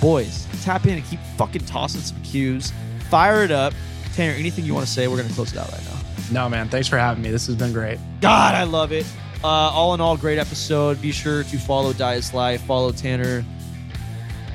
boys, 0.00 0.46
tap 0.62 0.86
in 0.86 0.94
and 0.94 1.04
keep 1.06 1.20
fucking 1.36 1.64
tossing 1.64 2.00
some 2.00 2.20
cues. 2.22 2.72
Fire 3.10 3.42
it 3.42 3.50
up. 3.50 3.72
Tanner, 4.14 4.34
anything 4.34 4.64
you 4.64 4.74
want 4.74 4.86
to 4.86 4.92
say? 4.92 5.08
We're 5.08 5.16
going 5.16 5.28
to 5.28 5.34
close 5.34 5.52
it 5.52 5.58
out 5.58 5.70
right 5.72 5.84
now. 5.84 5.96
No, 6.30 6.48
man. 6.48 6.68
Thanks 6.68 6.88
for 6.88 6.98
having 6.98 7.22
me. 7.22 7.30
This 7.30 7.46
has 7.46 7.56
been 7.56 7.72
great. 7.72 7.98
God, 8.20 8.54
I 8.54 8.64
love 8.64 8.92
it. 8.92 9.06
Uh, 9.44 9.48
all 9.48 9.94
in 9.94 10.00
all, 10.00 10.16
great 10.16 10.38
episode. 10.38 11.00
Be 11.00 11.12
sure 11.12 11.44
to 11.44 11.58
follow 11.58 11.92
Die's 11.92 12.32
Life, 12.32 12.62
follow 12.62 12.90
Tanner. 12.92 13.44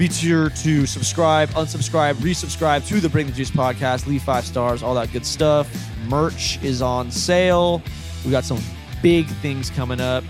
Be 0.01 0.09
sure 0.09 0.49
to 0.49 0.87
subscribe, 0.87 1.49
unsubscribe, 1.49 2.15
resubscribe 2.15 2.87
to 2.87 2.99
the 2.99 3.07
Bring 3.07 3.27
the 3.27 3.33
Juice 3.33 3.51
podcast. 3.51 4.07
Leave 4.07 4.23
five 4.23 4.43
stars, 4.45 4.81
all 4.81 4.95
that 4.95 5.11
good 5.11 5.23
stuff. 5.23 5.69
Merch 6.07 6.57
is 6.63 6.81
on 6.81 7.11
sale. 7.11 7.83
We 8.25 8.31
got 8.31 8.43
some 8.43 8.57
big 9.03 9.27
things 9.27 9.69
coming 9.69 10.01
up. 10.01 10.23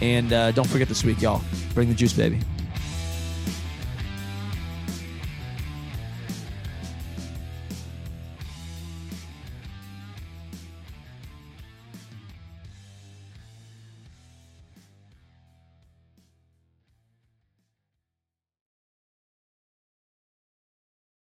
And 0.00 0.32
uh, 0.32 0.52
don't 0.52 0.68
forget 0.68 0.86
this 0.86 1.02
week, 1.02 1.20
y'all. 1.20 1.42
Bring 1.74 1.88
the 1.88 1.94
juice, 1.96 2.12
baby. 2.12 2.38